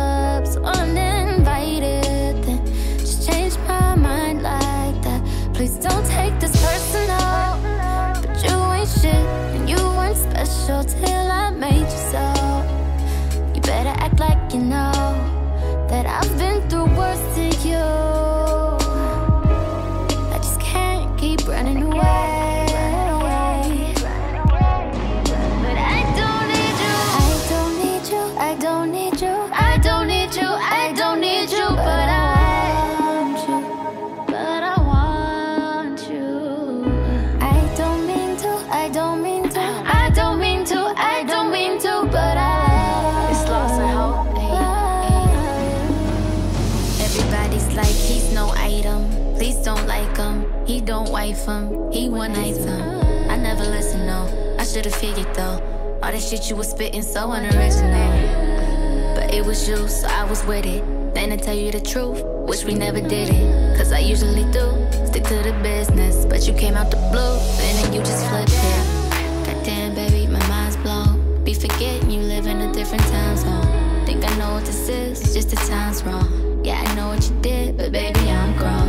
should've 54.88 55.00
figured 55.00 55.34
though. 55.34 55.60
All 56.02 56.12
that 56.12 56.20
shit 56.22 56.48
you 56.48 56.56
was 56.56 56.70
spitting 56.70 57.02
so 57.02 57.32
unoriginal. 57.32 59.14
But 59.14 59.34
it 59.34 59.44
was 59.44 59.68
you, 59.68 59.88
so 59.88 60.06
I 60.08 60.24
was 60.24 60.44
with 60.44 60.64
it. 60.64 60.84
Then 61.14 61.30
to 61.30 61.36
tell 61.36 61.56
you 61.56 61.72
the 61.72 61.80
truth, 61.80 62.22
wish 62.24 62.64
we 62.64 62.74
never 62.74 63.00
did 63.00 63.28
it. 63.30 63.76
Cause 63.76 63.92
I 63.92 63.98
usually 63.98 64.44
do. 64.52 64.66
Stick 65.06 65.24
to 65.24 65.42
the 65.42 65.58
business. 65.62 66.24
But 66.24 66.46
you 66.46 66.54
came 66.54 66.74
out 66.74 66.90
the 66.90 66.96
blue, 67.12 67.38
and 67.64 67.78
then 67.78 67.92
you 67.92 68.00
just 68.00 68.26
flipped 68.28 68.52
it. 68.52 69.46
Goddamn, 69.46 69.94
baby, 69.94 70.26
my 70.26 70.46
mind's 70.48 70.76
blown. 70.76 71.44
Be 71.44 71.54
forgetting 71.54 72.10
you 72.10 72.20
live 72.20 72.46
in 72.46 72.60
a 72.60 72.72
different 72.72 73.02
time 73.04 73.36
zone. 73.36 74.06
Think 74.06 74.24
I 74.24 74.36
know 74.36 74.52
what 74.54 74.64
this 74.64 74.88
is, 74.88 75.20
it's 75.20 75.34
just 75.34 75.50
the 75.50 75.56
time's 75.56 76.02
wrong. 76.04 76.64
Yeah, 76.64 76.82
I 76.86 76.94
know 76.94 77.08
what 77.08 77.28
you 77.28 77.36
did, 77.40 77.76
but 77.76 77.92
baby, 77.92 78.20
I'm 78.20 78.56
grown. 78.56 78.88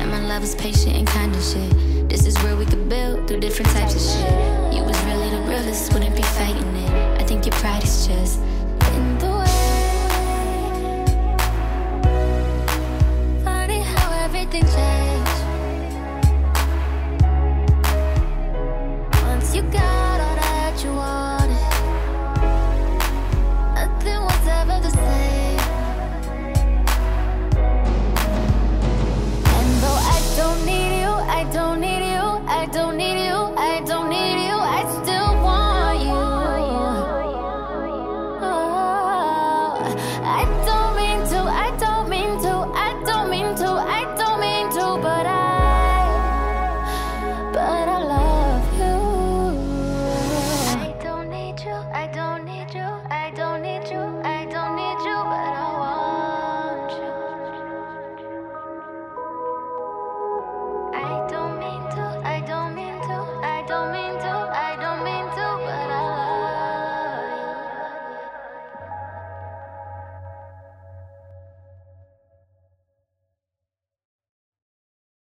And 0.00 0.10
my 0.10 0.20
love 0.26 0.42
is 0.42 0.54
patient 0.54 0.96
and 0.96 1.06
kind 1.06 1.34
of 1.34 1.42
shit. 1.42 2.01
This 2.12 2.26
is 2.26 2.36
where 2.42 2.54
we 2.54 2.66
could 2.66 2.90
build 2.90 3.26
through 3.26 3.40
different 3.40 3.70
types 3.70 3.94
of 3.94 4.02
shit. 4.02 4.74
You 4.74 4.84
was 4.84 5.02
really 5.04 5.30
the 5.30 5.40
realest, 5.48 5.94
wouldn't 5.94 6.14
be 6.14 6.20
fighting 6.20 6.76
it. 6.76 7.18
I 7.18 7.24
think 7.24 7.46
your 7.46 7.54
pride 7.54 7.82
is 7.82 8.06
just 8.06 8.38